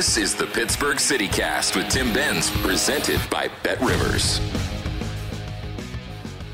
This 0.00 0.16
is 0.16 0.34
the 0.34 0.46
Pittsburgh 0.46 0.96
CityCast 0.96 1.76
with 1.76 1.90
Tim 1.90 2.10
Benz, 2.14 2.50
presented 2.62 3.20
by 3.28 3.50
Bet 3.62 3.78
Rivers. 3.82 4.40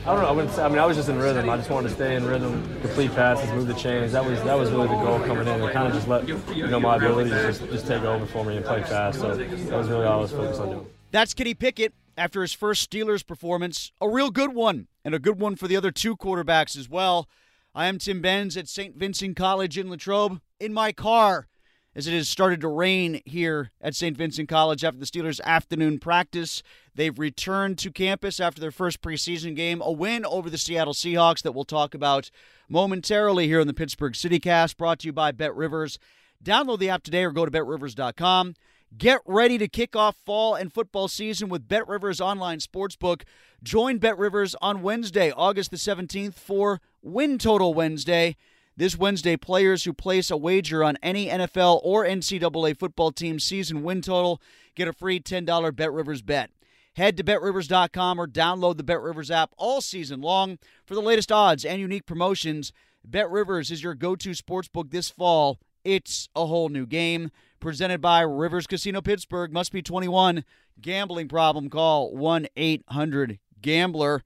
I 0.05 0.07
don't 0.07 0.23
know. 0.23 0.27
I 0.27 0.33
wouldn't. 0.33 0.59
I 0.59 0.69
mean, 0.69 0.81
I 0.81 0.85
was 0.85 0.97
just 0.97 1.09
in 1.09 1.17
rhythm. 1.17 1.49
I 1.49 1.57
just 1.57 1.71
wanted 1.71 1.91
to 1.91 1.95
stay 1.95 2.17
in 2.17 2.27
rhythm, 2.27 2.61
complete 2.81 3.15
passes, 3.15 3.49
move 3.53 3.69
the 3.69 3.75
chains. 3.75 4.11
That 4.11 4.25
was 4.25 4.43
that 4.43 4.59
was 4.59 4.73
really 4.73 4.89
the 4.89 4.95
goal 4.95 5.21
coming 5.21 5.47
in. 5.47 5.63
And 5.63 5.73
kind 5.73 5.87
of 5.87 5.93
just 5.93 6.09
let 6.09 6.27
you 6.27 6.67
know 6.67 6.81
my 6.81 6.97
abilities 6.97 7.31
just 7.35 7.61
just 7.71 7.87
take 7.87 8.03
over 8.03 8.27
for 8.27 8.45
me 8.45 8.57
and 8.57 8.67
play 8.67 8.83
fast. 8.83 9.21
So 9.21 9.37
that 9.37 9.79
was 9.79 9.87
really 9.87 10.07
all 10.07 10.19
I 10.19 10.23
was 10.23 10.33
focused 10.33 10.61
on 10.61 10.71
doing. 10.71 10.87
That's 11.13 11.33
Kenny 11.33 11.55
Pickett 11.55 11.95
after 12.19 12.43
his 12.43 12.53
first 12.53 12.91
Steelers 12.91 13.25
performance, 13.25 13.93
a 14.01 14.09
real 14.09 14.33
good 14.33 14.57
one, 14.57 14.89
and 15.05 15.15
a 15.15 15.21
good 15.21 15.39
one 15.39 15.55
for 15.55 15.69
the 15.69 15.77
other 15.77 15.93
two 15.93 16.17
quarterbacks 16.17 16.77
as 16.77 16.89
well. 16.89 17.29
I 17.77 17.87
am 17.87 17.99
Tim 17.99 18.21
Benz 18.21 18.57
at 18.57 18.67
St. 18.67 18.97
Vincent 18.97 19.37
College 19.37 19.79
in 19.79 19.89
Latrobe 19.89 20.41
in 20.59 20.75
my 20.75 20.91
car 20.91 21.47
as 21.97 22.07
it 22.07 22.13
has 22.13 22.29
started 22.29 22.61
to 22.61 22.69
rain 22.69 23.23
here 23.25 23.71
at 23.81 23.95
St. 23.95 24.15
Vincent 24.15 24.51
College 24.51 24.85
after 24.85 24.99
the 24.99 25.07
Steelers' 25.07 25.41
afternoon 25.41 25.99
practice. 25.99 26.63
They've 26.95 27.19
returned 27.19 27.79
to 27.79 27.91
campus 27.91 28.39
after 28.39 28.61
their 28.61 28.71
first 28.71 29.01
preseason 29.01 29.57
game, 29.57 29.81
a 29.81 29.91
win 29.91 30.27
over 30.27 30.51
the 30.51 30.59
Seattle 30.59 30.93
Seahawks 30.93 31.41
that 31.41 31.53
we'll 31.53 31.65
talk 31.65 31.95
about 31.95 32.31
momentarily 32.69 33.47
here 33.47 33.61
in 33.61 33.67
the 33.67 33.73
Pittsburgh 33.73 34.13
CityCast, 34.13 34.77
brought 34.77 34.99
to 35.01 35.07
you 35.07 35.13
by 35.15 35.33
Bet 35.33 35.57
Rivers. 35.57 35.99
Download 36.45 36.79
the 36.79 36.91
app 36.91 37.03
today 37.03 37.25
or 37.25 37.33
go 37.33 37.47
to 37.47 37.51
betrivers.com. 37.51 38.55
Get 38.97 39.21
ready 39.25 39.57
to 39.57 39.67
kick 39.67 39.97
off 39.97 40.17
fall 40.25 40.55
and 40.55 40.73
football 40.73 41.09
season 41.09 41.49
with 41.49 41.67
Bet 41.67 41.89
Rivers 41.89 42.21
online 42.21 42.59
sportsbook. 42.59 43.23
Join 43.63 43.97
Bet 43.99 44.19
Rivers 44.19 44.55
on 44.61 44.83
Wednesday, 44.83 45.33
August 45.33 45.71
the 45.71 45.79
17th 45.79 46.35
for 46.35 46.83
Win 47.03 47.39
Total 47.39 47.73
Wednesday. 47.73 48.37
This 48.79 48.99
Wednesday, 48.99 49.39
players 49.39 49.85
who 49.85 49.95
place 49.95 50.31
a 50.31 50.37
wager 50.37 50.85
on 50.85 50.99
any 51.03 51.29
NFL 51.29 51.81
or 51.83 52.05
NCAA 52.05 52.79
football 52.79 53.11
team 53.11 53.41
season 53.41 53.83
win 53.83 54.03
total 54.03 54.41
get 54.75 54.87
a 54.87 54.93
free 54.93 55.19
$10 55.19 55.75
Bet 55.75 55.93
Rivers 55.93 56.21
bet. 56.21 56.51
Head 56.97 57.17
to 57.17 57.25
betrivers.com 57.25 58.21
or 58.21 58.27
download 58.27 58.77
the 58.77 58.83
Bet 58.83 59.01
Rivers 59.01 59.31
app 59.31 59.53
all 59.57 59.81
season 59.81 60.21
long 60.21 60.59
for 60.85 60.95
the 60.95 61.01
latest 61.01 61.33
odds 61.33 61.65
and 61.65 61.81
unique 61.81 62.05
promotions. 62.05 62.73
Bet 63.03 63.31
Rivers 63.31 63.71
is 63.71 63.83
your 63.83 63.95
go 63.95 64.15
to 64.17 64.31
sportsbook 64.31 64.91
this 64.91 65.09
fall. 65.09 65.59
It's 65.85 66.29
a 66.35 66.47
whole 66.47 66.69
new 66.69 66.85
game. 66.85 67.31
Presented 67.61 68.01
by 68.03 68.21
Rivers 68.21 68.67
Casino 68.67 69.01
Pittsburgh. 69.01 69.53
Must 69.53 69.73
be 69.73 69.81
21. 69.81 70.45
Gambling 70.81 71.29
problem. 71.29 71.71
Call 71.71 72.15
1 72.15 72.47
800 72.57 73.39
Gambler. 73.63 74.23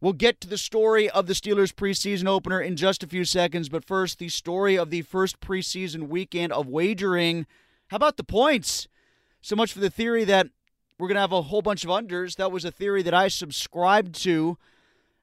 We'll 0.00 0.12
get 0.12 0.40
to 0.42 0.48
the 0.48 0.58
story 0.58 1.10
of 1.10 1.26
the 1.26 1.32
Steelers 1.32 1.72
preseason 1.72 2.28
opener 2.28 2.60
in 2.60 2.76
just 2.76 3.02
a 3.02 3.08
few 3.08 3.24
seconds, 3.24 3.68
but 3.68 3.84
first, 3.84 4.20
the 4.20 4.28
story 4.28 4.78
of 4.78 4.90
the 4.90 5.02
first 5.02 5.40
preseason 5.40 6.08
weekend 6.08 6.52
of 6.52 6.68
wagering. 6.68 7.46
How 7.88 7.96
about 7.96 8.16
the 8.16 8.22
points? 8.22 8.86
So 9.40 9.56
much 9.56 9.72
for 9.72 9.80
the 9.80 9.90
theory 9.90 10.22
that 10.22 10.46
we're 11.00 11.08
going 11.08 11.16
to 11.16 11.20
have 11.20 11.32
a 11.32 11.42
whole 11.42 11.62
bunch 11.62 11.82
of 11.82 11.90
unders. 11.90 12.36
That 12.36 12.52
was 12.52 12.64
a 12.64 12.70
theory 12.70 13.02
that 13.02 13.14
I 13.14 13.26
subscribed 13.26 14.14
to, 14.22 14.56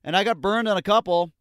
and 0.03 0.16
I 0.16 0.25
got 0.25 0.41
burned 0.41 0.68
on 0.68 0.75
a 0.75 0.81
couple. 0.81 1.31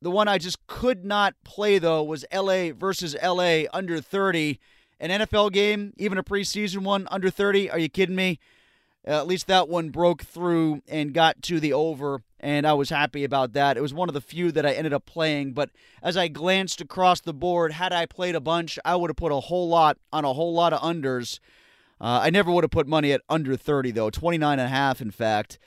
The 0.00 0.10
one 0.10 0.28
I 0.28 0.38
just 0.38 0.64
could 0.68 1.04
not 1.04 1.34
play, 1.44 1.78
though, 1.80 2.04
was 2.04 2.24
LA 2.32 2.72
versus 2.72 3.16
LA 3.20 3.62
under 3.72 4.00
30. 4.00 4.60
An 5.00 5.10
NFL 5.10 5.52
game, 5.52 5.94
even 5.96 6.16
a 6.16 6.22
preseason 6.22 6.82
one 6.82 7.08
under 7.10 7.28
30. 7.28 7.70
Are 7.70 7.78
you 7.78 7.88
kidding 7.88 8.14
me? 8.14 8.38
Uh, 9.06 9.18
at 9.18 9.26
least 9.26 9.48
that 9.48 9.68
one 9.68 9.90
broke 9.90 10.22
through 10.22 10.80
and 10.86 11.12
got 11.12 11.42
to 11.42 11.58
the 11.58 11.72
over, 11.72 12.22
and 12.42 12.66
I 12.66 12.72
was 12.72 12.90
happy 12.90 13.22
about 13.22 13.52
that. 13.52 13.76
It 13.76 13.82
was 13.82 13.94
one 13.94 14.08
of 14.08 14.14
the 14.14 14.20
few 14.20 14.50
that 14.52 14.66
I 14.66 14.72
ended 14.72 14.92
up 14.92 15.06
playing, 15.06 15.52
but 15.52 15.70
as 16.02 16.16
I 16.16 16.26
glanced 16.28 16.80
across 16.80 17.20
the 17.20 17.32
board, 17.32 17.72
had 17.72 17.92
I 17.92 18.04
played 18.06 18.34
a 18.34 18.40
bunch, 18.40 18.78
I 18.84 18.96
would 18.96 19.10
have 19.10 19.16
put 19.16 19.30
a 19.30 19.40
whole 19.40 19.68
lot 19.68 19.96
on 20.12 20.24
a 20.24 20.32
whole 20.32 20.52
lot 20.52 20.72
of 20.72 20.80
unders. 20.80 21.38
Uh, 22.00 22.20
I 22.22 22.30
never 22.30 22.50
would 22.50 22.64
have 22.64 22.72
put 22.72 22.88
money 22.88 23.12
at 23.12 23.22
under 23.28 23.56
30, 23.56 23.92
though, 23.92 24.10
29 24.10 24.58
and 24.58 24.66
a 24.66 24.68
half, 24.68 25.00
in 25.00 25.12
fact. 25.12 25.60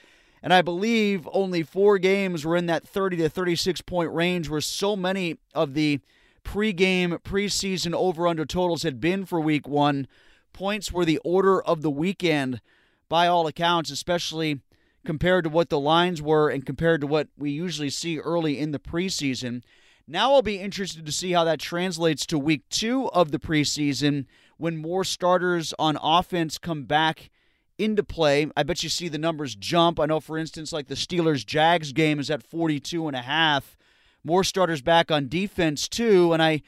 And 0.43 0.53
I 0.53 0.61
believe 0.61 1.27
only 1.31 1.63
four 1.63 1.97
games 1.97 2.45
were 2.45 2.57
in 2.57 2.65
that 2.65 2.85
30 2.85 3.17
to 3.17 3.29
36 3.29 3.81
point 3.81 4.11
range, 4.11 4.49
where 4.49 4.61
so 4.61 4.97
many 4.97 5.37
of 5.53 5.73
the 5.73 6.01
pregame, 6.43 7.17
preseason 7.23 7.93
over 7.93 8.27
under 8.27 8.45
totals 8.45 8.83
had 8.83 8.99
been 8.99 9.25
for 9.25 9.39
week 9.39 9.67
one. 9.67 10.07
Points 10.51 10.91
were 10.91 11.05
the 11.05 11.19
order 11.23 11.61
of 11.61 11.81
the 11.81 11.89
weekend 11.89 12.61
by 13.09 13.27
all 13.27 13.47
accounts, 13.47 13.89
especially 13.89 14.59
compared 15.05 15.43
to 15.43 15.49
what 15.49 15.69
the 15.69 15.79
lines 15.79 16.21
were 16.21 16.49
and 16.49 16.65
compared 16.65 17.01
to 17.01 17.07
what 17.07 17.27
we 17.37 17.51
usually 17.51 17.89
see 17.89 18.19
early 18.19 18.59
in 18.59 18.71
the 18.71 18.79
preseason. 18.79 19.63
Now 20.07 20.33
I'll 20.33 20.41
be 20.41 20.59
interested 20.59 21.05
to 21.05 21.11
see 21.11 21.31
how 21.31 21.43
that 21.45 21.59
translates 21.59 22.25
to 22.27 22.37
week 22.37 22.67
two 22.69 23.09
of 23.09 23.31
the 23.31 23.39
preseason 23.39 24.25
when 24.57 24.77
more 24.77 25.03
starters 25.03 25.73
on 25.79 25.97
offense 26.01 26.57
come 26.57 26.83
back 26.83 27.29
into 27.77 28.03
play. 28.03 28.47
I 28.55 28.63
bet 28.63 28.83
you 28.83 28.89
see 28.89 29.07
the 29.07 29.17
numbers 29.17 29.55
jump. 29.55 29.99
I 29.99 30.05
know, 30.05 30.19
for 30.19 30.37
instance, 30.37 30.71
like 30.71 30.87
the 30.87 30.95
Steelers 30.95 31.45
Jags 31.45 31.91
game 31.91 32.19
is 32.19 32.29
at 32.29 32.43
42 32.43 33.07
and 33.07 33.15
a 33.15 33.21
half. 33.21 33.77
More 34.23 34.43
starters 34.43 34.81
back 34.81 35.11
on 35.11 35.27
defense, 35.27 35.87
too. 35.87 36.33
And 36.33 36.41
I 36.41 36.61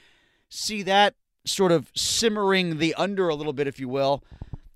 see 0.50 0.84
that 0.84 1.16
sort 1.46 1.72
of 1.72 1.92
simmering 1.96 2.78
the 2.78 2.94
under 2.96 3.30
a 3.30 3.36
little 3.36 3.54
bit, 3.54 3.68
if 3.68 3.80
you 3.80 3.88
will. 3.88 4.24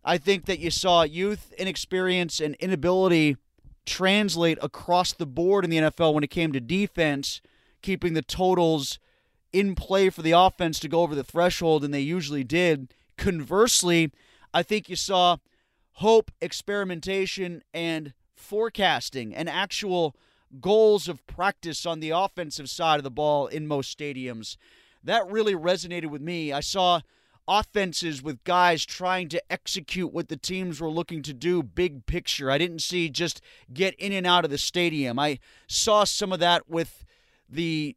I 0.03 0.17
think 0.17 0.45
that 0.45 0.59
you 0.59 0.71
saw 0.71 1.03
youth, 1.03 1.53
inexperience, 1.57 2.39
and 2.39 2.55
inability 2.55 3.37
translate 3.85 4.57
across 4.61 5.13
the 5.13 5.25
board 5.25 5.63
in 5.63 5.71
the 5.71 5.77
NFL 5.77 6.13
when 6.13 6.23
it 6.23 6.29
came 6.29 6.51
to 6.51 6.59
defense, 6.59 7.41
keeping 7.81 8.13
the 8.13 8.21
totals 8.21 8.99
in 9.51 9.75
play 9.75 10.09
for 10.09 10.21
the 10.21 10.31
offense 10.31 10.79
to 10.79 10.87
go 10.87 11.01
over 11.01 11.15
the 11.15 11.23
threshold 11.23 11.81
than 11.81 11.91
they 11.91 12.01
usually 12.01 12.43
did. 12.43 12.93
Conversely, 13.17 14.11
I 14.53 14.63
think 14.63 14.89
you 14.89 14.95
saw 14.95 15.37
hope, 15.93 16.31
experimentation, 16.41 17.63
and 17.73 18.13
forecasting 18.35 19.35
and 19.35 19.49
actual 19.49 20.15
goals 20.59 21.07
of 21.07 21.25
practice 21.27 21.85
on 21.85 21.99
the 21.99 22.09
offensive 22.09 22.69
side 22.69 22.97
of 22.97 23.03
the 23.03 23.11
ball 23.11 23.47
in 23.47 23.67
most 23.67 23.97
stadiums. 23.97 24.57
That 25.03 25.29
really 25.29 25.53
resonated 25.53 26.07
with 26.07 26.21
me. 26.21 26.51
I 26.51 26.59
saw 26.59 27.01
offenses 27.47 28.21
with 28.21 28.43
guys 28.43 28.85
trying 28.85 29.27
to 29.29 29.41
execute 29.51 30.13
what 30.13 30.29
the 30.29 30.37
teams 30.37 30.79
were 30.79 30.89
looking 30.89 31.21
to 31.23 31.33
do 31.33 31.63
big 31.63 32.05
picture. 32.05 32.51
I 32.51 32.57
didn't 32.57 32.81
see 32.81 33.09
just 33.09 33.41
get 33.73 33.93
in 33.95 34.11
and 34.11 34.27
out 34.27 34.45
of 34.45 34.51
the 34.51 34.57
stadium. 34.57 35.19
I 35.19 35.39
saw 35.67 36.03
some 36.03 36.31
of 36.31 36.39
that 36.39 36.69
with 36.69 37.05
the 37.49 37.95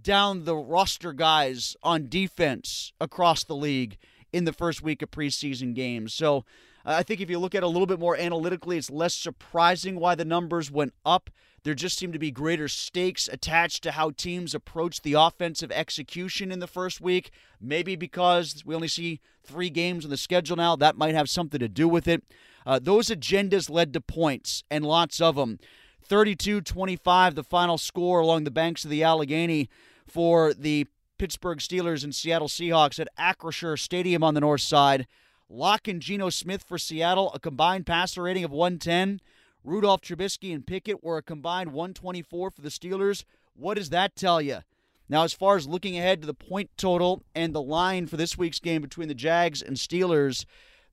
down 0.00 0.44
the 0.44 0.56
roster 0.56 1.12
guys 1.12 1.76
on 1.82 2.08
defense 2.08 2.92
across 3.00 3.44
the 3.44 3.56
league 3.56 3.96
in 4.32 4.44
the 4.44 4.52
first 4.52 4.82
week 4.82 5.02
of 5.02 5.10
preseason 5.10 5.74
games. 5.74 6.12
So 6.12 6.44
I 6.84 7.02
think 7.02 7.20
if 7.20 7.30
you 7.30 7.38
look 7.38 7.54
at 7.54 7.62
it 7.62 7.66
a 7.66 7.68
little 7.68 7.86
bit 7.86 7.98
more 7.98 8.16
analytically, 8.16 8.76
it's 8.76 8.90
less 8.90 9.14
surprising 9.14 9.98
why 9.98 10.14
the 10.14 10.24
numbers 10.24 10.70
went 10.70 10.94
up. 11.04 11.30
There 11.66 11.74
just 11.74 11.98
seem 11.98 12.12
to 12.12 12.18
be 12.20 12.30
greater 12.30 12.68
stakes 12.68 13.26
attached 13.26 13.82
to 13.82 13.90
how 13.90 14.10
teams 14.10 14.54
approach 14.54 15.02
the 15.02 15.14
offensive 15.14 15.72
execution 15.72 16.52
in 16.52 16.60
the 16.60 16.68
first 16.68 17.00
week. 17.00 17.32
Maybe 17.60 17.96
because 17.96 18.62
we 18.64 18.72
only 18.72 18.86
see 18.86 19.18
three 19.42 19.68
games 19.68 20.04
on 20.04 20.12
the 20.12 20.16
schedule 20.16 20.54
now, 20.54 20.76
that 20.76 20.96
might 20.96 21.16
have 21.16 21.28
something 21.28 21.58
to 21.58 21.68
do 21.68 21.88
with 21.88 22.06
it. 22.06 22.22
Uh, 22.64 22.78
those 22.80 23.08
agendas 23.08 23.68
led 23.68 23.92
to 23.94 24.00
points, 24.00 24.62
and 24.70 24.86
lots 24.86 25.20
of 25.20 25.34
them. 25.34 25.58
32 26.04 26.60
25, 26.60 27.34
the 27.34 27.42
final 27.42 27.78
score 27.78 28.20
along 28.20 28.44
the 28.44 28.52
banks 28.52 28.84
of 28.84 28.90
the 28.92 29.02
Allegheny 29.02 29.68
for 30.06 30.54
the 30.54 30.86
Pittsburgh 31.18 31.58
Steelers 31.58 32.04
and 32.04 32.14
Seattle 32.14 32.46
Seahawks 32.46 33.00
at 33.00 33.08
Acrisure 33.18 33.76
Stadium 33.76 34.22
on 34.22 34.34
the 34.34 34.40
north 34.40 34.60
side. 34.60 35.08
Lock 35.48 35.88
and 35.88 36.00
Geno 36.00 36.30
Smith 36.30 36.62
for 36.62 36.78
Seattle, 36.78 37.32
a 37.32 37.40
combined 37.40 37.86
passer 37.86 38.22
rating 38.22 38.44
of 38.44 38.52
110. 38.52 39.20
Rudolph 39.66 40.00
Trubisky 40.00 40.54
and 40.54 40.64
Pickett 40.64 41.02
were 41.02 41.18
a 41.18 41.22
combined 41.22 41.72
124 41.72 42.52
for 42.52 42.60
the 42.60 42.68
Steelers. 42.68 43.24
What 43.54 43.74
does 43.74 43.90
that 43.90 44.14
tell 44.14 44.40
you? 44.40 44.60
Now, 45.08 45.24
as 45.24 45.32
far 45.32 45.56
as 45.56 45.66
looking 45.66 45.98
ahead 45.98 46.20
to 46.20 46.26
the 46.26 46.34
point 46.34 46.70
total 46.76 47.24
and 47.34 47.52
the 47.52 47.60
line 47.60 48.06
for 48.06 48.16
this 48.16 48.38
week's 48.38 48.60
game 48.60 48.80
between 48.80 49.08
the 49.08 49.14
Jags 49.14 49.60
and 49.60 49.76
Steelers, 49.76 50.44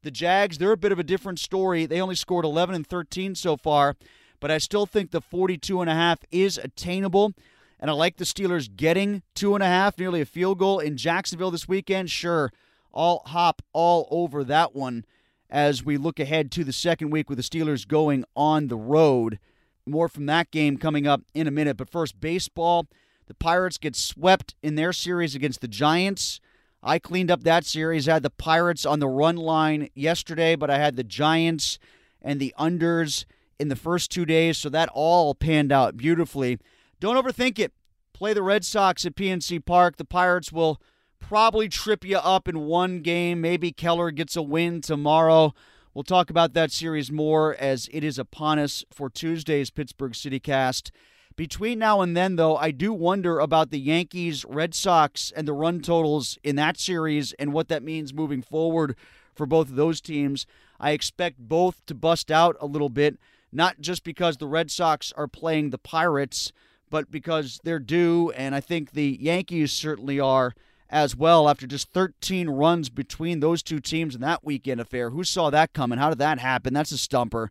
the 0.01 0.09
Jags, 0.09 0.57
they're 0.57 0.71
a 0.71 0.77
bit 0.77 0.91
of 0.91 0.97
a 0.97 1.03
different 1.03 1.37
story. 1.37 1.85
They 1.85 2.01
only 2.01 2.15
scored 2.15 2.45
11 2.45 2.73
and 2.73 2.85
13 2.85 3.35
so 3.35 3.57
far, 3.57 3.95
but 4.39 4.49
I 4.49 4.57
still 4.57 4.87
think 4.87 5.11
the 5.11 5.21
42 5.21 5.79
and 5.79 5.89
a 5.89 5.95
half 5.95 6.19
is 6.31 6.57
attainable. 6.57 7.33
And 7.79 7.91
I 7.91 7.93
like 7.93 8.17
the 8.17 8.25
Steelers 8.25 8.75
getting 8.75 9.21
two 9.35 9.53
and 9.53 9.63
a 9.63 9.67
half, 9.67 9.99
nearly 9.99 10.21
a 10.21 10.25
field 10.25 10.57
goal 10.57 10.79
in 10.79 10.97
Jacksonville 10.97 11.51
this 11.51 11.67
weekend. 11.67 12.09
Sure, 12.09 12.51
I'll 12.91 13.21
hop 13.25 13.61
all 13.71 14.07
over 14.09 14.43
that 14.43 14.75
one 14.75 15.05
as 15.53 15.85
we 15.85 15.97
look 15.97 16.19
ahead 16.19 16.51
to 16.51 16.63
the 16.63 16.73
second 16.73 17.11
week 17.11 17.29
with 17.29 17.37
the 17.37 17.43
Steelers 17.43 17.87
going 17.87 18.25
on 18.35 18.67
the 18.67 18.75
road. 18.75 19.37
More 19.85 20.09
from 20.09 20.25
that 20.25 20.49
game 20.49 20.77
coming 20.77 21.05
up 21.05 21.21
in 21.35 21.47
a 21.47 21.51
minute. 21.51 21.77
But 21.77 21.91
first, 21.91 22.19
baseball. 22.19 22.87
The 23.27 23.35
Pirates 23.35 23.77
get 23.77 23.95
swept 23.95 24.55
in 24.63 24.75
their 24.75 24.91
series 24.91 25.35
against 25.35 25.61
the 25.61 25.67
Giants. 25.67 26.41
I 26.81 26.97
cleaned 26.99 27.29
up 27.29 27.43
that 27.43 27.65
series. 27.65 28.07
Had 28.07 28.23
the 28.23 28.31
Pirates 28.31 28.83
on 28.85 28.99
the 28.99 29.07
run 29.07 29.37
line 29.37 29.89
yesterday, 29.93 30.55
but 30.55 30.71
I 30.71 30.79
had 30.79 30.95
the 30.95 31.03
Giants 31.03 31.77
and 32.21 32.39
the 32.39 32.53
unders 32.59 33.25
in 33.59 33.69
the 33.69 33.75
first 33.75 34.11
two 34.11 34.25
days, 34.25 34.57
so 34.57 34.69
that 34.69 34.89
all 34.91 35.35
panned 35.35 35.71
out 35.71 35.95
beautifully. 35.95 36.57
Don't 36.99 37.15
overthink 37.15 37.59
it. 37.59 37.71
Play 38.11 38.33
the 38.33 38.43
Red 38.43 38.65
Sox 38.65 39.05
at 39.05 39.15
PNC 39.15 39.63
Park. 39.63 39.97
The 39.97 40.05
Pirates 40.05 40.51
will 40.51 40.81
probably 41.27 41.69
trip 41.69 42.03
you 42.03 42.17
up 42.17 42.47
in 42.49 42.65
one 42.65 42.99
game. 43.01 43.39
Maybe 43.39 43.71
Keller 43.71 44.11
gets 44.11 44.35
a 44.35 44.41
win 44.41 44.81
tomorrow. 44.81 45.53
We'll 45.93 46.03
talk 46.03 46.29
about 46.29 46.53
that 46.53 46.71
series 46.71 47.11
more 47.11 47.55
as 47.59 47.89
it 47.93 48.03
is 48.03 48.19
upon 48.19 48.59
us 48.59 48.83
for 48.91 49.09
Tuesday's 49.09 49.69
Pittsburgh 49.69 50.15
City 50.15 50.39
Cast. 50.39 50.91
Between 51.35 51.79
now 51.79 52.01
and 52.01 52.15
then, 52.15 52.35
though, 52.35 52.57
I 52.57 52.71
do 52.71 52.91
wonder 52.91 53.39
about 53.39 53.71
the 53.71 53.79
Yankees, 53.79 54.43
Red 54.45 54.75
Sox, 54.75 55.31
and 55.35 55.47
the 55.47 55.53
run 55.53 55.81
totals 55.81 56.37
in 56.43 56.57
that 56.57 56.77
series 56.77 57.31
and 57.33 57.53
what 57.53 57.69
that 57.69 57.83
means 57.83 58.13
moving 58.13 58.41
forward 58.41 58.95
for 59.33 59.45
both 59.45 59.69
of 59.69 59.75
those 59.75 60.01
teams. 60.01 60.45
I 60.79 60.91
expect 60.91 61.39
both 61.39 61.85
to 61.85 61.95
bust 61.95 62.31
out 62.31 62.57
a 62.59 62.67
little 62.67 62.89
bit, 62.89 63.17
not 63.51 63.79
just 63.79 64.03
because 64.03 64.37
the 64.37 64.47
Red 64.47 64.69
Sox 64.69 65.13
are 65.13 65.27
playing 65.27 65.69
the 65.69 65.77
Pirates, 65.77 66.51
but 66.89 67.09
because 67.09 67.61
they're 67.63 67.79
due, 67.79 68.31
and 68.31 68.53
I 68.53 68.59
think 68.59 68.91
the 68.91 69.17
Yankees 69.19 69.71
certainly 69.71 70.19
are 70.19 70.53
as 70.93 71.15
well 71.15 71.49
after 71.49 71.65
just 71.65 71.91
13 71.91 72.47
runs 72.51 72.89
between 72.89 73.39
those 73.39 73.63
two 73.63 73.79
teams 73.79 74.13
in 74.13 74.21
that 74.21 74.43
weekend 74.45 74.79
affair. 74.79 75.09
Who 75.09 75.23
saw 75.23 75.49
that 75.49 75.73
coming? 75.73 75.97
How 75.97 76.09
did 76.09 76.19
that 76.19 76.37
happen? 76.37 76.71
That's 76.71 76.91
a 76.91 76.99
stumper. 76.99 77.49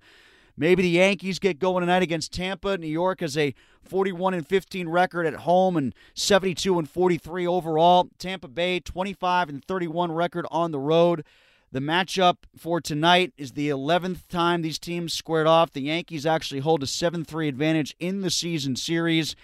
Maybe 0.57 0.83
the 0.83 0.91
Yankees 0.91 1.41
get 1.41 1.59
going 1.59 1.81
tonight 1.81 2.05
against 2.05 2.33
Tampa. 2.33 2.79
New 2.79 2.87
York 2.87 3.21
has 3.21 3.37
a 3.37 3.53
41 3.83 4.35
and 4.35 4.47
15 4.47 4.89
record 4.89 5.27
at 5.27 5.35
home 5.35 5.77
and 5.77 5.93
72 6.15 6.79
and 6.79 6.89
43 6.89 7.45
overall. 7.45 8.11
Tampa 8.17 8.47
Bay 8.47 8.79
25 8.79 9.49
and 9.49 9.65
31 9.65 10.13
record 10.13 10.47
on 10.53 10.71
the 10.71 10.79
road. 10.79 11.25
The 11.73 11.81
matchup 11.81 12.37
for 12.57 12.81
tonight 12.81 13.33
is 13.37 13.53
the 13.53 13.71
11th 13.71 14.29
time 14.29 14.63
these 14.63 14.79
teams 14.79 15.15
squared 15.15 15.49
off. 15.49 15.73
The 15.73 15.81
Yankees 15.81 16.27
actually 16.27 16.61
hold 16.61 16.85
a 16.85 16.87
7 16.87 17.25
3 17.25 17.49
advantage 17.49 17.97
in 17.99 18.21
the 18.21 18.31
season 18.31 18.77
series. 18.77 19.35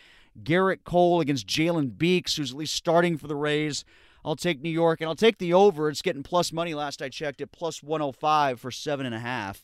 Gerrit 0.43 0.85
Cole 0.85 1.21
against 1.21 1.47
Jalen 1.47 1.97
Beeks, 1.99 2.37
who's 2.37 2.53
at 2.53 2.57
least 2.57 2.75
starting 2.75 3.17
for 3.17 3.27
the 3.27 3.37
Rays. 3.37 3.85
I'll 4.25 4.37
take 4.37 4.61
New 4.61 4.71
York, 4.71 5.01
and 5.01 5.09
I'll 5.09 5.15
take 5.15 5.39
the 5.39 5.53
over. 5.53 5.89
It's 5.89 6.03
getting 6.03 6.23
plus 6.23 6.53
money 6.53 6.75
last 6.75 7.01
I 7.01 7.09
checked 7.09 7.41
at 7.41 7.53
plus 7.53 7.83
105 7.83 8.61
for 8.61 8.71
7.5. 8.71 9.63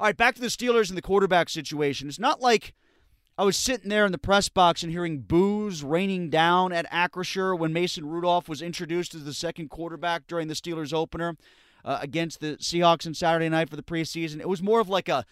All 0.00 0.06
right, 0.06 0.16
back 0.16 0.34
to 0.34 0.40
the 0.40 0.48
Steelers 0.48 0.88
and 0.88 0.98
the 0.98 1.02
quarterback 1.02 1.48
situation. 1.48 2.08
It's 2.08 2.18
not 2.18 2.40
like 2.40 2.74
I 3.38 3.44
was 3.44 3.56
sitting 3.56 3.88
there 3.88 4.04
in 4.04 4.12
the 4.12 4.18
press 4.18 4.48
box 4.48 4.82
and 4.82 4.92
hearing 4.92 5.20
boos 5.20 5.82
raining 5.82 6.28
down 6.28 6.72
at 6.72 6.90
Acrisure 6.90 7.58
when 7.58 7.72
Mason 7.72 8.06
Rudolph 8.06 8.48
was 8.48 8.60
introduced 8.60 9.14
as 9.14 9.24
the 9.24 9.32
second 9.32 9.70
quarterback 9.70 10.26
during 10.26 10.48
the 10.48 10.54
Steelers 10.54 10.92
opener 10.92 11.36
uh, 11.84 11.98
against 12.02 12.40
the 12.40 12.56
Seahawks 12.56 13.06
on 13.06 13.14
Saturday 13.14 13.48
night 13.48 13.70
for 13.70 13.76
the 13.76 13.82
preseason. 13.82 14.40
It 14.40 14.48
was 14.48 14.62
more 14.62 14.80
of 14.80 14.88
like 14.88 15.08
a, 15.08 15.24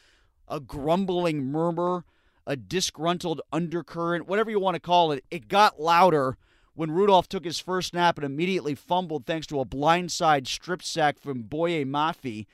a 0.49 0.61
grumbling 0.61 1.45
murmur 1.45 2.05
a 2.51 2.57
disgruntled 2.57 3.41
undercurrent, 3.53 4.27
whatever 4.27 4.51
you 4.51 4.59
want 4.59 4.75
to 4.75 4.81
call 4.81 5.13
it. 5.13 5.25
It 5.31 5.47
got 5.47 5.81
louder 5.81 6.37
when 6.75 6.91
Rudolph 6.91 7.29
took 7.29 7.45
his 7.45 7.61
first 7.61 7.91
snap 7.91 8.19
and 8.19 8.25
immediately 8.25 8.75
fumbled 8.75 9.25
thanks 9.25 9.47
to 9.47 9.61
a 9.61 9.65
blindside 9.65 10.49
strip 10.49 10.83
sack 10.83 11.21
from 11.21 11.43
Boye 11.43 11.85
Mafe, 11.85 12.47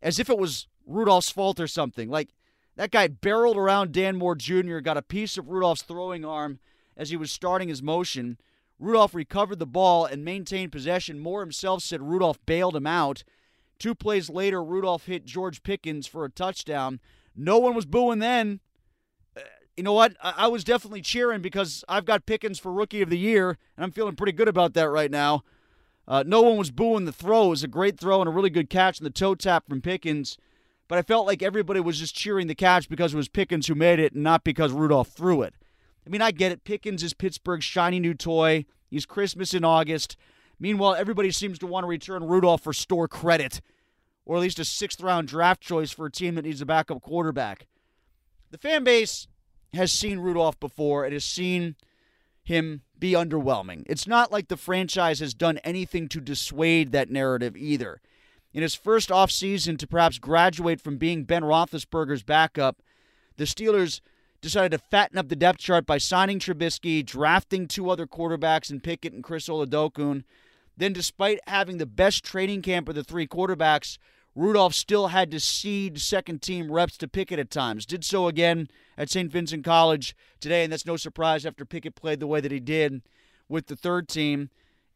as 0.00 0.18
if 0.18 0.30
it 0.30 0.38
was 0.38 0.66
Rudolph's 0.86 1.28
fault 1.28 1.60
or 1.60 1.66
something. 1.66 2.08
Like 2.08 2.30
that 2.76 2.90
guy 2.90 3.06
barreled 3.06 3.58
around 3.58 3.92
Dan 3.92 4.16
Moore 4.16 4.34
Jr., 4.34 4.78
got 4.78 4.96
a 4.96 5.02
piece 5.02 5.36
of 5.36 5.50
Rudolph's 5.50 5.82
throwing 5.82 6.24
arm 6.24 6.58
as 6.96 7.10
he 7.10 7.16
was 7.18 7.30
starting 7.30 7.68
his 7.68 7.82
motion. 7.82 8.38
Rudolph 8.78 9.14
recovered 9.14 9.58
the 9.58 9.66
ball 9.66 10.06
and 10.06 10.24
maintained 10.24 10.72
possession. 10.72 11.18
Moore 11.18 11.40
himself 11.40 11.82
said 11.82 12.00
Rudolph 12.00 12.38
bailed 12.46 12.76
him 12.76 12.86
out. 12.86 13.24
Two 13.78 13.94
plays 13.94 14.30
later, 14.30 14.64
Rudolph 14.64 15.04
hit 15.04 15.26
George 15.26 15.62
Pickens 15.62 16.06
for 16.06 16.24
a 16.24 16.30
touchdown. 16.30 16.98
No 17.36 17.58
one 17.58 17.74
was 17.74 17.84
booing 17.84 18.20
then 18.20 18.60
you 19.76 19.82
know 19.82 19.92
what? 19.92 20.16
I, 20.22 20.46
was 20.46 20.64
definitely 20.64 21.02
cheering 21.02 21.42
because 21.42 21.84
I've 21.88 22.04
got 22.04 22.26
Pickens 22.26 22.58
for 22.58 22.72
Rookie 22.72 23.02
of 23.02 23.10
the 23.10 23.18
Year, 23.18 23.58
and 23.76 23.84
I'm 23.84 23.90
feeling 23.90 24.14
pretty 24.14 24.32
good 24.32 24.48
about 24.48 24.74
that 24.74 24.88
right 24.88 25.10
now. 25.10 25.42
Uh, 26.06 26.22
no 26.26 26.42
one 26.42 26.56
was 26.56 26.70
booing 26.70 27.06
the 27.06 27.12
throw. 27.12 27.46
It 27.46 27.50
was 27.50 27.64
a 27.64 27.68
great 27.68 27.98
throw 27.98 28.20
and 28.20 28.28
a 28.28 28.32
really 28.32 28.50
good 28.50 28.70
catch 28.70 29.00
in 29.00 29.04
the 29.04 29.10
toe 29.10 29.34
tap 29.34 29.68
from 29.68 29.80
Pickens. 29.80 30.38
But 30.86 30.98
I 30.98 31.02
felt 31.02 31.26
like 31.26 31.42
everybody 31.42 31.80
was 31.80 31.98
just 31.98 32.14
cheering 32.14 32.46
the 32.46 32.54
catch 32.54 32.88
because 32.88 33.14
it 33.14 33.16
was 33.16 33.28
Pickens 33.28 33.66
who 33.66 33.74
made 33.74 33.98
it 33.98 34.12
and 34.12 34.22
not 34.22 34.44
because 34.44 34.70
Rudolph 34.70 35.08
threw 35.08 35.42
it. 35.42 35.54
I 36.06 36.10
mean, 36.10 36.20
I 36.20 36.30
get 36.30 36.52
it. 36.52 36.64
Pickens 36.64 37.02
is 37.02 37.14
Pittsburgh's 37.14 37.64
shiny 37.64 37.98
new 37.98 38.12
toy. 38.12 38.66
He's 38.90 39.06
Christmas 39.06 39.54
in 39.54 39.64
August. 39.64 40.16
Meanwhile, 40.60 40.94
everybody 40.94 41.30
seems 41.30 41.58
to 41.60 41.66
want 41.66 41.84
to 41.84 41.88
return 41.88 42.24
Rudolph 42.24 42.62
for 42.62 42.74
store 42.74 43.08
credit, 43.08 43.62
or 44.26 44.36
at 44.36 44.42
least 44.42 44.58
a 44.58 44.64
sixth 44.64 45.00
round 45.00 45.28
draft 45.28 45.62
choice 45.62 45.90
for 45.90 46.06
a 46.06 46.12
team 46.12 46.34
that 46.34 46.44
needs 46.44 46.60
a 46.60 46.66
backup 46.66 47.00
quarterback. 47.00 47.66
The 48.50 48.58
fan 48.58 48.84
base 48.84 49.26
has 49.76 49.92
seen 49.92 50.18
Rudolph 50.18 50.58
before. 50.60 51.06
It 51.06 51.12
has 51.12 51.24
seen 51.24 51.76
him 52.42 52.82
be 52.98 53.12
underwhelming. 53.12 53.84
It's 53.86 54.06
not 54.06 54.30
like 54.30 54.48
the 54.48 54.56
franchise 54.56 55.20
has 55.20 55.34
done 55.34 55.58
anything 55.58 56.08
to 56.08 56.20
dissuade 56.20 56.92
that 56.92 57.10
narrative 57.10 57.56
either. 57.56 58.00
In 58.52 58.62
his 58.62 58.74
first 58.74 59.08
offseason 59.08 59.78
to 59.78 59.86
perhaps 59.86 60.18
graduate 60.18 60.80
from 60.80 60.96
being 60.96 61.24
Ben 61.24 61.42
Roethlisberger's 61.42 62.22
backup, 62.22 62.82
the 63.36 63.44
Steelers 63.44 64.00
decided 64.40 64.70
to 64.72 64.78
fatten 64.78 65.18
up 65.18 65.28
the 65.28 65.34
depth 65.36 65.58
chart 65.58 65.86
by 65.86 65.98
signing 65.98 66.38
Trubisky, 66.38 67.04
drafting 67.04 67.66
two 67.66 67.90
other 67.90 68.06
quarterbacks 68.06 68.70
in 68.70 68.80
Pickett 68.80 69.12
and 69.12 69.24
Chris 69.24 69.48
Oladokun. 69.48 70.22
Then, 70.76 70.92
despite 70.92 71.40
having 71.46 71.78
the 71.78 71.86
best 71.86 72.24
training 72.24 72.62
camp 72.62 72.88
of 72.88 72.94
the 72.94 73.02
three 73.02 73.26
quarterbacks, 73.26 73.98
Rudolph 74.34 74.74
still 74.74 75.08
had 75.08 75.30
to 75.30 75.38
cede 75.38 76.00
second 76.00 76.42
team 76.42 76.70
reps 76.72 76.96
to 76.98 77.08
Pickett 77.08 77.38
at 77.38 77.50
times. 77.50 77.86
Did 77.86 78.04
so 78.04 78.26
again 78.26 78.68
at 78.98 79.10
St. 79.10 79.30
Vincent 79.30 79.64
College 79.64 80.16
today, 80.40 80.64
and 80.64 80.72
that's 80.72 80.86
no 80.86 80.96
surprise 80.96 81.46
after 81.46 81.64
Pickett 81.64 81.94
played 81.94 82.20
the 82.20 82.26
way 82.26 82.40
that 82.40 82.52
he 82.52 82.60
did. 82.60 83.02
with 83.48 83.66
the 83.66 83.76
third 83.76 84.08
team 84.08 84.48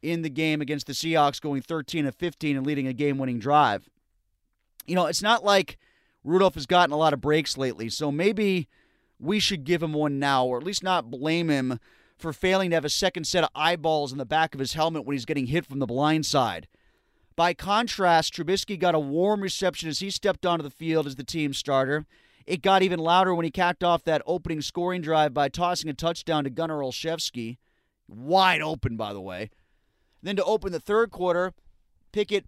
in 0.02 0.22
the 0.22 0.30
game 0.30 0.60
against 0.60 0.86
the 0.86 0.92
Seahawks, 0.92 1.40
going 1.40 1.60
13 1.60 2.06
of 2.06 2.14
15 2.14 2.56
and 2.56 2.66
leading 2.66 2.86
a 2.86 2.92
game 2.92 3.18
winning 3.18 3.38
drive. 3.38 3.88
You 4.86 4.94
know, 4.94 5.06
it's 5.06 5.22
not 5.22 5.44
like 5.44 5.76
Rudolph 6.24 6.54
has 6.54 6.66
gotten 6.66 6.92
a 6.92 6.96
lot 6.96 7.12
of 7.12 7.20
breaks 7.20 7.58
lately, 7.58 7.88
so 7.88 8.10
maybe 8.10 8.68
we 9.18 9.38
should 9.38 9.64
give 9.64 9.82
him 9.82 9.92
one 9.92 10.18
now, 10.18 10.46
or 10.46 10.56
at 10.56 10.64
least 10.64 10.82
not 10.82 11.10
blame 11.10 11.48
him 11.50 11.78
for 12.16 12.32
failing 12.32 12.70
to 12.70 12.76
have 12.76 12.84
a 12.84 12.90
second 12.90 13.24
set 13.24 13.44
of 13.44 13.50
eyeballs 13.54 14.12
in 14.12 14.18
the 14.18 14.24
back 14.24 14.54
of 14.54 14.60
his 14.60 14.72
helmet 14.72 15.04
when 15.04 15.14
he's 15.14 15.24
getting 15.24 15.46
hit 15.46 15.66
from 15.66 15.78
the 15.78 15.86
blind 15.86 16.26
side. 16.26 16.68
By 17.38 17.54
contrast, 17.54 18.34
Trubisky 18.34 18.76
got 18.76 18.96
a 18.96 18.98
warm 18.98 19.42
reception 19.42 19.88
as 19.88 20.00
he 20.00 20.10
stepped 20.10 20.44
onto 20.44 20.64
the 20.64 20.72
field 20.72 21.06
as 21.06 21.14
the 21.14 21.22
team 21.22 21.54
starter. 21.54 22.04
It 22.46 22.62
got 22.62 22.82
even 22.82 22.98
louder 22.98 23.32
when 23.32 23.44
he 23.44 23.52
capped 23.52 23.84
off 23.84 24.02
that 24.02 24.22
opening 24.26 24.60
scoring 24.60 25.02
drive 25.02 25.34
by 25.34 25.48
tossing 25.48 25.88
a 25.88 25.94
touchdown 25.94 26.42
to 26.42 26.50
Gunnar 26.50 26.80
Olszewski. 26.80 27.58
Wide 28.08 28.60
open, 28.60 28.96
by 28.96 29.12
the 29.12 29.20
way. 29.20 29.50
Then 30.20 30.34
to 30.34 30.42
open 30.42 30.72
the 30.72 30.80
third 30.80 31.12
quarter, 31.12 31.52
Pickett 32.10 32.44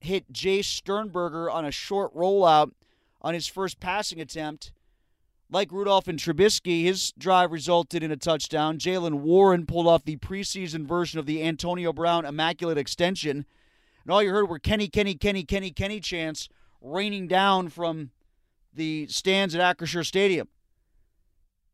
hit 0.00 0.32
Jace 0.32 0.64
Sternberger 0.64 1.50
on 1.50 1.66
a 1.66 1.70
short 1.70 2.14
rollout 2.14 2.70
on 3.20 3.34
his 3.34 3.46
first 3.46 3.78
passing 3.78 4.22
attempt. 4.22 4.72
Like 5.50 5.70
Rudolph 5.70 6.08
and 6.08 6.18
Trubisky, 6.18 6.84
his 6.84 7.12
drive 7.18 7.52
resulted 7.52 8.02
in 8.02 8.10
a 8.10 8.16
touchdown. 8.16 8.78
Jaylen 8.78 9.20
Warren 9.20 9.66
pulled 9.66 9.86
off 9.86 10.04
the 10.04 10.16
preseason 10.16 10.86
version 10.86 11.18
of 11.18 11.26
the 11.26 11.42
Antonio 11.42 11.92
Brown 11.92 12.24
Immaculate 12.24 12.78
Extension. 12.78 13.44
And 14.04 14.12
all 14.12 14.22
you 14.22 14.30
heard 14.30 14.48
were 14.48 14.58
Kenny, 14.58 14.88
Kenny, 14.88 15.14
Kenny, 15.14 15.44
Kenny, 15.44 15.70
Kenny 15.70 16.00
chants 16.00 16.48
raining 16.80 17.28
down 17.28 17.68
from 17.68 18.10
the 18.72 19.06
stands 19.08 19.54
at 19.54 19.76
Acrisure 19.76 20.06
Stadium. 20.06 20.48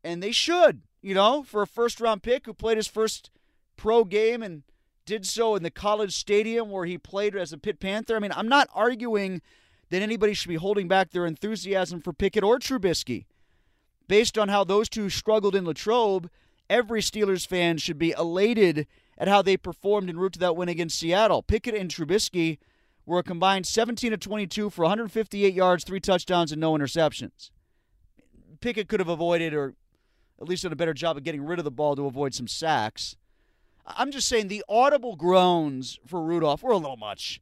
And 0.03 0.21
they 0.21 0.31
should, 0.31 0.81
you 1.01 1.13
know, 1.13 1.43
for 1.43 1.61
a 1.61 1.67
first 1.67 1.99
round 2.01 2.23
pick 2.23 2.45
who 2.45 2.53
played 2.53 2.77
his 2.77 2.87
first 2.87 3.29
pro 3.75 4.03
game 4.03 4.41
and 4.41 4.63
did 5.05 5.25
so 5.25 5.55
in 5.55 5.63
the 5.63 5.71
college 5.71 6.13
stadium 6.13 6.69
where 6.69 6.85
he 6.85 6.97
played 6.97 7.35
as 7.35 7.53
a 7.53 7.57
Pitt 7.57 7.79
Panther. 7.79 8.15
I 8.15 8.19
mean, 8.19 8.33
I'm 8.35 8.49
not 8.49 8.67
arguing 8.73 9.41
that 9.89 10.01
anybody 10.01 10.33
should 10.33 10.49
be 10.49 10.55
holding 10.55 10.87
back 10.87 11.11
their 11.11 11.25
enthusiasm 11.25 12.01
for 12.01 12.11
Pickett 12.11 12.43
or 12.43 12.59
Trubisky. 12.59 13.25
Based 14.07 14.37
on 14.37 14.49
how 14.49 14.63
those 14.63 14.89
two 14.89 15.09
struggled 15.09 15.55
in 15.55 15.65
Latrobe, 15.65 16.29
every 16.69 17.01
Steelers 17.01 17.47
fan 17.47 17.77
should 17.77 17.97
be 17.97 18.11
elated 18.11 18.85
at 19.17 19.27
how 19.27 19.41
they 19.41 19.57
performed 19.57 20.09
en 20.09 20.17
route 20.17 20.33
to 20.33 20.39
that 20.39 20.55
win 20.55 20.69
against 20.69 20.99
Seattle. 20.99 21.41
Pickett 21.41 21.75
and 21.75 21.89
Trubisky 21.89 22.57
were 23.05 23.19
a 23.19 23.23
combined 23.23 23.65
17 23.65 24.13
of 24.13 24.19
22 24.19 24.69
for 24.69 24.83
158 24.83 25.53
yards, 25.53 25.83
three 25.83 25.99
touchdowns, 25.99 26.51
and 26.51 26.61
no 26.61 26.73
interceptions. 26.73 27.49
Pickett 28.59 28.87
could 28.89 28.99
have 28.99 29.09
avoided, 29.09 29.53
or 29.53 29.75
at 30.41 30.47
least 30.47 30.63
done 30.63 30.73
a 30.73 30.75
better 30.75 30.93
job 30.93 31.17
of 31.17 31.23
getting 31.23 31.43
rid 31.43 31.59
of 31.59 31.65
the 31.65 31.71
ball 31.71 31.95
to 31.95 32.05
avoid 32.05 32.33
some 32.33 32.47
sacks. 32.47 33.15
I'm 33.85 34.11
just 34.11 34.27
saying 34.27 34.49
the 34.49 34.63
audible 34.67 35.15
groans 35.15 35.99
for 36.05 36.21
Rudolph 36.21 36.61
were 36.61 36.73
a 36.73 36.77
little 36.77 36.97
much, 36.97 37.41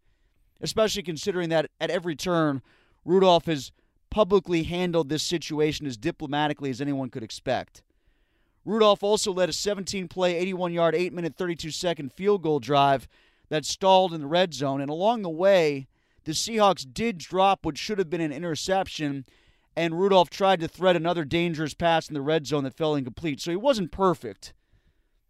especially 0.61 1.01
considering 1.01 1.49
that 1.49 1.71
at 1.81 1.89
every 1.89 2.15
turn, 2.15 2.61
Rudolph 3.03 3.45
has 3.45 3.71
publicly 4.11 4.63
handled 4.63 5.09
this 5.09 5.23
situation 5.23 5.85
as 5.87 5.97
diplomatically 5.97 6.69
as 6.69 6.79
anyone 6.79 7.09
could 7.09 7.23
expect. 7.23 7.81
Rudolph 8.65 9.03
also 9.03 9.31
led 9.31 9.47
a 9.47 9.53
17 9.53 10.07
play, 10.07 10.35
81 10.35 10.73
yard, 10.73 10.95
8 10.95 11.13
minute, 11.13 11.35
32 11.35 11.71
second 11.71 12.11
field 12.11 12.41
goal 12.41 12.59
drive 12.59 13.07
that 13.49 13.63
stalled 13.63 14.13
in 14.13 14.21
the 14.21 14.27
red 14.27 14.53
zone. 14.53 14.81
And 14.81 14.89
along 14.89 15.21
the 15.21 15.29
way, 15.29 15.87
the 16.23 16.31
Seahawks 16.31 16.85
did 16.91 17.19
drop 17.19 17.63
what 17.63 17.77
should 17.77 17.99
have 17.99 18.09
been 18.09 18.21
an 18.21 18.31
interception, 18.31 19.25
and 19.75 19.99
Rudolph 19.99 20.31
tried 20.31 20.59
to 20.61 20.67
thread 20.67 20.95
another 20.95 21.23
dangerous 21.23 21.75
pass 21.75 22.07
in 22.07 22.15
the 22.15 22.21
red 22.21 22.47
zone 22.47 22.63
that 22.63 22.75
fell 22.75 22.95
incomplete. 22.95 23.39
So 23.39 23.51
he 23.51 23.57
wasn't 23.57 23.91
perfect. 23.91 24.53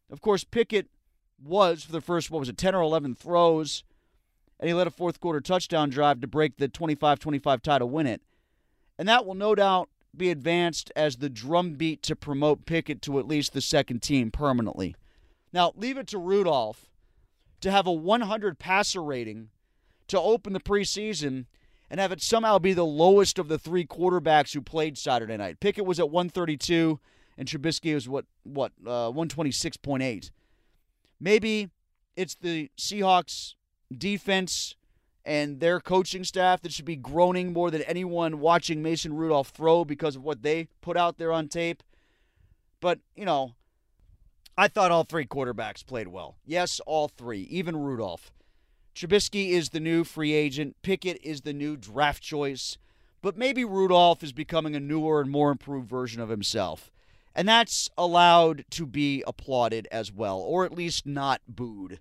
Of 0.10 0.22
course, 0.22 0.46
Pickett 0.46 0.88
was 1.44 1.84
for 1.84 1.92
the 1.92 2.01
first, 2.01 2.32
what 2.32 2.39
was 2.39 2.50
it, 2.50 2.58
10 2.58 2.74
or 2.74 2.82
11 2.82 3.15
throws, 3.15 3.84
and 4.60 4.70
he 4.70 4.74
led 4.74 4.88
a 4.88 4.92
fourth 4.92 5.20
quarter 5.20 5.42
touchdown 5.42 5.89
drive 5.89 6.22
to 6.22 6.27
break 6.27 6.56
the 6.58 6.70
25 6.70 7.20
25 7.20 7.62
tie 7.62 7.80
to 7.80 7.86
win 7.86 8.08
it. 8.08 8.22
And 8.98 9.10
that 9.10 9.25
will 9.25 9.34
no 9.34 9.56
doubt 9.56 9.89
be 10.17 10.29
advanced 10.29 10.91
as 10.95 11.17
the 11.17 11.29
drumbeat 11.29 12.01
to 12.03 12.15
promote 12.15 12.65
Pickett 12.65 13.01
to 13.03 13.19
at 13.19 13.27
least 13.27 13.53
the 13.53 13.62
second 13.62 14.01
team 14.01 14.31
permanently. 14.31 14.95
Now, 15.53 15.74
leave 15.75 15.98
it 15.98 16.07
to 16.07 16.17
Rudolph 16.17 16.89
to 17.62 17.72
have 17.72 17.88
a 17.88 17.91
100 17.91 18.60
passer 18.60 19.01
rating 19.01 19.50
to 20.07 20.19
open 20.19 20.53
the 20.53 20.60
preseason 20.60 21.45
and 21.89 22.00
have 22.00 22.12
it 22.12 22.22
somehow 22.22 22.60
be 22.60 22.74
the 22.74 22.86
lowest 22.86 23.39
of 23.39 23.48
the 23.48 23.60
three 23.60 23.86
quarterbacks 23.86 24.53
who 24.53 24.62
played 24.62 24.98
Saturday 24.98 25.38
night. 25.38 25.60
Pickett 25.60 25.86
was 25.86 26.00
at 26.00 26.10
132 26.10 27.00
and 27.38 27.48
Trubisky 27.48 27.93
was 27.93 28.07
what 28.07 28.25
what 28.43 28.72
uh, 28.86 29.12
126.8. 29.12 30.31
Maybe 31.19 31.69
it's 32.15 32.36
the 32.36 32.69
Seahawks 32.77 33.53
defense 33.95 34.75
and 35.25 35.60
their 35.60 35.79
coaching 35.79 36.24
staff 36.24 36.62
that 36.62 36.72
should 36.72 36.86
be 36.86 36.96
groaning 36.96 37.51
more 37.51 37.72
than 37.72 37.82
anyone 37.84 38.39
watching 38.39 38.84
Mason 38.84 39.13
Rudolph 39.13 39.50
throw 39.50 39.84
because 39.84 40.15
of 40.15 40.24
what 40.24 40.44
they 40.44 40.67
put 40.82 40.96
out 40.96 41.17
there 41.17 41.32
on 41.32 41.48
tape. 41.48 41.82
But, 42.79 43.00
you 43.15 43.25
know, 43.25 43.55
I 44.58 44.67
thought 44.67 44.91
all 44.91 45.03
three 45.03 45.25
quarterbacks 45.25 45.86
played 45.86 46.08
well. 46.08 46.36
Yes, 46.46 46.79
all 46.86 47.08
three, 47.08 47.41
even 47.50 47.75
Rudolph. 47.75 48.32
Trubisky 48.96 49.50
is 49.50 49.70
the 49.70 49.79
new 49.79 50.03
free 50.03 50.34
agent, 50.34 50.77
Pickett 50.82 51.20
is 51.22 51.41
the 51.41 51.51
new 51.51 51.75
draft 51.75 52.24
choice, 52.24 52.77
but 53.22 53.36
maybe 53.36 53.65
Rudolph 53.65 54.24
is 54.24 54.32
becoming 54.32 54.75
a 54.75 54.79
newer 54.79 55.20
and 55.20 55.29
more 55.29 55.51
improved 55.51 55.89
version 55.89 56.22
of 56.22 56.29
himself. 56.29 56.91
And 57.34 57.50
that's 57.50 57.89
allowed 57.98 58.63
to 58.70 58.86
be 58.86 59.22
applauded 59.27 59.88
as 59.91 60.13
well, 60.13 60.39
or 60.39 60.63
at 60.63 60.72
least 60.72 61.05
not 61.05 61.41
booed. 61.50 62.00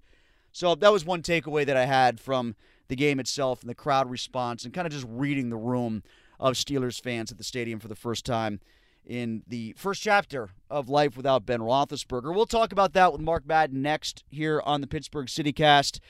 So 0.52 0.76
that 0.76 0.92
was 0.92 1.04
one 1.04 1.22
takeaway 1.22 1.66
that 1.66 1.76
I 1.76 1.86
had 1.86 2.20
from 2.20 2.54
the 2.88 2.96
game 2.96 3.18
itself 3.18 3.60
and 3.60 3.70
the 3.70 3.74
crowd 3.74 4.10
response 4.10 4.64
and 4.64 4.74
kind 4.74 4.86
of 4.86 4.92
just 4.92 5.06
reading 5.08 5.50
the 5.50 5.56
room 5.56 6.02
of 6.38 6.54
Steelers 6.54 7.00
fans 7.00 7.30
at 7.30 7.38
the 7.38 7.44
stadium 7.44 7.80
for 7.80 7.88
the 7.88 7.94
first 7.94 8.24
time 8.24 8.60
in 9.06 9.42
the 9.46 9.74
first 9.76 10.02
chapter 10.02 10.50
of 10.70 10.88
Life 10.88 11.16
Without 11.16 11.46
Ben 11.46 11.60
Roethlisberger. 11.60 12.34
We'll 12.34 12.46
talk 12.46 12.72
about 12.72 12.92
that 12.94 13.12
with 13.12 13.20
Mark 13.20 13.46
Madden 13.46 13.82
next 13.82 14.24
here 14.30 14.62
on 14.64 14.80
the 14.80 14.86
Pittsburgh 14.86 15.26
CityCast. 15.26 16.00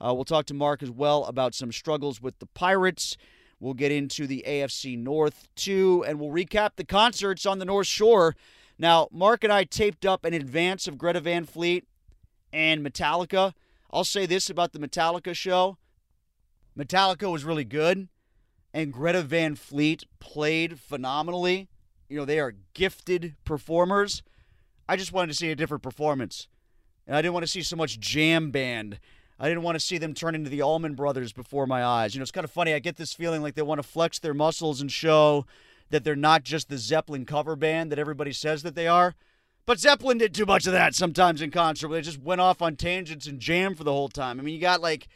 Uh, 0.00 0.12
we'll 0.14 0.24
talk 0.24 0.46
to 0.46 0.54
Mark 0.54 0.82
as 0.82 0.90
well 0.90 1.24
about 1.24 1.54
some 1.54 1.72
struggles 1.72 2.20
with 2.20 2.38
the 2.38 2.46
Pirates. 2.46 3.16
We'll 3.60 3.74
get 3.74 3.92
into 3.92 4.26
the 4.26 4.44
AFC 4.46 4.98
North 4.98 5.48
too, 5.54 6.04
and 6.06 6.20
we'll 6.20 6.30
recap 6.30 6.70
the 6.76 6.84
concerts 6.84 7.46
on 7.46 7.58
the 7.58 7.64
North 7.64 7.86
Shore. 7.86 8.34
Now, 8.78 9.08
Mark 9.12 9.44
and 9.44 9.52
I 9.52 9.64
taped 9.64 10.04
up 10.04 10.26
in 10.26 10.34
advance 10.34 10.88
of 10.88 10.98
Greta 10.98 11.20
Van 11.20 11.44
Fleet 11.44 11.86
and 12.52 12.84
Metallica. 12.84 13.52
I'll 13.92 14.04
say 14.04 14.26
this 14.26 14.50
about 14.50 14.72
the 14.72 14.80
Metallica 14.80 15.34
show 15.34 15.78
Metallica 16.78 17.30
was 17.30 17.44
really 17.44 17.64
good, 17.64 18.08
and 18.72 18.92
Greta 18.92 19.22
Van 19.22 19.54
Fleet 19.54 20.04
played 20.18 20.78
phenomenally. 20.80 21.68
You 22.08 22.18
know, 22.18 22.24
they 22.24 22.40
are 22.40 22.54
gifted 22.74 23.36
performers. 23.44 24.22
I 24.88 24.96
just 24.96 25.12
wanted 25.12 25.28
to 25.28 25.34
see 25.34 25.50
a 25.50 25.56
different 25.56 25.82
performance. 25.82 26.48
And 27.06 27.16
I 27.16 27.22
didn't 27.22 27.34
want 27.34 27.44
to 27.44 27.50
see 27.50 27.62
so 27.62 27.76
much 27.76 28.00
jam 28.00 28.50
band. 28.50 28.98
I 29.38 29.48
didn't 29.48 29.62
want 29.62 29.76
to 29.76 29.84
see 29.84 29.98
them 29.98 30.14
turn 30.14 30.34
into 30.34 30.50
the 30.50 30.62
Allman 30.62 30.94
Brothers 30.94 31.32
before 31.32 31.66
my 31.66 31.84
eyes. 31.84 32.14
You 32.14 32.20
know, 32.20 32.22
it's 32.22 32.30
kind 32.30 32.44
of 32.44 32.50
funny. 32.50 32.72
I 32.72 32.78
get 32.78 32.96
this 32.96 33.12
feeling 33.12 33.42
like 33.42 33.54
they 33.54 33.62
want 33.62 33.82
to 33.82 33.88
flex 33.88 34.18
their 34.18 34.34
muscles 34.34 34.80
and 34.80 34.90
show 34.90 35.46
that 35.90 36.04
they're 36.04 36.16
not 36.16 36.44
just 36.44 36.68
the 36.68 36.78
Zeppelin 36.78 37.26
cover 37.26 37.56
band 37.56 37.90
that 37.92 37.98
everybody 37.98 38.32
says 38.32 38.62
that 38.62 38.74
they 38.74 38.86
are. 38.86 39.14
But 39.66 39.80
Zeppelin 39.80 40.18
did 40.18 40.34
too 40.34 40.46
much 40.46 40.66
of 40.66 40.72
that 40.72 40.94
sometimes 40.94 41.40
in 41.40 41.50
concert 41.50 41.88
they 41.88 42.02
just 42.02 42.20
went 42.20 42.40
off 42.40 42.60
on 42.60 42.76
tangents 42.76 43.26
and 43.26 43.40
jammed 43.40 43.78
for 43.78 43.84
the 43.84 43.92
whole 43.92 44.08
time. 44.08 44.38
I 44.38 44.42
mean, 44.42 44.54
you 44.54 44.60
got 44.60 44.82
like 44.82 45.08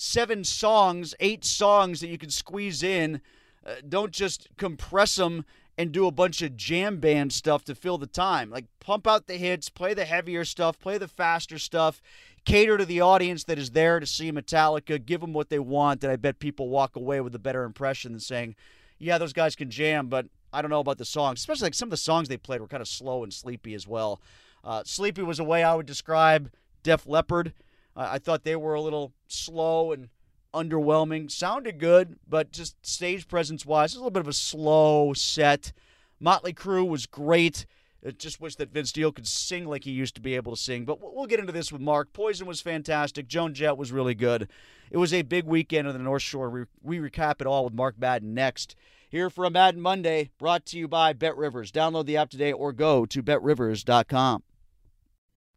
seven 0.00 0.42
songs, 0.42 1.14
eight 1.20 1.44
songs 1.44 2.00
that 2.00 2.08
you 2.08 2.16
can 2.16 2.30
squeeze 2.30 2.82
in. 2.82 3.20
Uh, 3.66 3.74
don't 3.86 4.12
just 4.12 4.48
compress 4.56 5.16
them 5.16 5.44
and 5.76 5.92
do 5.92 6.06
a 6.06 6.10
bunch 6.10 6.40
of 6.40 6.56
jam 6.56 6.96
band 6.96 7.34
stuff 7.34 7.64
to 7.64 7.74
fill 7.74 7.98
the 7.98 8.06
time. 8.06 8.48
Like 8.50 8.64
pump 8.80 9.06
out 9.06 9.26
the 9.26 9.36
hits, 9.36 9.68
play 9.68 9.92
the 9.92 10.06
heavier 10.06 10.46
stuff, 10.46 10.78
play 10.78 10.96
the 10.96 11.06
faster 11.06 11.58
stuff, 11.58 12.00
cater 12.46 12.78
to 12.78 12.86
the 12.86 13.02
audience 13.02 13.44
that 13.44 13.58
is 13.58 13.72
there 13.72 14.00
to 14.00 14.06
see 14.06 14.32
Metallica, 14.32 15.04
give 15.04 15.20
them 15.20 15.34
what 15.34 15.50
they 15.50 15.58
want. 15.58 16.00
That 16.00 16.10
I 16.10 16.16
bet 16.16 16.38
people 16.38 16.70
walk 16.70 16.96
away 16.96 17.20
with 17.20 17.34
a 17.34 17.38
better 17.38 17.64
impression 17.64 18.12
than 18.12 18.20
saying, 18.20 18.56
"Yeah, 18.98 19.18
those 19.18 19.34
guys 19.34 19.54
can 19.54 19.70
jam," 19.70 20.08
but 20.08 20.26
I 20.50 20.62
don't 20.62 20.70
know 20.70 20.80
about 20.80 20.96
the 20.96 21.04
songs. 21.04 21.40
Especially 21.40 21.66
like 21.66 21.74
some 21.74 21.88
of 21.88 21.90
the 21.90 21.98
songs 21.98 22.28
they 22.28 22.38
played 22.38 22.62
were 22.62 22.68
kind 22.68 22.80
of 22.80 22.88
slow 22.88 23.22
and 23.22 23.34
sleepy 23.34 23.74
as 23.74 23.86
well. 23.86 24.18
Uh, 24.64 24.82
sleepy 24.86 25.22
was 25.22 25.38
a 25.38 25.44
way 25.44 25.62
I 25.62 25.74
would 25.74 25.86
describe 25.86 26.50
Def 26.82 27.06
Leppard. 27.06 27.52
Uh, 27.96 28.08
I 28.12 28.18
thought 28.18 28.44
they 28.44 28.56
were 28.56 28.74
a 28.74 28.80
little 28.80 29.12
slow 29.28 29.92
and 29.92 30.08
underwhelming. 30.54 31.30
Sounded 31.30 31.78
good, 31.78 32.16
but 32.28 32.52
just 32.52 32.84
stage 32.84 33.28
presence 33.28 33.64
wise, 33.64 33.94
a 33.94 33.98
little 33.98 34.10
bit 34.10 34.20
of 34.20 34.28
a 34.28 34.32
slow 34.32 35.12
set. 35.12 35.72
Motley 36.18 36.52
Crue 36.52 36.86
was 36.86 37.06
great. 37.06 37.66
I 38.06 38.10
just 38.12 38.40
wish 38.40 38.56
that 38.56 38.72
Vince 38.72 38.96
Neil 38.96 39.12
could 39.12 39.26
sing 39.26 39.66
like 39.66 39.84
he 39.84 39.90
used 39.90 40.14
to 40.14 40.22
be 40.22 40.34
able 40.34 40.54
to 40.54 40.60
sing. 40.60 40.84
But 40.84 41.00
we'll 41.00 41.26
get 41.26 41.40
into 41.40 41.52
this 41.52 41.70
with 41.70 41.82
Mark. 41.82 42.12
Poison 42.12 42.46
was 42.46 42.60
fantastic. 42.60 43.28
Joan 43.28 43.52
Jett 43.52 43.76
was 43.76 43.92
really 43.92 44.14
good. 44.14 44.48
It 44.90 44.96
was 44.96 45.12
a 45.12 45.22
big 45.22 45.44
weekend 45.44 45.86
on 45.86 45.92
the 45.92 46.00
North 46.00 46.22
Shore. 46.22 46.48
We, 46.48 46.64
we 46.82 46.98
recap 46.98 47.40
it 47.40 47.46
all 47.46 47.64
with 47.64 47.74
Mark 47.74 47.98
Madden 47.98 48.32
next. 48.32 48.74
Here 49.10 49.28
for 49.28 49.44
a 49.44 49.50
Madden 49.50 49.80
Monday, 49.80 50.30
brought 50.38 50.64
to 50.66 50.78
you 50.78 50.88
by 50.88 51.12
Bet 51.12 51.36
Rivers. 51.36 51.72
Download 51.72 52.06
the 52.06 52.16
app 52.16 52.30
today 52.30 52.52
or 52.52 52.72
go 52.72 53.04
to 53.06 53.22
betrivers.com. 53.22 54.44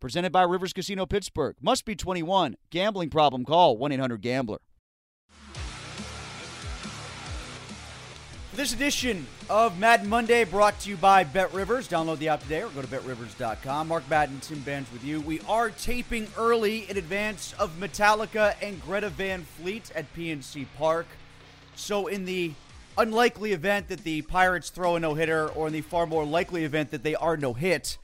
Presented 0.00 0.30
by 0.30 0.42
Rivers 0.42 0.72
Casino 0.72 1.06
Pittsburgh. 1.06 1.56
Must 1.60 1.84
be 1.84 1.96
21. 1.96 2.56
Gambling 2.70 3.10
problem 3.10 3.44
call 3.44 3.76
1 3.76 3.90
800 3.90 4.20
Gambler. 4.20 4.60
This 8.54 8.72
edition 8.72 9.26
of 9.50 9.76
Madden 9.78 10.08
Monday 10.08 10.44
brought 10.44 10.78
to 10.80 10.90
you 10.90 10.96
by 10.96 11.24
Bet 11.24 11.52
Rivers. 11.52 11.88
Download 11.88 12.18
the 12.18 12.28
app 12.28 12.42
today 12.42 12.62
or 12.62 12.68
go 12.68 12.82
to 12.82 12.86
betrivers.com. 12.86 13.88
Mark 13.88 14.08
Madden, 14.08 14.38
Tim 14.40 14.60
Benz 14.60 14.90
with 14.92 15.02
you. 15.02 15.20
We 15.20 15.40
are 15.48 15.70
taping 15.70 16.28
early 16.36 16.88
in 16.88 16.96
advance 16.96 17.52
of 17.58 17.76
Metallica 17.80 18.54
and 18.62 18.80
Greta 18.82 19.10
Van 19.10 19.42
Fleet 19.42 19.90
at 19.96 20.12
PNC 20.14 20.66
Park. 20.76 21.06
So, 21.74 22.06
in 22.06 22.24
the 22.24 22.52
unlikely 22.96 23.52
event 23.52 23.88
that 23.88 24.04
the 24.04 24.22
Pirates 24.22 24.70
throw 24.70 24.94
a 24.96 25.00
no 25.00 25.14
hitter, 25.14 25.48
or 25.48 25.66
in 25.66 25.72
the 25.72 25.80
far 25.80 26.06
more 26.06 26.24
likely 26.24 26.64
event 26.64 26.90
that 26.92 27.02
they 27.02 27.14
are 27.16 27.36
no 27.36 27.52
hit, 27.52 27.98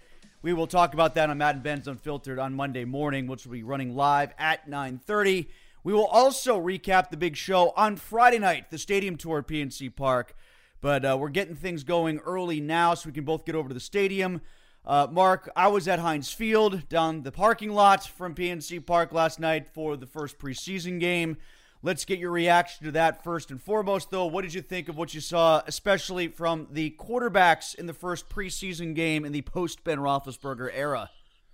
we 0.44 0.52
will 0.52 0.66
talk 0.66 0.92
about 0.92 1.14
that 1.14 1.30
on 1.30 1.38
Madden 1.38 1.62
Ben's 1.62 1.88
Unfiltered 1.88 2.38
on 2.38 2.52
Monday 2.52 2.84
morning, 2.84 3.26
which 3.26 3.46
will 3.46 3.52
be 3.54 3.62
running 3.62 3.96
live 3.96 4.34
at 4.38 4.68
9:30. 4.68 5.48
We 5.82 5.94
will 5.94 6.04
also 6.04 6.60
recap 6.60 7.08
the 7.08 7.16
big 7.16 7.34
show 7.34 7.72
on 7.78 7.96
Friday 7.96 8.38
night, 8.38 8.70
the 8.70 8.76
stadium 8.76 9.16
tour 9.16 9.38
at 9.38 9.48
PNC 9.48 9.88
Park. 9.96 10.36
But 10.82 11.02
uh, 11.02 11.16
we're 11.18 11.30
getting 11.30 11.56
things 11.56 11.82
going 11.82 12.18
early 12.18 12.60
now 12.60 12.92
so 12.92 13.08
we 13.08 13.14
can 13.14 13.24
both 13.24 13.46
get 13.46 13.54
over 13.54 13.68
to 13.68 13.74
the 13.74 13.80
stadium. 13.80 14.42
Uh, 14.84 15.06
Mark, 15.10 15.50
I 15.56 15.68
was 15.68 15.88
at 15.88 15.98
Heinz 15.98 16.30
Field 16.30 16.90
down 16.90 17.22
the 17.22 17.32
parking 17.32 17.72
lot 17.72 18.06
from 18.06 18.34
PNC 18.34 18.84
Park 18.84 19.12
last 19.12 19.40
night 19.40 19.66
for 19.66 19.96
the 19.96 20.06
first 20.06 20.36
preseason 20.38 21.00
game. 21.00 21.38
Let's 21.84 22.06
get 22.06 22.18
your 22.18 22.30
reaction 22.30 22.86
to 22.86 22.92
that 22.92 23.22
first 23.22 23.50
and 23.50 23.60
foremost, 23.60 24.10
though. 24.10 24.24
What 24.24 24.40
did 24.40 24.54
you 24.54 24.62
think 24.62 24.88
of 24.88 24.96
what 24.96 25.12
you 25.12 25.20
saw, 25.20 25.60
especially 25.66 26.28
from 26.28 26.66
the 26.70 26.96
quarterbacks 26.98 27.74
in 27.74 27.84
the 27.84 27.92
first 27.92 28.30
preseason 28.30 28.94
game 28.94 29.22
in 29.22 29.32
the 29.32 29.42
post 29.42 29.84
Ben 29.84 29.98
Roethlisberger 29.98 30.70
era? 30.72 31.10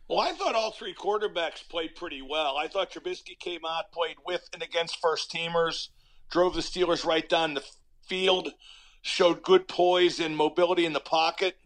Well, 0.08 0.20
I 0.20 0.30
thought 0.32 0.54
all 0.54 0.70
three 0.70 0.94
quarterbacks 0.94 1.68
played 1.68 1.96
pretty 1.96 2.22
well. 2.22 2.56
I 2.56 2.68
thought 2.68 2.92
Trubisky 2.92 3.36
came 3.40 3.62
out, 3.68 3.90
played 3.90 4.18
with 4.24 4.48
and 4.52 4.62
against 4.62 5.00
first 5.02 5.32
teamers, 5.32 5.88
drove 6.30 6.54
the 6.54 6.60
Steelers 6.60 7.04
right 7.04 7.28
down 7.28 7.54
the 7.54 7.64
field 8.06 8.52
showed 9.02 9.42
good 9.42 9.66
poise 9.66 10.20
and 10.20 10.36
mobility 10.36 10.86
in 10.86 10.92
the 10.92 11.00
pocket. 11.00 11.56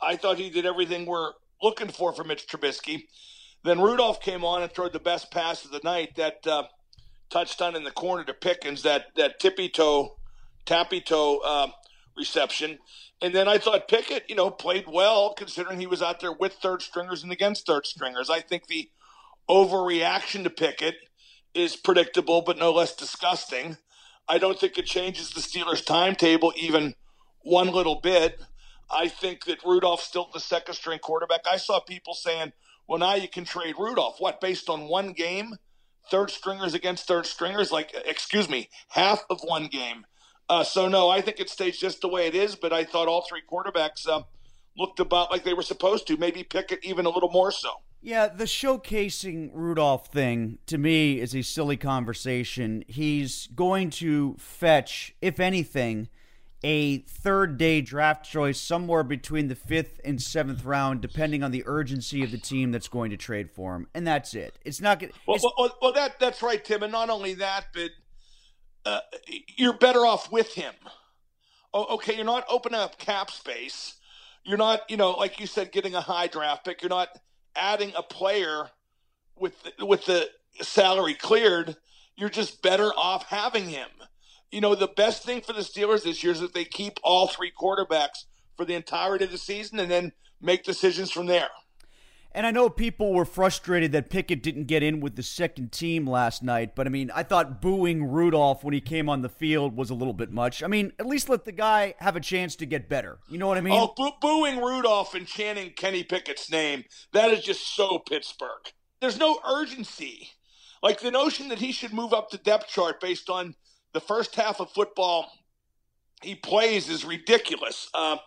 I 0.00 0.16
thought 0.16 0.38
he 0.38 0.48
did 0.48 0.64
everything 0.64 1.04
we're 1.04 1.32
looking 1.62 1.88
for 1.88 2.12
from 2.12 2.28
Mitch 2.28 2.46
Trubisky. 2.46 3.04
Then 3.64 3.80
Rudolph 3.80 4.20
came 4.22 4.44
on 4.44 4.62
and 4.62 4.72
threw 4.72 4.88
the 4.88 5.00
best 5.00 5.30
pass 5.30 5.64
of 5.64 5.72
the 5.72 5.80
night, 5.82 6.14
that 6.16 6.46
uh, 6.46 6.62
touchdown 7.30 7.76
in 7.76 7.84
the 7.84 7.90
corner 7.90 8.24
to 8.24 8.34
Pickens, 8.34 8.82
that 8.82 9.14
that 9.16 9.40
tippy 9.40 9.68
toe, 9.68 10.16
tappy 10.64 11.00
toe 11.00 11.40
uh, 11.44 11.68
reception. 12.16 12.78
And 13.20 13.34
then 13.34 13.48
I 13.48 13.58
thought 13.58 13.88
Pickett, 13.88 14.24
you 14.28 14.36
know, 14.36 14.50
played 14.50 14.86
well 14.86 15.34
considering 15.34 15.80
he 15.80 15.86
was 15.86 16.02
out 16.02 16.20
there 16.20 16.32
with 16.32 16.54
third 16.54 16.82
stringers 16.82 17.22
and 17.22 17.32
against 17.32 17.66
third 17.66 17.86
stringers. 17.86 18.30
I 18.30 18.40
think 18.40 18.66
the 18.66 18.88
overreaction 19.48 20.44
to 20.44 20.50
Pickett 20.50 20.96
is 21.54 21.76
predictable, 21.76 22.42
but 22.42 22.58
no 22.58 22.72
less 22.72 22.94
disgusting. 22.94 23.76
I 24.28 24.38
don't 24.38 24.58
think 24.58 24.78
it 24.78 24.86
changes 24.86 25.30
the 25.30 25.40
Steelers' 25.40 25.84
timetable 25.84 26.52
even 26.56 26.94
one 27.42 27.68
little 27.68 28.00
bit. 28.00 28.40
I 28.90 29.08
think 29.08 29.44
that 29.46 29.64
Rudolph's 29.64 30.04
still 30.04 30.28
the 30.32 30.40
second 30.40 30.74
string 30.74 30.98
quarterback. 30.98 31.40
I 31.50 31.56
saw 31.56 31.80
people 31.80 32.14
saying, 32.14 32.52
well, 32.86 32.98
now 32.98 33.14
you 33.14 33.28
can 33.28 33.44
trade 33.44 33.74
Rudolph. 33.78 34.16
What, 34.18 34.40
based 34.40 34.68
on 34.68 34.88
one 34.88 35.12
game? 35.12 35.56
Third 36.10 36.30
stringers 36.30 36.74
against 36.74 37.06
third 37.06 37.26
stringers? 37.26 37.70
Like, 37.70 37.94
excuse 38.04 38.48
me, 38.48 38.68
half 38.88 39.24
of 39.30 39.40
one 39.42 39.66
game. 39.66 40.06
Uh, 40.48 40.64
so, 40.64 40.88
no, 40.88 41.10
I 41.10 41.20
think 41.20 41.40
it 41.40 41.50
stays 41.50 41.78
just 41.78 42.00
the 42.00 42.08
way 42.08 42.26
it 42.26 42.34
is, 42.34 42.56
but 42.56 42.72
I 42.72 42.84
thought 42.84 43.08
all 43.08 43.26
three 43.28 43.42
quarterbacks 43.50 44.08
uh, 44.08 44.22
looked 44.76 45.00
about 45.00 45.30
like 45.30 45.44
they 45.44 45.54
were 45.54 45.62
supposed 45.62 46.06
to. 46.06 46.16
Maybe 46.16 46.42
Pickett 46.42 46.84
even 46.84 47.04
a 47.04 47.10
little 47.10 47.30
more 47.30 47.52
so. 47.52 47.70
Yeah, 48.00 48.28
the 48.28 48.44
showcasing 48.44 49.50
Rudolph 49.52 50.06
thing 50.06 50.58
to 50.66 50.78
me 50.78 51.20
is 51.20 51.34
a 51.34 51.42
silly 51.42 51.76
conversation. 51.76 52.84
He's 52.86 53.48
going 53.48 53.90
to 53.90 54.36
fetch, 54.38 55.16
if 55.20 55.40
anything, 55.40 56.08
a 56.62 56.98
third 56.98 57.56
day 57.56 57.80
draft 57.80 58.24
choice 58.24 58.60
somewhere 58.60 59.02
between 59.02 59.48
the 59.48 59.54
fifth 59.54 60.00
and 60.04 60.20
seventh 60.20 60.64
round, 60.64 61.00
depending 61.00 61.42
on 61.42 61.50
the 61.50 61.62
urgency 61.66 62.22
of 62.22 62.30
the 62.30 62.38
team 62.38 62.72
that's 62.72 62.88
going 62.88 63.10
to 63.10 63.16
trade 63.16 63.50
for 63.50 63.76
him, 63.76 63.86
and 63.94 64.06
that's 64.06 64.34
it. 64.34 64.58
It's 64.64 64.80
not 64.80 64.98
going. 64.98 65.12
Well, 65.26 65.38
well, 65.56 65.76
well, 65.80 65.92
that 65.92 66.18
that's 66.18 66.42
right, 66.42 66.64
Tim, 66.64 66.82
and 66.82 66.92
not 66.92 67.10
only 67.10 67.34
that, 67.34 67.66
but 67.72 67.90
uh, 68.84 69.00
you're 69.56 69.78
better 69.78 70.04
off 70.04 70.32
with 70.32 70.54
him. 70.54 70.74
Oh, 71.72 71.94
okay, 71.96 72.16
you're 72.16 72.24
not 72.24 72.44
opening 72.48 72.80
up 72.80 72.98
cap 72.98 73.30
space. 73.30 73.96
You're 74.44 74.58
not, 74.58 74.90
you 74.90 74.96
know, 74.96 75.10
like 75.12 75.38
you 75.38 75.46
said, 75.46 75.72
getting 75.72 75.94
a 75.94 76.00
high 76.00 76.26
draft 76.26 76.64
pick. 76.64 76.82
You're 76.82 76.88
not 76.88 77.08
adding 77.54 77.92
a 77.96 78.02
player 78.02 78.70
with 79.36 79.54
with 79.80 80.06
the 80.06 80.28
salary 80.62 81.14
cleared, 81.14 81.76
you're 82.16 82.28
just 82.28 82.62
better 82.62 82.90
off 82.96 83.26
having 83.26 83.68
him. 83.68 83.88
You 84.50 84.60
know, 84.60 84.74
the 84.74 84.88
best 84.88 85.24
thing 85.24 85.40
for 85.40 85.52
the 85.52 85.60
Steelers 85.60 86.04
this 86.04 86.22
year 86.22 86.32
is 86.32 86.40
that 86.40 86.54
they 86.54 86.64
keep 86.64 86.98
all 87.02 87.28
three 87.28 87.52
quarterbacks 87.52 88.24
for 88.56 88.64
the 88.64 88.74
entirety 88.74 89.24
of 89.24 89.30
the 89.30 89.38
season 89.38 89.78
and 89.78 89.90
then 89.90 90.12
make 90.40 90.64
decisions 90.64 91.10
from 91.10 91.26
there. 91.26 91.48
And 92.32 92.46
I 92.46 92.50
know 92.50 92.68
people 92.68 93.14
were 93.14 93.24
frustrated 93.24 93.92
that 93.92 94.10
Pickett 94.10 94.42
didn't 94.42 94.64
get 94.64 94.82
in 94.82 95.00
with 95.00 95.16
the 95.16 95.22
second 95.22 95.72
team 95.72 96.06
last 96.06 96.42
night, 96.42 96.74
but 96.74 96.86
I 96.86 96.90
mean, 96.90 97.10
I 97.14 97.22
thought 97.22 97.60
booing 97.60 98.04
Rudolph 98.04 98.62
when 98.62 98.74
he 98.74 98.80
came 98.80 99.08
on 99.08 99.22
the 99.22 99.30
field 99.30 99.76
was 99.76 99.90
a 99.90 99.94
little 99.94 100.12
bit 100.12 100.30
much. 100.30 100.62
I 100.62 100.66
mean, 100.66 100.92
at 100.98 101.06
least 101.06 101.28
let 101.28 101.46
the 101.46 101.52
guy 101.52 101.94
have 101.98 102.16
a 102.16 102.20
chance 102.20 102.54
to 102.56 102.66
get 102.66 102.88
better. 102.88 103.18
You 103.28 103.38
know 103.38 103.48
what 103.48 103.56
I 103.56 103.62
mean? 103.62 103.72
Oh, 103.74 103.94
boo- 103.96 104.12
booing 104.20 104.58
Rudolph 104.58 105.14
and 105.14 105.26
chanting 105.26 105.70
Kenny 105.70 106.04
Pickett's 106.04 106.50
name, 106.50 106.84
that 107.12 107.30
is 107.30 107.42
just 107.42 107.74
so 107.74 107.98
Pittsburgh. 107.98 108.72
There's 109.00 109.18
no 109.18 109.40
urgency. 109.48 110.30
Like 110.82 111.00
the 111.00 111.10
notion 111.10 111.48
that 111.48 111.58
he 111.58 111.72
should 111.72 111.92
move 111.92 112.12
up 112.12 112.30
the 112.30 112.38
depth 112.38 112.68
chart 112.68 113.00
based 113.00 113.30
on 113.30 113.54
the 113.92 114.00
first 114.00 114.34
half 114.34 114.60
of 114.60 114.70
football 114.70 115.30
he 116.22 116.34
plays 116.34 116.88
is 116.88 117.04
ridiculous. 117.04 117.88
Uh, 117.94 118.18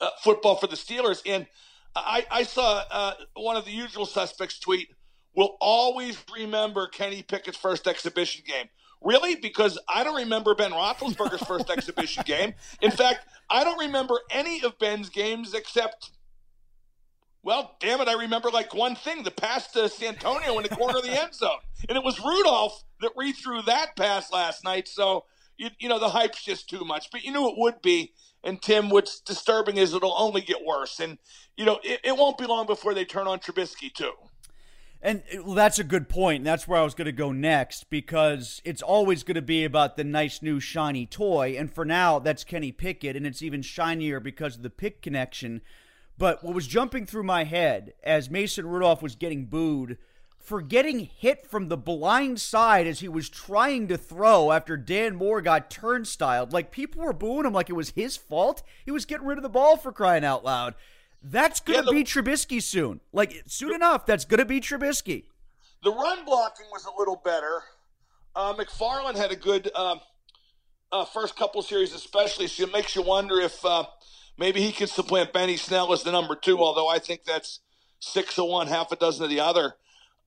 uh, 0.00 0.10
football 0.22 0.56
for 0.56 0.66
the 0.66 0.76
Steelers. 0.76 1.22
And 1.26 1.46
I, 1.94 2.24
I 2.30 2.42
saw 2.44 2.82
uh, 2.90 3.14
one 3.34 3.56
of 3.56 3.64
the 3.64 3.70
usual 3.70 4.06
suspects 4.06 4.58
tweet, 4.58 4.88
"Will 5.34 5.56
always 5.60 6.22
remember 6.34 6.86
Kenny 6.86 7.22
Pickett's 7.22 7.56
first 7.56 7.86
exhibition 7.86 8.44
game." 8.46 8.68
Really? 9.00 9.36
Because 9.36 9.78
I 9.88 10.02
don't 10.02 10.16
remember 10.16 10.54
Ben 10.54 10.72
Roethlisberger's 10.72 11.46
first 11.46 11.70
exhibition 11.76 12.24
game. 12.26 12.54
In 12.80 12.90
fact, 12.90 13.26
I 13.48 13.64
don't 13.64 13.78
remember 13.78 14.20
any 14.30 14.62
of 14.62 14.78
Ben's 14.78 15.08
games 15.08 15.54
except, 15.54 16.10
well, 17.48 17.76
damn 17.80 17.98
it, 18.02 18.08
I 18.08 18.12
remember 18.12 18.50
like 18.50 18.74
one 18.74 18.94
thing: 18.94 19.22
the 19.22 19.30
pass 19.30 19.68
to 19.68 19.84
uh, 19.84 19.88
Santonio 19.88 20.58
in 20.58 20.64
the 20.64 20.68
corner 20.68 20.98
of 20.98 21.02
the 21.04 21.18
end 21.18 21.34
zone, 21.34 21.60
and 21.88 21.96
it 21.96 22.04
was 22.04 22.20
Rudolph 22.20 22.84
that 23.00 23.16
rethrew 23.16 23.64
that 23.64 23.96
pass 23.96 24.30
last 24.30 24.64
night. 24.64 24.86
So 24.86 25.24
you, 25.56 25.70
you 25.78 25.88
know 25.88 25.98
the 25.98 26.10
hype's 26.10 26.44
just 26.44 26.68
too 26.68 26.84
much, 26.84 27.10
but 27.10 27.24
you 27.24 27.32
knew 27.32 27.48
it 27.48 27.54
would 27.56 27.80
be. 27.80 28.12
And 28.44 28.60
Tim, 28.60 28.90
what's 28.90 29.18
disturbing 29.18 29.78
is 29.78 29.94
it'll 29.94 30.14
only 30.16 30.42
get 30.42 30.58
worse. 30.64 31.00
And, 31.00 31.16
you 31.56 31.64
know, 31.64 31.80
it, 31.82 32.00
it 32.04 32.16
won't 32.16 32.38
be 32.38 32.46
long 32.46 32.66
before 32.66 32.94
they 32.94 33.04
turn 33.04 33.26
on 33.26 33.40
Trubisky, 33.40 33.92
too. 33.92 34.12
And 35.02 35.24
that's 35.56 35.80
a 35.80 35.84
good 35.84 36.08
point. 36.08 36.44
That's 36.44 36.68
where 36.68 36.78
I 36.78 36.84
was 36.84 36.94
going 36.94 37.06
to 37.06 37.12
go 37.12 37.32
next 37.32 37.90
because 37.90 38.62
it's 38.64 38.82
always 38.82 39.24
going 39.24 39.34
to 39.34 39.42
be 39.42 39.64
about 39.64 39.96
the 39.96 40.04
nice 40.04 40.40
new 40.40 40.60
shiny 40.60 41.04
toy. 41.04 41.56
And 41.58 41.72
for 41.72 41.84
now, 41.84 42.20
that's 42.20 42.44
Kenny 42.44 42.70
Pickett. 42.70 43.16
And 43.16 43.26
it's 43.26 43.42
even 43.42 43.62
shinier 43.62 44.20
because 44.20 44.56
of 44.56 44.62
the 44.62 44.70
Pitt 44.70 45.02
connection. 45.02 45.60
But 46.18 46.42
what 46.42 46.54
was 46.54 46.66
jumping 46.66 47.06
through 47.06 47.22
my 47.22 47.44
head 47.44 47.94
as 48.02 48.28
Mason 48.28 48.66
Rudolph 48.66 49.02
was 49.02 49.14
getting 49.14 49.46
booed 49.46 49.96
for 50.48 50.60
getting 50.62 51.00
hit 51.00 51.46
from 51.46 51.68
the 51.68 51.76
blind 51.76 52.40
side 52.40 52.86
as 52.86 53.00
he 53.00 53.08
was 53.08 53.28
trying 53.28 53.86
to 53.88 53.98
throw 53.98 54.50
after 54.50 54.76
Dan 54.76 55.14
Moore 55.14 55.42
got 55.42 55.70
turnstiled. 55.70 56.52
Like 56.52 56.72
people 56.72 57.02
were 57.02 57.12
booing 57.12 57.46
him 57.46 57.52
like 57.52 57.68
it 57.68 57.74
was 57.74 57.90
his 57.90 58.16
fault. 58.16 58.62
He 58.84 58.90
was 58.90 59.04
getting 59.04 59.26
rid 59.26 59.38
of 59.38 59.42
the 59.42 59.48
ball 59.48 59.76
for 59.76 59.92
crying 59.92 60.24
out 60.24 60.44
loud. 60.44 60.74
That's 61.22 61.60
going 61.60 61.84
to 61.84 61.94
yeah, 61.94 61.98
be 61.98 62.04
Trubisky 62.04 62.62
soon. 62.62 63.00
Like 63.12 63.42
soon 63.46 63.74
enough, 63.74 64.06
that's 64.06 64.24
going 64.24 64.38
to 64.38 64.44
be 64.44 64.60
Trubisky. 64.60 65.24
The 65.84 65.92
run 65.92 66.24
blocking 66.24 66.66
was 66.72 66.86
a 66.86 66.98
little 66.98 67.20
better. 67.24 67.62
Uh, 68.34 68.54
McFarland 68.54 69.16
had 69.16 69.30
a 69.30 69.36
good 69.36 69.70
uh, 69.74 69.96
uh, 70.90 71.04
first 71.04 71.36
couple 71.36 71.60
series, 71.62 71.92
especially. 71.92 72.46
So 72.46 72.64
it 72.64 72.72
makes 72.72 72.96
you 72.96 73.02
wonder 73.02 73.38
if 73.40 73.64
uh, 73.64 73.84
maybe 74.38 74.60
he 74.60 74.72
could 74.72 74.88
supplant 74.88 75.32
Benny 75.32 75.56
Snell 75.56 75.92
as 75.92 76.02
the 76.02 76.12
number 76.12 76.34
two. 76.34 76.58
Although 76.58 76.88
I 76.88 76.98
think 76.98 77.24
that's 77.24 77.60
six 78.00 78.38
of 78.38 78.46
one, 78.46 78.68
half 78.68 78.92
a 78.92 78.96
dozen 78.96 79.24
of 79.24 79.30
the 79.30 79.40
other. 79.40 79.74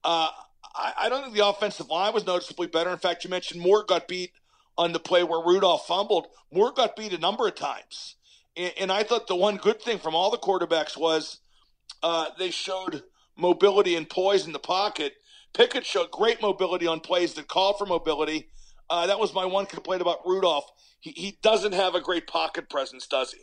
Uh, 0.04 0.28
I, 0.74 0.92
I 1.02 1.08
don't 1.08 1.22
think 1.22 1.34
the 1.34 1.46
offensive 1.46 1.88
line 1.88 2.12
was 2.14 2.26
noticeably 2.26 2.66
better. 2.66 2.90
In 2.90 2.98
fact, 2.98 3.24
you 3.24 3.30
mentioned 3.30 3.60
Moore 3.60 3.84
got 3.84 4.08
beat 4.08 4.32
on 4.76 4.92
the 4.92 5.00
play 5.00 5.22
where 5.22 5.44
Rudolph 5.44 5.86
fumbled. 5.86 6.28
Moore 6.52 6.72
got 6.72 6.96
beat 6.96 7.12
a 7.12 7.18
number 7.18 7.46
of 7.46 7.54
times. 7.54 8.16
And, 8.56 8.72
and 8.78 8.92
I 8.92 9.02
thought 9.02 9.26
the 9.26 9.36
one 9.36 9.56
good 9.56 9.80
thing 9.80 9.98
from 9.98 10.14
all 10.14 10.30
the 10.30 10.38
quarterbacks 10.38 10.96
was 10.96 11.40
uh, 12.02 12.26
they 12.38 12.50
showed 12.50 13.02
mobility 13.36 13.96
and 13.96 14.08
poise 14.08 14.46
in 14.46 14.52
the 14.52 14.58
pocket. 14.58 15.14
Pickett 15.54 15.84
showed 15.84 16.10
great 16.10 16.40
mobility 16.40 16.86
on 16.86 17.00
plays 17.00 17.34
that 17.34 17.48
called 17.48 17.78
for 17.78 17.86
mobility. 17.86 18.48
Uh, 18.88 19.06
that 19.06 19.18
was 19.20 19.34
my 19.34 19.44
one 19.44 19.66
complaint 19.66 20.02
about 20.02 20.26
Rudolph. 20.26 20.70
He, 21.00 21.10
he 21.10 21.38
doesn't 21.42 21.72
have 21.72 21.94
a 21.94 22.00
great 22.00 22.26
pocket 22.26 22.68
presence, 22.68 23.06
does 23.06 23.32
he? 23.32 23.40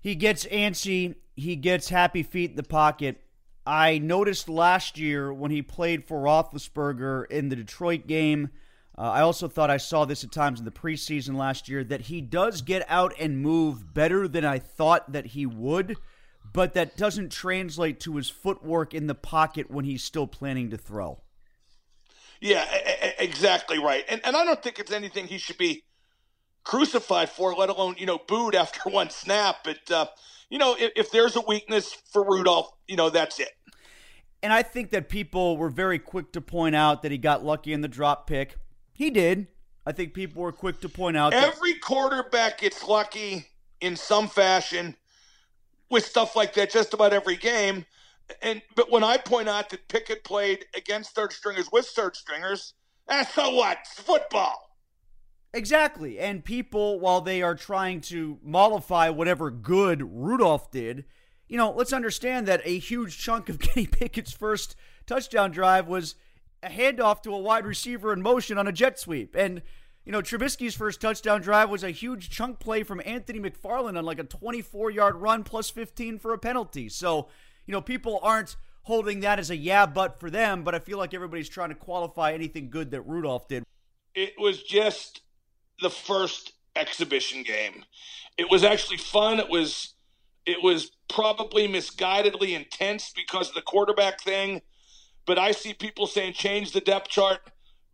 He 0.00 0.14
gets 0.14 0.44
antsy. 0.46 1.16
He 1.36 1.56
gets 1.56 1.88
happy 1.88 2.22
feet 2.22 2.50
in 2.50 2.56
the 2.56 2.62
pocket. 2.62 3.20
I 3.66 3.98
noticed 3.98 4.48
last 4.48 4.98
year 4.98 5.32
when 5.32 5.50
he 5.50 5.60
played 5.60 6.06
for 6.06 6.22
Roethlisberger 6.22 7.26
in 7.30 7.48
the 7.48 7.56
Detroit 7.56 8.06
game. 8.06 8.48
Uh, 8.96 9.02
I 9.02 9.20
also 9.20 9.46
thought 9.46 9.70
I 9.70 9.76
saw 9.76 10.04
this 10.04 10.24
at 10.24 10.32
times 10.32 10.58
in 10.58 10.64
the 10.64 10.70
preseason 10.70 11.36
last 11.36 11.68
year 11.68 11.84
that 11.84 12.02
he 12.02 12.20
does 12.20 12.62
get 12.62 12.84
out 12.88 13.14
and 13.20 13.42
move 13.42 13.94
better 13.94 14.26
than 14.26 14.44
I 14.44 14.58
thought 14.58 15.12
that 15.12 15.26
he 15.26 15.46
would, 15.46 15.96
but 16.52 16.74
that 16.74 16.96
doesn't 16.96 17.30
translate 17.30 18.00
to 18.00 18.16
his 18.16 18.30
footwork 18.30 18.94
in 18.94 19.06
the 19.06 19.14
pocket 19.14 19.70
when 19.70 19.84
he's 19.84 20.02
still 20.02 20.26
planning 20.26 20.70
to 20.70 20.76
throw. 20.76 21.20
Yeah, 22.40 22.64
exactly 23.18 23.78
right. 23.78 24.04
And 24.08 24.20
and 24.24 24.36
I 24.36 24.44
don't 24.44 24.62
think 24.62 24.78
it's 24.78 24.92
anything 24.92 25.26
he 25.26 25.38
should 25.38 25.58
be 25.58 25.84
crucified 26.68 27.30
for, 27.30 27.54
let 27.54 27.70
alone 27.70 27.96
you 27.98 28.06
know 28.06 28.18
booed 28.28 28.54
after 28.54 28.88
one 28.90 29.10
snap. 29.10 29.56
But 29.64 29.90
uh, 29.90 30.06
you 30.48 30.58
know, 30.58 30.76
if, 30.78 30.92
if 30.94 31.10
there's 31.10 31.34
a 31.34 31.40
weakness 31.40 31.96
for 32.12 32.22
Rudolph, 32.22 32.70
you 32.86 32.94
know 32.94 33.10
that's 33.10 33.40
it. 33.40 33.50
And 34.40 34.52
I 34.52 34.62
think 34.62 34.90
that 34.90 35.08
people 35.08 35.56
were 35.56 35.70
very 35.70 35.98
quick 35.98 36.30
to 36.32 36.40
point 36.40 36.76
out 36.76 37.02
that 37.02 37.10
he 37.10 37.18
got 37.18 37.44
lucky 37.44 37.72
in 37.72 37.80
the 37.80 37.88
drop 37.88 38.28
pick. 38.28 38.54
He 38.92 39.10
did. 39.10 39.48
I 39.84 39.90
think 39.90 40.14
people 40.14 40.42
were 40.42 40.52
quick 40.52 40.80
to 40.82 40.88
point 40.88 41.16
out 41.16 41.32
that 41.32 41.42
every 41.42 41.74
quarterback 41.74 42.58
gets 42.58 42.84
lucky 42.84 43.46
in 43.80 43.96
some 43.96 44.28
fashion 44.28 44.94
with 45.90 46.04
stuff 46.04 46.36
like 46.36 46.54
that 46.54 46.70
just 46.70 46.94
about 46.94 47.12
every 47.12 47.36
game. 47.36 47.86
And 48.42 48.60
but 48.76 48.92
when 48.92 49.02
I 49.02 49.16
point 49.16 49.48
out 49.48 49.70
that 49.70 49.88
Pickett 49.88 50.22
played 50.22 50.66
against 50.76 51.14
third 51.14 51.32
stringers 51.32 51.70
with 51.72 51.86
third 51.86 52.14
stringers, 52.14 52.74
that's 53.08 53.32
so 53.34 53.54
what? 53.54 53.78
It's 53.80 54.00
football. 54.00 54.67
Exactly. 55.54 56.18
And 56.18 56.44
people, 56.44 57.00
while 57.00 57.20
they 57.20 57.42
are 57.42 57.54
trying 57.54 58.00
to 58.02 58.38
mollify 58.42 59.08
whatever 59.08 59.50
good 59.50 60.02
Rudolph 60.02 60.70
did, 60.70 61.04
you 61.48 61.56
know, 61.56 61.70
let's 61.70 61.92
understand 61.92 62.46
that 62.46 62.60
a 62.64 62.78
huge 62.78 63.18
chunk 63.18 63.48
of 63.48 63.58
Kenny 63.60 63.86
Pickett's 63.86 64.32
first 64.32 64.76
touchdown 65.06 65.50
drive 65.50 65.88
was 65.88 66.14
a 66.62 66.68
handoff 66.68 67.22
to 67.22 67.34
a 67.34 67.38
wide 67.38 67.64
receiver 67.64 68.12
in 68.12 68.20
motion 68.20 68.58
on 68.58 68.68
a 68.68 68.72
jet 68.72 68.98
sweep. 68.98 69.34
And, 69.34 69.62
you 70.04 70.12
know, 70.12 70.20
Trubisky's 70.20 70.74
first 70.74 71.00
touchdown 71.00 71.40
drive 71.40 71.70
was 71.70 71.82
a 71.82 71.90
huge 71.90 72.28
chunk 72.28 72.58
play 72.58 72.82
from 72.82 73.00
Anthony 73.06 73.40
McFarland 73.40 73.96
on 73.96 74.04
like 74.04 74.18
a 74.18 74.24
24 74.24 74.90
yard 74.90 75.16
run 75.16 75.44
plus 75.44 75.70
15 75.70 76.18
for 76.18 76.34
a 76.34 76.38
penalty. 76.38 76.90
So, 76.90 77.28
you 77.64 77.72
know, 77.72 77.80
people 77.80 78.20
aren't 78.22 78.56
holding 78.82 79.20
that 79.20 79.38
as 79.38 79.50
a 79.50 79.56
yeah, 79.56 79.86
but 79.86 80.20
for 80.20 80.30
them, 80.30 80.62
but 80.62 80.74
I 80.74 80.78
feel 80.78 80.98
like 80.98 81.14
everybody's 81.14 81.48
trying 81.48 81.68
to 81.70 81.74
qualify 81.74 82.32
anything 82.32 82.70
good 82.70 82.90
that 82.90 83.02
Rudolph 83.02 83.48
did. 83.48 83.62
It 84.14 84.34
was 84.38 84.62
just 84.62 85.22
the 85.80 85.90
first 85.90 86.52
exhibition 86.76 87.42
game. 87.42 87.84
It 88.36 88.50
was 88.50 88.64
actually 88.64 88.98
fun. 88.98 89.40
It 89.40 89.48
was 89.48 89.94
it 90.46 90.62
was 90.62 90.92
probably 91.08 91.68
misguidedly 91.68 92.56
intense 92.56 93.12
because 93.14 93.50
of 93.50 93.54
the 93.54 93.62
quarterback 93.62 94.20
thing. 94.22 94.62
But 95.26 95.38
I 95.38 95.52
see 95.52 95.74
people 95.74 96.06
saying 96.06 96.32
change 96.32 96.72
the 96.72 96.80
depth 96.80 97.08
chart. 97.08 97.40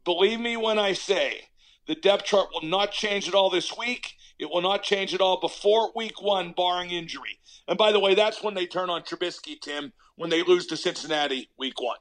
Believe 0.05 0.38
me 0.38 0.57
when 0.57 0.79
I 0.79 0.92
say 0.92 1.49
the 1.87 1.97
depth 1.97 2.25
chart 2.25 2.49
will 2.53 2.68
not 2.68 2.92
change 2.92 3.27
at 3.27 3.35
all 3.35 3.51
this 3.51 3.77
week. 3.77 4.14
It 4.38 4.47
will 4.51 4.62
not 4.62 4.83
change 4.83 5.14
at 5.14 5.20
all 5.20 5.40
before 5.40 5.92
week 5.97 6.23
one, 6.23 6.53
barring 6.57 6.90
injury. 6.90 7.38
And 7.66 7.79
by 7.79 7.92
the 7.92 8.01
way, 8.01 8.14
that's 8.14 8.42
when 8.42 8.55
they 8.55 8.66
turn 8.66 8.90
on 8.90 9.03
Trubisky, 9.03 9.61
Tim, 9.61 9.92
when 10.16 10.31
they 10.31 10.42
lose 10.42 10.66
to 10.68 10.77
Cincinnati 10.77 11.49
week 11.59 11.81
one. 11.81 11.99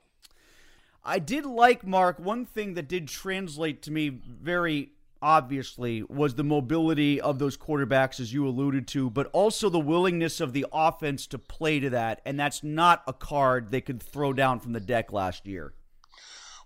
I 1.06 1.20
did 1.20 1.46
like, 1.46 1.86
Mark, 1.86 2.20
one 2.20 2.46
thing 2.46 2.76
that 2.76 2.88
did 2.88 3.08
translate 3.08 3.82
to 3.84 3.92
me 3.92 4.10
very 4.10 4.93
obviously, 5.24 6.04
was 6.04 6.36
the 6.36 6.44
mobility 6.44 7.20
of 7.22 7.40
those 7.40 7.56
quarterbacks, 7.58 8.20
as 8.20 8.34
you 8.34 8.46
alluded 8.46 8.88
to, 8.90 9.10
but 9.10 9.30
also 9.32 9.70
the 9.70 9.80
willingness 9.80 10.42
of 10.42 10.52
the 10.52 10.66
offense 10.74 11.26
to 11.28 11.40
play 11.40 11.80
to 11.80 11.90
that. 11.90 12.22
And 12.26 12.38
that's 12.38 12.62
not 12.62 13.02
a 13.08 13.14
card 13.14 13.72
they 13.72 13.82
could 13.82 14.04
throw 14.04 14.34
down 14.34 14.60
from 14.60 14.74
the 14.74 14.82
deck 14.82 15.14
last 15.14 15.48
year. 15.48 15.74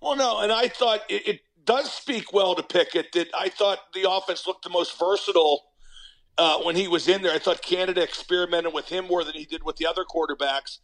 Well, 0.01 0.15
no, 0.15 0.39
and 0.39 0.51
I 0.51 0.67
thought 0.67 1.01
it, 1.07 1.27
it 1.27 1.41
does 1.63 1.91
speak 1.91 2.33
well 2.33 2.55
to 2.55 2.63
Pickett 2.63 3.11
that 3.13 3.29
I 3.37 3.49
thought 3.49 3.79
the 3.93 4.09
offense 4.09 4.47
looked 4.47 4.63
the 4.63 4.69
most 4.69 4.97
versatile 4.97 5.63
uh, 6.37 6.59
when 6.61 6.75
he 6.75 6.87
was 6.87 7.07
in 7.07 7.21
there. 7.21 7.33
I 7.33 7.39
thought 7.39 7.61
Canada 7.61 8.01
experimented 8.01 8.73
with 8.73 8.89
him 8.89 9.05
more 9.05 9.23
than 9.23 9.35
he 9.35 9.45
did 9.45 9.63
with 9.63 9.75
the 9.75 9.85
other 9.85 10.03
quarterbacks. 10.03 10.79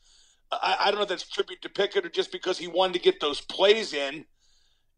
I, 0.52 0.78
I 0.80 0.86
don't 0.92 0.98
know 0.98 1.04
if 1.04 1.10
that's 1.10 1.28
tribute 1.28 1.64
to 1.64 1.70
Pickett 1.70 2.06
or 2.06 2.10
just 2.10 2.32
because 2.32 2.60
he 2.60 2.68
wanted 2.68 2.94
to 2.94 3.00
get 3.00 3.20
those 3.20 3.42
plays 3.42 3.94
in, 3.94 4.26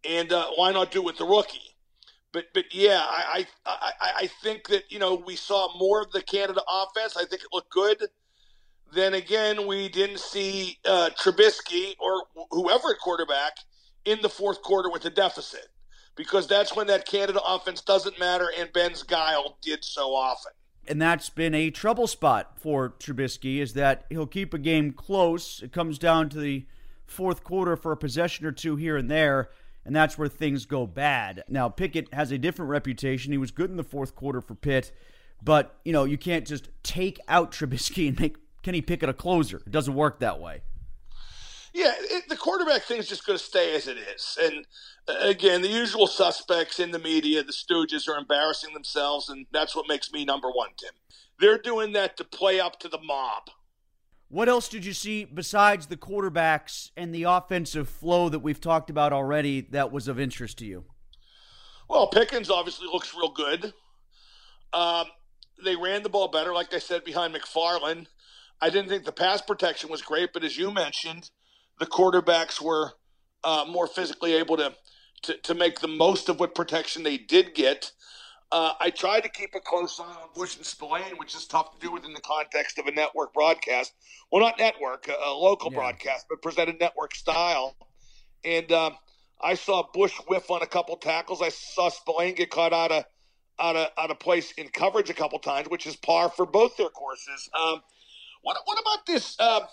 and 0.08 0.34
uh, 0.34 0.48
why 0.56 0.72
not 0.72 0.92
do 0.92 1.00
it 1.00 1.06
with 1.06 1.18
the 1.18 1.26
rookie? 1.26 1.75
But 2.36 2.48
but 2.54 2.66
yeah, 2.76 3.00
I, 3.02 3.48
I 3.66 3.92
I 4.18 4.30
think 4.44 4.68
that 4.68 4.92
you 4.92 5.00
know 5.00 5.16
we 5.16 5.38
saw 5.38 5.76
more 5.80 6.02
of 6.02 6.12
the 6.12 6.22
Canada 6.22 6.62
offense. 6.70 7.16
I 7.16 7.24
think 7.24 7.42
it 7.42 7.48
looked 7.54 7.72
good. 7.72 7.98
Then 8.94 9.14
again, 9.14 9.66
we 9.66 9.88
didn't 9.88 10.20
see 10.20 10.78
uh, 10.86 11.12
Trubisky 11.18 11.96
or 11.98 12.24
whoever 12.52 12.90
at 12.90 13.00
quarterback 13.00 13.54
in 14.04 14.22
the 14.22 14.28
fourth 14.28 14.62
quarter 14.62 14.92
with 14.92 15.06
a 15.06 15.10
deficit 15.10 15.70
because 16.18 16.46
that's 16.46 16.76
when 16.76 16.88
that 16.88 17.08
Canada 17.08 17.40
offense 17.48 17.80
doesn't 17.80 18.20
matter, 18.20 18.50
and 18.60 18.72
Ben's 18.74 19.02
guile 19.02 19.58
did 19.62 19.86
so 19.86 20.14
often. 20.14 20.52
And 20.88 21.02
that's 21.02 21.30
been 21.30 21.56
a 21.56 21.72
trouble 21.72 22.06
spot 22.06 22.60
for 22.60 22.90
Trubisky 23.00 23.60
is 23.60 23.74
that 23.74 24.06
he'll 24.10 24.28
keep 24.28 24.54
a 24.54 24.60
game 24.60 24.92
close. 24.92 25.64
It 25.64 25.72
comes 25.72 25.98
down 25.98 26.28
to 26.30 26.38
the 26.38 26.66
fourth 27.08 27.46
quarter 27.46 27.78
for 27.78 27.94
a 27.94 27.98
possession 27.98 28.46
or 28.46 28.52
two 28.52 28.76
here 28.76 28.98
and 28.98 29.10
there 29.10 29.50
and 29.86 29.96
that's 29.96 30.18
where 30.18 30.28
things 30.28 30.66
go 30.66 30.88
bad. 30.88 31.44
Now, 31.48 31.70
Pickett 31.70 32.14
has 32.14 32.32
a 32.32 32.38
different 32.38 32.70
reputation. 32.72 33.32
He 33.32 33.38
was 33.38 33.52
good 33.52 33.70
in 33.70 33.78
the 33.78 33.84
fourth 33.84 34.16
quarter 34.16 34.42
for 34.42 34.56
Pitt, 34.56 34.92
but 35.42 35.80
you 35.86 35.94
know 35.94 36.04
you 36.04 36.18
can't 36.18 36.46
just 36.46 36.70
take 36.84 37.20
out 37.28 37.52
Trubisky 37.52 38.08
and 38.08 38.20
make 38.20 38.38
Kenny 38.64 38.82
Pickett 38.82 39.10
a 39.10 39.14
closer. 39.14 39.58
It 39.58 39.72
doesn't 39.72 39.94
work 39.94 40.20
that 40.20 40.40
way. 40.40 40.62
Yeah, 41.74 41.94
it, 41.98 42.30
the 42.30 42.38
quarterback 42.38 42.84
thing 42.84 43.00
is 43.00 43.08
just 43.08 43.26
going 43.26 43.38
to 43.38 43.44
stay 43.44 43.76
as 43.76 43.88
it 43.88 43.98
is, 43.98 44.38
and 44.42 44.66
uh, 45.08 45.28
again, 45.28 45.62
the 45.62 45.68
usual 45.68 46.08
suspects 46.08 46.80
in 46.80 46.92
the 46.92 47.00
media, 47.00 47.44
the 47.44 47.52
Stooges, 47.52 48.08
are 48.08 48.18
embarrassing 48.18 48.74
themselves, 48.74 49.30
and 49.30 49.46
that's 49.52 49.76
what 49.76 49.88
makes 49.88 50.12
me 50.12 50.26
number 50.26 50.50
one, 50.50 50.70
Tim. 50.78 50.94
They're 51.40 51.58
doing 51.58 51.92
that 51.94 52.16
to 52.18 52.24
play 52.24 52.60
up 52.60 52.80
to 52.80 52.88
the 52.88 52.98
mob. 52.98 53.50
What 54.28 54.50
else 54.50 54.68
did 54.68 54.86
you 54.86 54.94
see 54.94 55.24
besides 55.24 55.88
the 55.88 55.98
quarterbacks 55.98 56.90
and 56.98 57.14
the 57.14 57.24
offensive 57.24 57.88
flow 57.88 58.28
that 58.30 58.40
we've 58.40 58.60
talked 58.60 58.90
about 58.90 59.14
already 59.14 59.62
that 59.72 59.92
was 59.92 60.08
of 60.08 60.20
interest 60.20 60.58
to 60.60 60.66
you? 60.66 60.86
Well, 61.88 62.08
Pickens 62.08 62.50
obviously 62.50 62.88
looks 62.88 63.14
real 63.14 63.32
good. 63.32 63.74
Um, 64.74 65.06
they 65.64 65.76
ran 65.76 66.04
the 66.04 66.10
ball 66.10 66.28
better, 66.28 66.54
like 66.54 66.74
I 66.74 66.80
said, 66.80 67.04
behind 67.04 67.34
McFarland. 67.34 68.08
I 68.62 68.70
didn't 68.70 68.90
think 68.90 69.06
the 69.06 69.12
pass 69.12 69.42
protection 69.42 69.90
was 69.90 70.02
great, 70.02 70.32
but 70.34 70.44
as 70.44 70.58
you 70.58 70.72
mentioned, 70.72 71.30
the 71.80 71.86
quarterbacks 71.86 72.60
were 72.60 72.94
uh, 73.44 73.66
more 73.70 73.88
physically 73.88 74.34
able 74.34 74.58
to, 74.58 74.74
to, 75.24 75.38
to 75.38 75.54
make 75.54 75.80
the 75.80 75.88
most 75.88 76.30
of 76.30 76.40
what 76.40 76.56
protection 76.56 77.04
they 77.04 77.18
did 77.18 77.54
get. 77.54 77.92
Uh, 78.56 78.74
I 78.80 78.90
tried 78.90 79.24
to 79.24 79.30
keep 79.30 79.54
a 79.54 79.60
close 79.60 80.00
eye 80.00 80.04
on 80.06 80.30
Bush 80.34 80.56
and 80.56 80.66
Spillane, 80.66 81.18
which 81.18 81.36
is 81.36 81.46
tough 81.46 81.74
to 81.74 81.86
do 81.86 81.92
within 81.92 82.14
the 82.14 82.22
context 82.22 82.80
of 82.80 82.88
a 82.88 82.92
network 82.92 83.34
broadcast. 83.34 83.94
Well, 84.32 84.42
not 84.42 84.58
network, 84.58 85.10
a, 85.10 85.30
a 85.30 85.34
local 85.34 85.74
yeah. 85.74 85.80
broadcast, 85.80 86.28
but 86.30 86.42
presented 86.42 86.80
network 86.80 87.14
style. 87.16 87.76
And 88.46 88.72
um, 88.72 88.96
I 89.42 89.56
saw 89.56 89.84
Bush 89.94 90.14
whiff 90.30 90.50
on 90.50 90.62
a 90.62 90.68
couple 90.68 90.96
tackles. 90.96 91.42
I 91.42 91.50
saw 91.50 91.90
Spillane 91.90 92.34
get 92.36 92.50
caught 92.50 92.72
out 92.72 92.94
of 92.94 93.04
out 93.60 93.76
of 93.76 93.90
out 93.98 94.10
of 94.10 94.20
place 94.20 94.54
in 94.54 94.70
coverage 94.70 95.10
a 95.10 95.14
couple 95.14 95.38
times, 95.40 95.68
which 95.68 95.86
is 95.86 95.98
par 95.98 96.30
for 96.30 96.46
both 96.46 96.78
their 96.78 96.88
courses. 96.88 97.50
Um, 97.62 97.82
what 98.42 98.56
what 98.64 98.80
about 98.80 99.06
this? 99.06 99.36
Uh, 99.38 99.66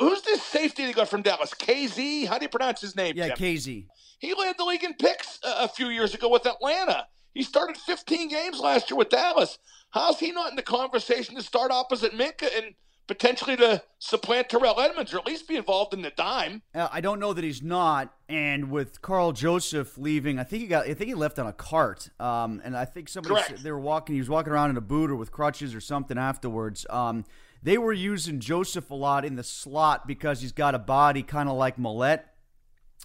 who's 0.00 0.22
this 0.22 0.42
safety 0.42 0.86
they 0.86 0.94
got 0.94 1.10
from 1.10 1.20
Dallas? 1.20 1.52
Kazee? 1.52 2.26
How 2.26 2.38
do 2.38 2.46
you 2.46 2.48
pronounce 2.48 2.80
his 2.80 2.96
name? 2.96 3.18
Yeah, 3.18 3.34
Jim? 3.34 3.36
Kazee. 3.36 3.86
He 4.18 4.32
led 4.32 4.56
the 4.56 4.64
league 4.64 4.82
in 4.82 4.94
picks 4.94 5.40
a, 5.44 5.64
a 5.64 5.68
few 5.68 5.88
years 5.88 6.14
ago 6.14 6.30
with 6.30 6.46
Atlanta. 6.46 7.06
He 7.34 7.42
started 7.42 7.76
15 7.76 8.28
games 8.28 8.60
last 8.60 8.90
year 8.90 8.96
with 8.96 9.10
Dallas. 9.10 9.58
How's 9.90 10.20
he 10.20 10.32
not 10.32 10.50
in 10.50 10.56
the 10.56 10.62
conversation 10.62 11.34
to 11.34 11.42
start 11.42 11.70
opposite 11.70 12.12
Minkah 12.12 12.56
and 12.56 12.74
potentially 13.06 13.56
to 13.56 13.82
supplant 13.98 14.48
Terrell 14.48 14.80
Edmunds 14.80 15.12
or 15.12 15.18
at 15.18 15.26
least 15.26 15.48
be 15.48 15.56
involved 15.56 15.92
in 15.92 16.02
the 16.02 16.10
dime? 16.10 16.62
Uh, 16.74 16.88
I 16.90 17.00
don't 17.00 17.18
know 17.18 17.32
that 17.32 17.44
he's 17.44 17.62
not. 17.62 18.14
And 18.28 18.70
with 18.70 19.02
Karl 19.02 19.32
Joseph 19.32 19.98
leaving, 19.98 20.38
I 20.38 20.44
think 20.44 20.62
he 20.62 20.68
got. 20.68 20.86
I 20.86 20.94
think 20.94 21.08
he 21.08 21.14
left 21.14 21.38
on 21.38 21.46
a 21.46 21.52
cart. 21.52 22.08
Um, 22.18 22.62
and 22.64 22.76
I 22.76 22.84
think 22.84 23.08
somebody 23.08 23.34
Correct. 23.34 23.62
they 23.62 23.72
were 23.72 23.80
walking. 23.80 24.14
He 24.14 24.20
was 24.20 24.30
walking 24.30 24.52
around 24.52 24.70
in 24.70 24.76
a 24.76 24.80
boot 24.80 25.10
or 25.10 25.16
with 25.16 25.32
crutches 25.32 25.74
or 25.74 25.80
something 25.80 26.16
afterwards. 26.16 26.86
Um, 26.88 27.24
they 27.62 27.78
were 27.78 27.92
using 27.92 28.40
Joseph 28.40 28.90
a 28.90 28.94
lot 28.94 29.24
in 29.24 29.36
the 29.36 29.44
slot 29.44 30.06
because 30.06 30.40
he's 30.40 30.52
got 30.52 30.74
a 30.74 30.78
body 30.78 31.22
kind 31.22 31.48
of 31.48 31.56
like 31.56 31.78
Maulet 31.78 32.24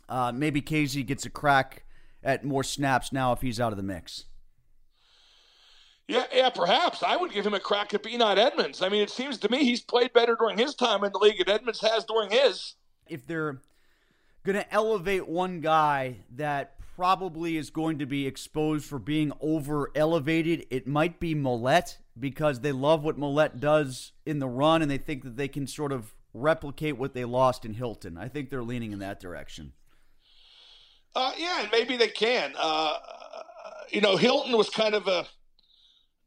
uh, 0.09 0.31
maybe 0.31 0.61
Kazee 0.61 1.05
gets 1.05 1.25
a 1.25 1.29
crack 1.29 1.83
at 2.23 2.43
more 2.43 2.63
snaps 2.63 3.11
now 3.11 3.31
if 3.31 3.41
he's 3.41 3.59
out 3.59 3.71
of 3.71 3.77
the 3.77 3.83
mix. 3.83 4.25
Yeah, 6.07 6.25
yeah, 6.33 6.49
perhaps. 6.49 7.03
I 7.03 7.15
would 7.15 7.31
give 7.31 7.45
him 7.45 7.53
a 7.53 7.59
crack 7.59 7.93
at 7.93 8.01
Beanot 8.01 8.37
Edmunds. 8.37 8.81
I 8.81 8.89
mean, 8.89 9.03
it 9.03 9.11
seems 9.11 9.37
to 9.39 9.51
me 9.51 9.63
he's 9.63 9.81
played 9.81 10.11
better 10.11 10.35
during 10.35 10.57
his 10.57 10.73
time 10.73 11.03
in 11.03 11.11
the 11.11 11.19
league 11.19 11.37
than 11.37 11.49
Edmunds 11.49 11.81
has 11.81 12.03
during 12.03 12.31
his. 12.31 12.73
If 13.07 13.27
they're 13.27 13.61
going 14.43 14.57
to 14.57 14.73
elevate 14.73 15.27
one 15.27 15.61
guy 15.61 16.17
that 16.35 16.79
probably 16.95 17.57
is 17.57 17.69
going 17.69 17.99
to 17.99 18.07
be 18.07 18.25
exposed 18.25 18.85
for 18.85 18.97
being 18.97 19.31
over 19.39 19.91
elevated, 19.93 20.65
it 20.71 20.87
might 20.87 21.19
be 21.19 21.35
Maulet 21.35 21.99
because 22.19 22.61
they 22.61 22.71
love 22.71 23.03
what 23.03 23.17
Maulet 23.17 23.59
does 23.59 24.11
in 24.25 24.39
the 24.39 24.47
run 24.47 24.81
and 24.81 24.89
they 24.89 24.97
think 24.97 25.23
that 25.23 25.37
they 25.37 25.47
can 25.47 25.67
sort 25.67 25.91
of 25.91 26.15
replicate 26.33 26.97
what 26.97 27.13
they 27.13 27.23
lost 27.23 27.65
in 27.65 27.75
Hilton. 27.75 28.17
I 28.17 28.27
think 28.27 28.49
they're 28.49 28.63
leaning 28.63 28.93
in 28.93 28.99
that 28.99 29.19
direction. 29.19 29.73
Uh, 31.15 31.31
yeah, 31.37 31.61
and 31.61 31.71
maybe 31.71 31.97
they 31.97 32.07
can. 32.07 32.53
Uh, 32.57 32.97
you 33.89 34.01
know, 34.01 34.15
Hilton 34.17 34.55
was 34.55 34.69
kind 34.69 34.93
of 34.93 35.07
a, 35.07 35.25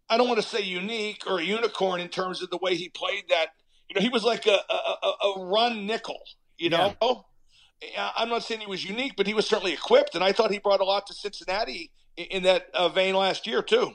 I 0.08 0.16
don't 0.16 0.28
want 0.28 0.40
to 0.40 0.46
say 0.46 0.60
unique 0.62 1.22
or 1.26 1.38
a 1.38 1.44
unicorn 1.44 2.00
in 2.00 2.08
terms 2.08 2.42
of 2.42 2.50
the 2.50 2.58
way 2.58 2.74
he 2.74 2.88
played 2.88 3.24
that. 3.30 3.48
You 3.88 3.94
know, 3.94 4.00
he 4.00 4.08
was 4.08 4.24
like 4.24 4.46
a, 4.46 4.58
a, 4.70 5.28
a 5.28 5.46
run 5.46 5.86
nickel, 5.86 6.20
you 6.58 6.70
know? 6.70 6.96
Yeah. 7.00 8.10
I'm 8.16 8.28
not 8.28 8.42
saying 8.42 8.60
he 8.60 8.66
was 8.66 8.84
unique, 8.84 9.14
but 9.16 9.26
he 9.26 9.34
was 9.34 9.46
certainly 9.46 9.72
equipped, 9.72 10.14
and 10.14 10.22
I 10.22 10.32
thought 10.32 10.52
he 10.52 10.58
brought 10.58 10.80
a 10.80 10.84
lot 10.84 11.06
to 11.08 11.14
Cincinnati 11.14 11.90
in 12.16 12.44
that 12.44 12.66
uh, 12.74 12.88
vein 12.88 13.14
last 13.14 13.46
year, 13.46 13.62
too. 13.62 13.94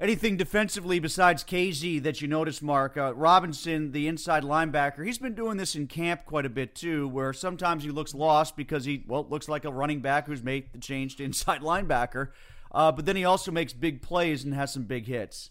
Anything 0.00 0.36
defensively 0.36 1.00
besides 1.00 1.42
Kazee 1.42 2.00
that 2.04 2.20
you 2.20 2.28
noticed, 2.28 2.62
Mark? 2.62 2.96
Uh, 2.96 3.12
Robinson, 3.14 3.90
the 3.90 4.06
inside 4.06 4.44
linebacker, 4.44 5.04
he's 5.04 5.18
been 5.18 5.34
doing 5.34 5.56
this 5.56 5.74
in 5.74 5.88
camp 5.88 6.24
quite 6.24 6.46
a 6.46 6.50
bit 6.50 6.76
too, 6.76 7.08
where 7.08 7.32
sometimes 7.32 7.82
he 7.82 7.90
looks 7.90 8.14
lost 8.14 8.56
because 8.56 8.84
he, 8.84 9.04
well, 9.08 9.26
looks 9.28 9.48
like 9.48 9.64
a 9.64 9.72
running 9.72 10.00
back 10.00 10.28
who's 10.28 10.42
made 10.42 10.72
the 10.72 10.78
change 10.78 11.16
to 11.16 11.24
inside 11.24 11.62
linebacker. 11.62 12.30
Uh, 12.70 12.92
but 12.92 13.06
then 13.06 13.16
he 13.16 13.24
also 13.24 13.50
makes 13.50 13.72
big 13.72 14.00
plays 14.00 14.44
and 14.44 14.54
has 14.54 14.72
some 14.72 14.84
big 14.84 15.06
hits. 15.06 15.50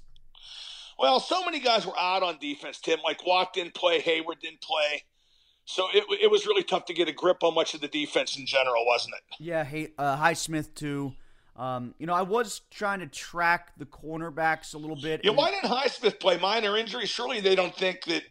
Well, 0.97 1.19
so 1.19 1.43
many 1.43 1.59
guys 1.59 1.85
were 1.85 1.99
out 1.99 2.23
on 2.23 2.37
defense, 2.39 2.79
Tim. 2.79 2.99
Like 3.03 3.25
Watt 3.25 3.53
didn't 3.53 3.73
play, 3.73 4.01
Heyward 4.01 4.39
didn't 4.41 4.61
play. 4.61 5.03
So 5.65 5.87
it, 5.93 6.05
it 6.21 6.31
was 6.31 6.45
really 6.45 6.63
tough 6.63 6.85
to 6.85 6.93
get 6.93 7.09
a 7.09 7.11
grip 7.11 7.43
on 7.43 7.53
much 7.53 7.73
of 7.73 7.81
the 7.81 7.89
defense 7.89 8.37
in 8.37 8.45
general, 8.45 8.85
wasn't 8.85 9.15
it? 9.15 9.35
Yeah, 9.43 9.65
hey, 9.65 9.89
uh, 9.97 10.15
Highsmith 10.17 10.73
too. 10.73 11.13
Um, 11.57 11.95
you 11.97 12.05
know, 12.05 12.13
I 12.13 12.21
was 12.21 12.61
trying 12.69 12.99
to 12.99 13.07
track 13.07 13.71
the 13.77 13.85
cornerbacks 13.85 14.75
a 14.75 14.77
little 14.77 14.95
bit. 14.95 15.21
Yeah, 15.23 15.31
why 15.31 15.49
didn't 15.49 15.71
Highsmith 15.71 16.19
play? 16.19 16.37
Minor 16.37 16.77
injury? 16.77 17.07
Surely 17.07 17.41
they 17.41 17.55
don't 17.55 17.75
think 17.75 18.03
that 18.05 18.23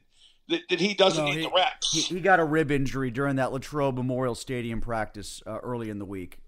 that, 0.49 0.62
that 0.71 0.81
he 0.81 0.95
doesn't 0.95 1.25
no, 1.25 1.31
need 1.31 1.39
he, 1.39 1.43
the 1.43 1.51
reps. 1.55 1.93
He, 1.93 2.01
he, 2.03 2.21
got 2.21 2.39
a 2.39 2.45
rib 2.45 2.71
injury 2.71 3.11
during 3.11 3.35
that 3.37 3.53
Latrobe 3.53 3.97
Memorial 3.97 4.37
Stadium 4.37 4.81
practice 4.81 5.43
uh, 5.45 5.59
early 5.59 5.91
in 5.91 5.99
the 5.99 6.05
week. 6.05 6.39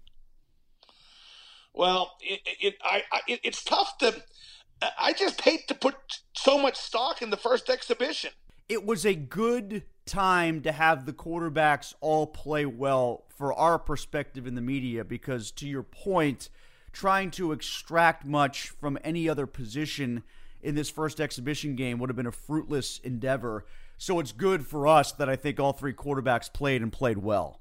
Well, 1.73 2.15
it, 2.21 2.39
it 2.61 2.75
I, 2.81 3.03
I 3.11 3.19
it, 3.27 3.41
it's 3.43 3.63
tough 3.63 3.97
to. 3.99 4.15
I 4.97 5.11
just 5.11 5.41
hate 5.41 5.67
to 5.67 5.75
put 5.75 5.95
so 6.33 6.57
much 6.57 6.77
stock 6.77 7.21
in 7.21 7.29
the 7.29 7.37
first 7.37 7.69
exhibition. 7.69 8.31
It 8.69 8.85
was 8.85 9.05
a 9.05 9.15
good 9.15 9.83
time 10.05 10.61
to 10.61 10.71
have 10.71 11.05
the 11.05 11.11
quarterbacks 11.11 11.93
all 11.99 12.27
play 12.27 12.65
well 12.65 13.25
for 13.35 13.53
our 13.53 13.77
perspective 13.77 14.47
in 14.47 14.55
the 14.55 14.61
media 14.61 15.03
because, 15.03 15.51
to 15.51 15.67
your 15.67 15.83
point, 15.83 16.49
trying 16.91 17.31
to 17.31 17.51
extract 17.51 18.25
much 18.25 18.69
from 18.69 18.97
any 19.03 19.29
other 19.29 19.45
position 19.45 20.23
in 20.61 20.75
this 20.75 20.89
first 20.89 21.19
exhibition 21.19 21.75
game 21.75 21.99
would 21.99 22.09
have 22.09 22.17
been 22.17 22.25
a 22.25 22.31
fruitless 22.31 22.99
endeavor. 22.99 23.65
So 23.97 24.19
it's 24.19 24.31
good 24.31 24.65
for 24.65 24.87
us 24.87 25.11
that 25.13 25.29
I 25.29 25.35
think 25.35 25.59
all 25.59 25.73
three 25.73 25.93
quarterbacks 25.93 26.51
played 26.51 26.81
and 26.81 26.91
played 26.91 27.17
well. 27.17 27.59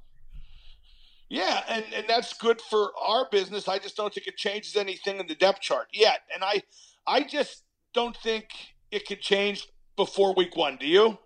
Yeah, 1.29 1.63
and, 1.69 1.85
and 1.95 2.07
that's 2.09 2.33
good 2.33 2.61
for 2.61 2.91
our 3.01 3.29
business. 3.31 3.69
I 3.69 3.79
just 3.79 3.97
don't 3.97 4.13
think 4.13 4.27
it 4.27 4.37
changes 4.37 4.77
anything 4.77 5.21
in 5.21 5.27
the 5.27 5.35
depth 5.35 5.61
chart 5.61 5.89
yet. 5.93 6.23
And 6.35 6.43
I 6.43 6.63
I 7.07 7.23
just 7.23 7.65
don't 7.93 8.17
think 8.17 8.49
it 8.91 9.07
could 9.07 9.21
change 9.21 9.69
before 9.97 10.35
week 10.35 10.57
one. 10.57 10.77
Do 10.77 10.87
you? 10.87 11.19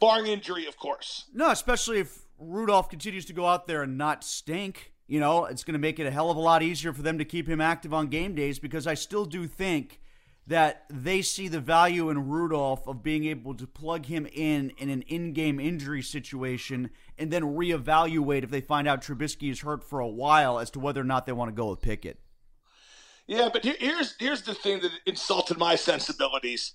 Barring 0.00 0.26
injury, 0.26 0.66
of 0.66 0.76
course. 0.76 1.26
No, 1.34 1.50
especially 1.50 1.98
if 1.98 2.26
Rudolph 2.38 2.88
continues 2.88 3.24
to 3.26 3.32
go 3.32 3.46
out 3.46 3.66
there 3.66 3.82
and 3.82 3.98
not 3.98 4.24
stink. 4.24 4.92
You 5.10 5.18
know, 5.18 5.46
it's 5.46 5.64
going 5.64 5.72
to 5.72 5.80
make 5.80 5.98
it 5.98 6.06
a 6.06 6.10
hell 6.12 6.30
of 6.30 6.36
a 6.36 6.40
lot 6.40 6.62
easier 6.62 6.92
for 6.92 7.02
them 7.02 7.18
to 7.18 7.24
keep 7.24 7.48
him 7.48 7.60
active 7.60 7.92
on 7.92 8.06
game 8.06 8.32
days 8.36 8.60
because 8.60 8.86
I 8.86 8.94
still 8.94 9.24
do 9.24 9.48
think 9.48 10.00
that 10.46 10.84
they 10.88 11.20
see 11.20 11.48
the 11.48 11.58
value 11.58 12.10
in 12.10 12.28
Rudolph 12.28 12.86
of 12.86 13.02
being 13.02 13.24
able 13.24 13.54
to 13.54 13.66
plug 13.66 14.06
him 14.06 14.28
in 14.32 14.70
in 14.78 14.88
an 14.88 15.02
in-game 15.02 15.58
injury 15.58 16.00
situation 16.00 16.90
and 17.18 17.32
then 17.32 17.42
reevaluate 17.42 18.44
if 18.44 18.50
they 18.50 18.60
find 18.60 18.86
out 18.86 19.02
Trubisky 19.02 19.50
is 19.50 19.62
hurt 19.62 19.82
for 19.82 19.98
a 19.98 20.06
while 20.06 20.60
as 20.60 20.70
to 20.70 20.78
whether 20.78 21.00
or 21.00 21.04
not 21.04 21.26
they 21.26 21.32
want 21.32 21.48
to 21.48 21.60
go 21.60 21.70
with 21.70 21.80
Pickett. 21.80 22.20
Yeah, 23.30 23.48
but 23.52 23.64
here's 23.64 24.16
here's 24.18 24.42
the 24.42 24.54
thing 24.54 24.80
that 24.80 24.90
insulted 25.06 25.56
my 25.56 25.76
sensibilities. 25.76 26.74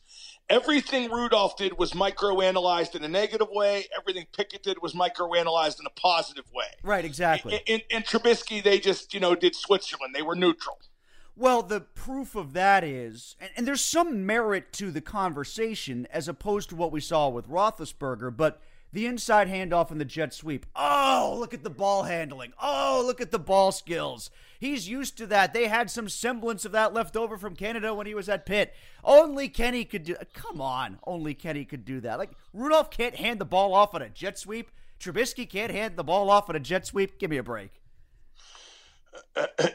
Everything 0.50 1.12
Rudolph 1.12 1.58
did 1.58 1.78
was 1.78 1.92
microanalyzed 1.92 2.96
in 2.96 3.04
a 3.04 3.10
negative 3.10 3.50
way. 3.52 3.88
Everything 4.00 4.26
Pickett 4.32 4.64
did 4.64 4.82
was 4.82 4.94
microanalyzed 4.94 5.82
in 5.82 5.86
a 5.86 6.00
positive 6.00 6.46
way. 6.54 6.68
Right, 6.82 7.04
exactly. 7.04 7.56
In, 7.68 7.82
in, 7.90 7.98
in 7.98 8.04
Trubisky, 8.04 8.64
they 8.64 8.80
just, 8.80 9.14
you 9.14 9.20
know, 9.20 9.36
did 9.36 9.54
Switzerland. 9.54 10.16
They 10.16 10.22
were 10.22 10.36
neutral. 10.36 10.80
Well, 11.36 11.62
the 11.62 11.82
proof 11.82 12.36
of 12.36 12.54
that 12.54 12.86
is, 12.86 13.36
and, 13.42 13.50
and, 13.58 13.68
there's 13.68 13.84
some 13.84 14.26
merit 14.26 14.72
to 14.74 14.92
the 14.92 15.02
conversation 15.02 16.08
as 16.10 16.30
opposed 16.30 16.70
to 16.70 16.78
what 16.78 16.94
we 16.94 17.02
saw 17.02 17.28
with 17.28 17.50
Roethlisberger, 17.50 18.38
but 18.38 18.62
the 18.96 19.06
inside 19.06 19.50
handoff 19.50 19.92
and 19.92 20.00
the 20.00 20.06
jet 20.06 20.34
sweep. 20.34 20.66
Oh, 20.74 21.36
look 21.38 21.54
at 21.54 21.64
the 21.64 21.70
ball 21.70 22.04
handling. 22.04 22.54
Oh, 22.62 23.04
look 23.06 23.20
at 23.20 23.30
the 23.30 23.38
ball 23.38 23.74
skills. 23.74 24.32
He's 24.58 24.88
used 24.88 25.18
to 25.18 25.28
that. 25.28 25.54
They 25.54 25.68
had 25.68 25.92
some 25.92 26.08
semblance 26.08 26.64
of 26.64 26.72
that 26.72 26.94
left 26.94 27.18
over 27.18 27.38
from 27.38 27.58
Canada 27.58 27.94
when 27.94 28.08
he 28.08 28.16
was 28.16 28.30
at 28.30 28.46
Pitt. 28.46 28.74
Only 29.04 29.50
Kenny 29.50 29.84
could 29.84 30.06
do. 30.06 30.16
Come 30.34 30.62
on, 30.62 30.98
only 31.06 31.34
Kenny 31.34 31.66
could 31.66 31.84
do 31.84 32.00
that. 32.02 32.18
Like 32.18 32.32
Rudolph 32.54 32.90
can't 32.90 33.16
hand 33.16 33.40
the 33.40 33.46
ball 33.46 33.74
off 33.74 33.94
on 33.94 34.02
a 34.02 34.10
jet 34.10 34.40
sweep. 34.40 34.72
Trubisky 34.98 35.48
can't 35.48 35.72
hand 35.72 35.98
the 35.98 36.04
ball 36.04 36.30
off 36.30 36.50
on 36.50 36.56
a 36.56 36.60
jet 36.62 36.88
sweep. 36.88 37.20
Give 37.20 37.30
me 37.30 37.38
a 37.38 37.44
break. 37.44 37.72
Uh, 39.36 39.48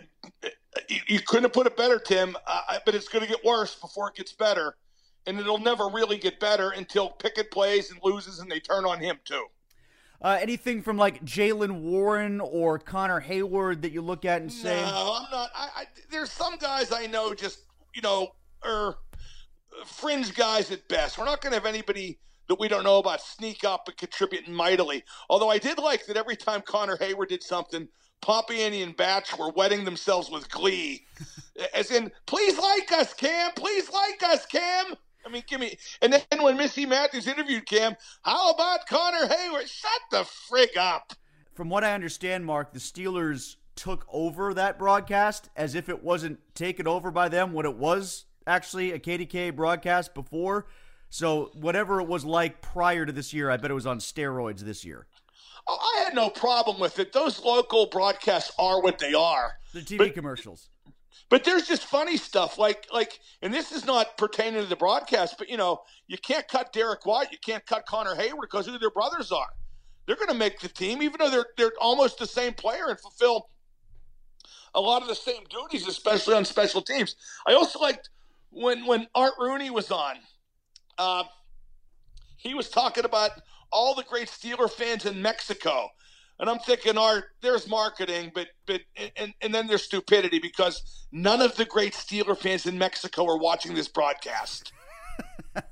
you, 0.89 1.01
you, 1.09 1.21
couldn't 1.21 1.45
have 1.45 1.53
put 1.53 1.67
it 1.67 1.77
better, 1.77 1.99
Tim. 1.99 2.35
Uh, 2.47 2.79
but 2.87 2.95
it's 2.95 3.09
going 3.09 3.23
to 3.23 3.31
get 3.31 3.45
worse 3.45 3.75
before 3.75 4.09
it 4.09 4.15
gets 4.15 4.33
better 4.33 4.77
and 5.27 5.39
it'll 5.39 5.59
never 5.59 5.87
really 5.89 6.19
get 6.19 6.41
better 6.41 6.71
until 6.71 7.11
Pickett 7.11 7.51
plays 7.51 7.91
and 7.91 8.01
loses 8.03 8.39
and 8.39 8.51
they 8.51 8.61
turn 8.61 8.85
on 8.85 9.01
him 9.01 9.19
too. 9.25 9.47
Uh, 10.23 10.39
anything 10.41 10.83
from 10.83 10.99
like 10.99 11.25
Jaylen 11.25 11.81
Warren 11.81 12.41
or 12.41 12.79
Connor 12.79 13.21
Heyward 13.21 13.83
that 13.83 13.93
you 13.93 14.03
look 14.03 14.25
at 14.25 14.43
and 14.43 14.53
say? 14.53 14.81
No, 14.83 15.19
I'm 15.19 15.31
not. 15.31 15.51
I, 15.55 15.69
I, 15.77 15.85
there's 16.11 16.31
some 16.31 16.59
guys 16.59 16.93
I 16.93 17.07
know 17.07 17.33
just 17.33 17.61
you 17.95 18.03
know 18.03 18.29
are 18.63 18.97
fringe 19.87 20.35
guys 20.35 20.71
at 20.71 20.87
best. 20.89 21.17
We're 21.17 21.25
not 21.25 21.41
going 21.41 21.53
to 21.53 21.59
have 21.59 21.67
anybody 21.67 22.19
that 22.49 22.61
we 22.61 22.69
don't 22.69 22.85
know 22.85 22.99
about 22.99 23.23
sneak 23.23 23.65
up 23.65 23.89
and 23.89 23.97
contribute 23.97 24.47
mightily. 24.49 25.05
Although 25.31 25.51
I 25.51 25.59
did 25.59 25.79
like 25.79 26.05
that 26.07 26.17
every 26.17 26.37
time 26.37 26.61
Connor 26.63 26.97
Heyward 26.97 27.29
did 27.29 27.43
something, 27.43 27.89
Pompeani 28.23 28.83
and 28.83 28.95
Batch 28.97 29.39
were 29.39 29.51
wetting 29.51 29.85
themselves 29.85 30.31
with 30.31 30.51
glee, 30.51 31.07
as 31.75 31.91
in, 31.91 32.13
"Please 32.27 32.59
like 32.59 32.93
us, 32.93 33.15
Cam. 33.15 33.53
Please 33.53 33.91
like 33.91 34.23
us, 34.23 34.45
Cam." 34.45 34.97
I 35.25 35.29
mean, 35.29 35.43
give 35.47 35.61
me. 35.61 35.77
And 36.03 36.13
then 36.13 36.43
when 36.43 36.57
Missy 36.57 36.87
Matthews 36.87 37.27
interviewed 37.27 37.67
Cam, 37.67 37.97
how 38.23 38.51
about 38.51 38.87
Connor 38.87 39.27
Heyward? 39.27 39.69
Shut 39.69 40.01
the 40.11 40.19
frig 40.23 40.77
up. 40.77 41.13
From 41.55 41.69
what 41.69 41.85
I 41.85 41.93
understand, 41.93 42.47
Mark, 42.47 42.73
the 42.73 42.79
Steelers 42.79 43.57
took 43.77 44.07
over 44.11 44.55
that 44.55 44.79
broadcast 44.79 45.51
as 45.57 45.75
if 45.75 45.89
it 45.89 46.03
wasn't 46.03 46.39
taken 46.55 46.87
over 46.87 47.11
by 47.11 47.29
them 47.29 47.53
when 47.53 47.67
it 47.67 47.77
was 47.77 48.27
actually 48.47 48.93
a 48.93 48.99
KDK 48.99 49.55
broadcast 49.55 50.15
before. 50.15 50.67
So 51.09 51.51
whatever 51.55 52.01
it 52.01 52.07
was 52.07 52.25
like 52.25 52.63
prior 52.63 53.05
to 53.05 53.13
this 53.13 53.33
year, 53.33 53.51
I 53.51 53.57
bet 53.57 53.71
it 53.71 53.75
was 53.75 53.87
on 53.87 53.99
steroids 53.99 54.61
this 54.61 54.85
year. 54.85 55.07
Oh, 55.67 55.79
I 55.97 56.05
had 56.05 56.15
no 56.15 56.31
problem 56.31 56.81
with 56.81 56.99
it. 56.99 57.13
Those 57.13 57.45
local 57.45 57.87
broadcasts 57.87 58.53
are 58.59 58.81
what 58.81 58.99
they 58.99 59.15
are. 59.15 59.53
The 59.75 59.81
TV 59.81 59.99
but, 59.99 60.15
commercials. 60.15 60.71
But 61.31 61.45
there's 61.45 61.67
just 61.67 61.85
funny 61.85 62.17
stuff 62.17 62.59
like 62.59 62.87
like, 62.93 63.21
and 63.41 63.55
this 63.55 63.73
is 63.73 63.87
not 63.87 64.19
pertaining 64.19 64.61
to 64.63 64.69
the 64.69 64.77
broadcast, 64.77 65.37
but 65.39 65.49
you 65.49 65.57
know, 65.57 65.81
you 66.09 66.19
can't 66.19 66.47
cut 66.49 66.73
Derek 66.73 67.07
Watt, 67.07 67.33
you 67.33 67.39
can't 67.45 67.65
cut 67.67 67.87
Connor 67.87 68.17
Heyward 68.17 68.43
because 68.43 68.67
who 68.67 68.79
their 68.79 68.91
brothers 68.91 69.33
are. 69.33 69.49
They're 70.07 70.17
going 70.17 70.29
to 70.29 70.35
make 70.35 70.59
the 70.61 70.69
team, 70.69 71.03
even 71.03 71.17
though 71.21 71.31
they're 71.31 71.47
they're 71.57 71.73
almost 71.81 72.19
the 72.19 72.27
same 72.27 72.53
player 72.53 72.89
and 72.89 72.99
fulfill 73.01 73.49
a 74.75 74.81
lot 74.81 75.03
of 75.03 75.09
the 75.09 75.15
same 75.15 75.45
duties, 75.49 75.87
especially 75.87 76.35
on 76.35 76.45
special 76.45 76.83
teams. 76.83 77.17
I 77.47 77.55
also 77.55 77.79
liked 77.79 78.11
when 78.51 78.85
when 78.87 79.07
Art 79.15 79.35
Rooney 79.39 79.71
was 79.71 79.93
on. 79.93 80.17
Uh, 80.99 81.25
he 82.37 82.55
was 82.55 82.69
talking 82.69 83.05
about 83.05 83.31
all 83.71 83.95
the 83.95 84.03
great 84.03 84.29
Steeler 84.29 84.71
fans 84.71 85.07
in 85.07 85.23
Mexico 85.23 85.89
and 86.41 86.49
I'm 86.49 86.59
thinking, 86.59 86.97
Art, 86.97 87.25
there's 87.43 87.69
marketing, 87.69 88.33
but 88.35 88.49
but 88.67 88.81
and, 89.17 89.35
and 89.43 89.55
then 89.55 89.67
there's 89.67 89.83
stupidity 89.83 90.39
because 90.39 91.07
none 91.13 91.43
of 91.43 91.55
the 91.57 91.67
great 91.67 91.93
Steeler 91.93 92.37
fans 92.37 92.67
in 92.67 92.79
Mexico 92.79 93.27
are 93.27 93.37
watching 93.37 93.75
this 93.75 93.89
broadcast. 93.89 94.73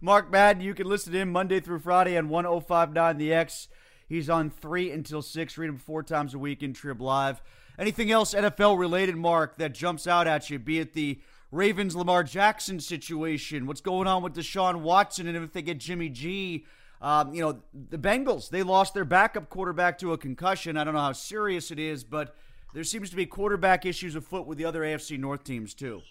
Mark 0.00 0.30
Madden, 0.30 0.62
you 0.62 0.74
can 0.74 0.86
listen 0.86 1.12
to 1.12 1.18
him 1.18 1.32
Monday 1.32 1.58
through 1.58 1.80
Friday 1.80 2.16
on 2.16 2.28
1059 2.28 3.18
The 3.18 3.34
X. 3.34 3.68
He's 4.08 4.30
on 4.30 4.48
three 4.48 4.90
until 4.92 5.22
six. 5.22 5.58
Read 5.58 5.68
him 5.68 5.76
four 5.76 6.02
times 6.04 6.34
a 6.34 6.38
week 6.38 6.62
in 6.62 6.72
Trib 6.72 7.00
Live. 7.00 7.42
Anything 7.78 8.12
else 8.12 8.32
NFL 8.32 8.78
related, 8.78 9.16
Mark, 9.16 9.56
that 9.58 9.74
jumps 9.74 10.06
out 10.06 10.26
at 10.26 10.50
you? 10.50 10.58
Be 10.58 10.78
it 10.78 10.92
the 10.92 11.20
Ravens 11.50 11.96
Lamar 11.96 12.22
Jackson 12.22 12.78
situation, 12.78 13.66
what's 13.66 13.80
going 13.80 14.06
on 14.06 14.22
with 14.22 14.34
Deshaun 14.34 14.82
Watson, 14.82 15.26
and 15.26 15.36
if 15.36 15.52
they 15.52 15.62
get 15.62 15.78
Jimmy 15.78 16.08
G. 16.08 16.64
Um, 17.00 17.32
you 17.34 17.40
know, 17.40 17.62
the 17.72 17.98
Bengals, 17.98 18.50
they 18.50 18.62
lost 18.62 18.92
their 18.92 19.06
backup 19.06 19.48
quarterback 19.48 19.98
to 19.98 20.12
a 20.12 20.18
concussion. 20.18 20.76
I 20.76 20.84
don't 20.84 20.94
know 20.94 21.00
how 21.00 21.12
serious 21.12 21.70
it 21.70 21.78
is, 21.78 22.04
but 22.04 22.34
there 22.74 22.84
seems 22.84 23.10
to 23.10 23.16
be 23.16 23.24
quarterback 23.26 23.86
issues 23.86 24.14
afoot 24.14 24.46
with 24.46 24.58
the 24.58 24.66
other 24.66 24.82
AFC 24.82 25.18
North 25.18 25.42
teams, 25.44 25.72
too. 25.72 26.02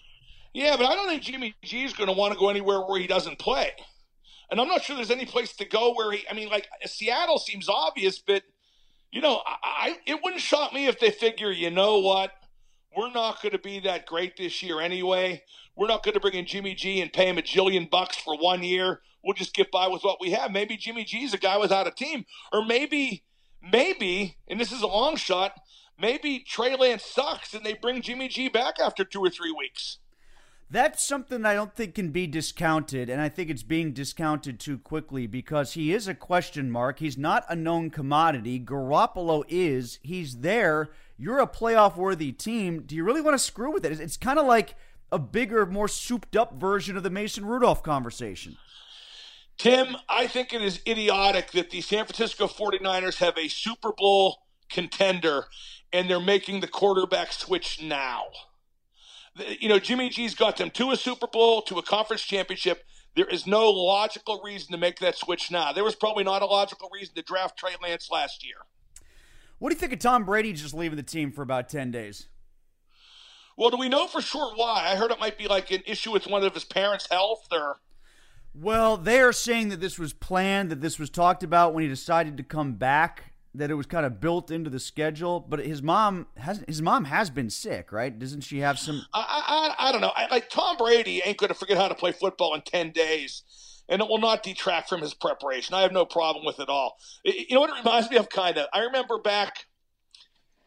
Yeah, 0.52 0.76
but 0.76 0.86
I 0.86 0.94
don't 0.96 1.06
think 1.06 1.22
Jimmy 1.22 1.54
G 1.62 1.84
is 1.84 1.92
going 1.92 2.08
to 2.08 2.12
want 2.12 2.32
to 2.32 2.38
go 2.38 2.48
anywhere 2.48 2.80
where 2.80 3.00
he 3.00 3.06
doesn't 3.06 3.38
play. 3.38 3.70
And 4.50 4.60
I'm 4.60 4.66
not 4.66 4.82
sure 4.82 4.96
there's 4.96 5.12
any 5.12 5.26
place 5.26 5.54
to 5.56 5.64
go 5.64 5.94
where 5.94 6.10
he, 6.10 6.24
I 6.28 6.34
mean, 6.34 6.48
like 6.48 6.68
Seattle 6.84 7.38
seems 7.38 7.68
obvious, 7.68 8.18
but, 8.18 8.42
you 9.12 9.20
know, 9.20 9.40
I, 9.46 9.56
I 9.62 9.96
it 10.06 10.18
wouldn't 10.24 10.42
shock 10.42 10.72
me 10.72 10.88
if 10.88 10.98
they 10.98 11.12
figure, 11.12 11.52
you 11.52 11.70
know 11.70 11.98
what? 11.98 12.32
We're 12.96 13.12
not 13.12 13.40
going 13.40 13.52
to 13.52 13.58
be 13.58 13.78
that 13.80 14.06
great 14.06 14.36
this 14.36 14.60
year 14.60 14.80
anyway. 14.80 15.44
We're 15.80 15.86
not 15.86 16.02
going 16.02 16.12
to 16.12 16.20
bring 16.20 16.34
in 16.34 16.44
Jimmy 16.44 16.74
G 16.74 17.00
and 17.00 17.10
pay 17.10 17.26
him 17.26 17.38
a 17.38 17.42
jillion 17.42 17.88
bucks 17.88 18.14
for 18.14 18.36
one 18.36 18.62
year. 18.62 19.00
We'll 19.24 19.32
just 19.32 19.54
get 19.54 19.70
by 19.70 19.88
with 19.88 20.02
what 20.02 20.20
we 20.20 20.32
have. 20.32 20.52
Maybe 20.52 20.76
Jimmy 20.76 21.04
G's 21.04 21.32
a 21.32 21.38
guy 21.38 21.56
without 21.56 21.86
a 21.86 21.90
team. 21.90 22.26
Or 22.52 22.62
maybe, 22.62 23.24
maybe, 23.62 24.36
and 24.46 24.60
this 24.60 24.72
is 24.72 24.82
a 24.82 24.86
long 24.86 25.16
shot, 25.16 25.58
maybe 25.98 26.44
Trey 26.46 26.76
Lance 26.76 27.06
sucks 27.06 27.54
and 27.54 27.64
they 27.64 27.72
bring 27.72 28.02
Jimmy 28.02 28.28
G 28.28 28.50
back 28.50 28.74
after 28.78 29.04
two 29.06 29.20
or 29.20 29.30
three 29.30 29.52
weeks. 29.52 30.00
That's 30.70 31.02
something 31.02 31.46
I 31.46 31.54
don't 31.54 31.74
think 31.74 31.94
can 31.94 32.10
be 32.10 32.26
discounted, 32.26 33.08
and 33.08 33.20
I 33.20 33.30
think 33.30 33.48
it's 33.48 33.62
being 33.62 33.92
discounted 33.92 34.60
too 34.60 34.76
quickly 34.76 35.26
because 35.26 35.72
he 35.72 35.94
is 35.94 36.06
a 36.06 36.14
question 36.14 36.70
mark. 36.70 36.98
He's 36.98 37.16
not 37.16 37.44
a 37.48 37.56
known 37.56 37.88
commodity. 37.88 38.60
Garoppolo 38.60 39.44
is. 39.48 39.98
He's 40.02 40.40
there. 40.40 40.90
You're 41.16 41.40
a 41.40 41.46
playoff 41.48 41.96
worthy 41.96 42.32
team. 42.32 42.82
Do 42.82 42.94
you 42.94 43.02
really 43.02 43.22
want 43.22 43.34
to 43.34 43.44
screw 43.44 43.72
with 43.72 43.84
it? 43.84 43.98
It's 43.98 44.16
kind 44.18 44.38
of 44.38 44.46
like 44.46 44.76
a 45.12 45.18
bigger, 45.18 45.66
more 45.66 45.88
souped 45.88 46.36
up 46.36 46.54
version 46.54 46.96
of 46.96 47.02
the 47.02 47.10
Mason 47.10 47.44
Rudolph 47.44 47.82
conversation. 47.82 48.56
Tim, 49.58 49.96
I 50.08 50.26
think 50.26 50.52
it 50.52 50.62
is 50.62 50.80
idiotic 50.86 51.50
that 51.52 51.70
the 51.70 51.80
San 51.80 52.06
Francisco 52.06 52.46
49ers 52.46 53.18
have 53.18 53.36
a 53.36 53.48
Super 53.48 53.92
Bowl 53.92 54.42
contender 54.70 55.46
and 55.92 56.08
they're 56.08 56.20
making 56.20 56.60
the 56.60 56.68
quarterback 56.68 57.32
switch 57.32 57.82
now 57.82 58.24
you 59.58 59.68
know, 59.68 59.78
Jimmy 59.78 60.08
G's 60.08 60.34
got 60.34 60.56
them 60.56 60.70
to 60.70 60.90
a 60.90 60.96
Super 60.96 61.26
Bowl, 61.26 61.62
to 61.62 61.78
a 61.78 61.82
conference 61.82 62.22
championship. 62.22 62.84
There 63.16 63.26
is 63.26 63.46
no 63.46 63.70
logical 63.70 64.40
reason 64.44 64.72
to 64.72 64.78
make 64.78 64.98
that 65.00 65.16
switch 65.16 65.50
now. 65.50 65.72
There 65.72 65.84
was 65.84 65.94
probably 65.94 66.24
not 66.24 66.42
a 66.42 66.46
logical 66.46 66.88
reason 66.92 67.14
to 67.16 67.22
draft 67.22 67.58
Trey 67.58 67.72
Lance 67.82 68.08
last 68.10 68.44
year. 68.44 68.56
What 69.58 69.70
do 69.70 69.74
you 69.74 69.80
think 69.80 69.92
of 69.92 69.98
Tom 69.98 70.24
Brady 70.24 70.52
just 70.52 70.74
leaving 70.74 70.96
the 70.96 71.02
team 71.02 71.32
for 71.32 71.42
about 71.42 71.68
10 71.68 71.90
days? 71.90 72.28
Well, 73.60 73.68
do 73.68 73.76
we 73.76 73.90
know 73.90 74.06
for 74.06 74.22
sure 74.22 74.54
why? 74.56 74.86
I 74.90 74.96
heard 74.96 75.10
it 75.10 75.20
might 75.20 75.36
be 75.36 75.46
like 75.46 75.70
an 75.70 75.82
issue 75.84 76.10
with 76.12 76.26
one 76.26 76.42
of 76.42 76.54
his 76.54 76.64
parents' 76.64 77.06
health 77.10 77.46
or. 77.52 77.78
Well, 78.54 78.96
they 78.96 79.20
are 79.20 79.34
saying 79.34 79.68
that 79.68 79.82
this 79.82 79.98
was 79.98 80.14
planned, 80.14 80.70
that 80.70 80.80
this 80.80 80.98
was 80.98 81.10
talked 81.10 81.42
about 81.42 81.74
when 81.74 81.82
he 81.82 81.88
decided 81.88 82.38
to 82.38 82.42
come 82.42 82.72
back 82.72 83.34
that 83.54 83.70
it 83.70 83.74
was 83.74 83.84
kind 83.84 84.06
of 84.06 84.18
built 84.18 84.50
into 84.50 84.70
the 84.70 84.80
schedule. 84.80 85.40
But 85.40 85.60
his 85.60 85.82
mom 85.82 86.28
has 86.38 86.64
his 86.66 86.80
mom 86.80 87.04
has 87.04 87.28
been 87.28 87.50
sick, 87.50 87.92
right? 87.92 88.18
Doesn't 88.18 88.40
she 88.40 88.60
have 88.60 88.78
some? 88.78 89.04
I 89.12 89.74
I, 89.78 89.88
I 89.88 89.92
don't 89.92 90.00
know. 90.00 90.12
I, 90.16 90.26
like 90.30 90.48
Tom 90.48 90.78
Brady 90.78 91.20
ain't 91.22 91.36
going 91.36 91.48
to 91.48 91.54
forget 91.54 91.76
how 91.76 91.88
to 91.88 91.94
play 91.94 92.12
football 92.12 92.54
in 92.54 92.62
ten 92.62 92.92
days, 92.92 93.42
and 93.90 94.00
it 94.00 94.08
will 94.08 94.20
not 94.20 94.42
detract 94.42 94.88
from 94.88 95.02
his 95.02 95.12
preparation. 95.12 95.74
I 95.74 95.82
have 95.82 95.92
no 95.92 96.06
problem 96.06 96.46
with 96.46 96.60
it 96.60 96.70
all. 96.70 96.96
It, 97.24 97.50
you 97.50 97.56
know 97.56 97.60
what 97.60 97.68
it 97.68 97.84
reminds 97.84 98.10
me 98.10 98.16
of? 98.16 98.30
Kind 98.30 98.56
of. 98.56 98.68
I 98.72 98.84
remember 98.84 99.18
back. 99.18 99.66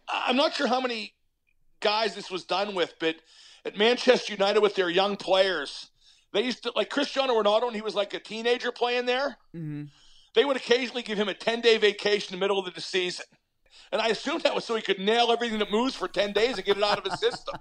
I'm 0.07 0.35
not 0.35 0.53
sure 0.53 0.67
how 0.67 0.79
many 0.79 1.15
guys 1.83 2.15
this 2.15 2.31
was 2.31 2.43
done 2.43 2.73
with, 2.73 2.93
but 2.99 3.17
at 3.65 3.77
Manchester 3.77 4.33
United 4.33 4.61
with 4.61 4.75
their 4.75 4.89
young 4.89 5.15
players, 5.15 5.89
they 6.33 6.41
used 6.41 6.63
to 6.63 6.71
like 6.75 6.89
Cristiano 6.89 7.33
Ronaldo, 7.33 7.67
and 7.67 7.75
he 7.75 7.81
was 7.81 7.93
like 7.93 8.13
a 8.13 8.19
teenager 8.19 8.71
playing 8.71 9.05
there. 9.05 9.37
Mm-hmm 9.55 9.83
they 10.33 10.45
would 10.45 10.57
occasionally 10.57 11.03
give 11.03 11.17
him 11.17 11.29
a 11.29 11.33
10 11.33 11.61
day 11.61 11.77
vacation 11.77 12.33
in 12.33 12.39
the 12.39 12.43
middle 12.43 12.59
of 12.59 12.73
the 12.73 12.81
season. 12.81 13.25
And 13.91 14.01
I 14.01 14.07
assumed 14.07 14.41
that 14.41 14.55
was 14.55 14.65
so 14.65 14.75
he 14.75 14.81
could 14.81 14.99
nail 14.99 15.31
everything 15.31 15.59
that 15.59 15.71
moves 15.71 15.95
for 15.95 16.07
10 16.07 16.33
days 16.33 16.55
and 16.55 16.65
get 16.65 16.77
it 16.77 16.83
out 16.83 16.97
of 16.97 17.03
his 17.03 17.19
system. 17.19 17.55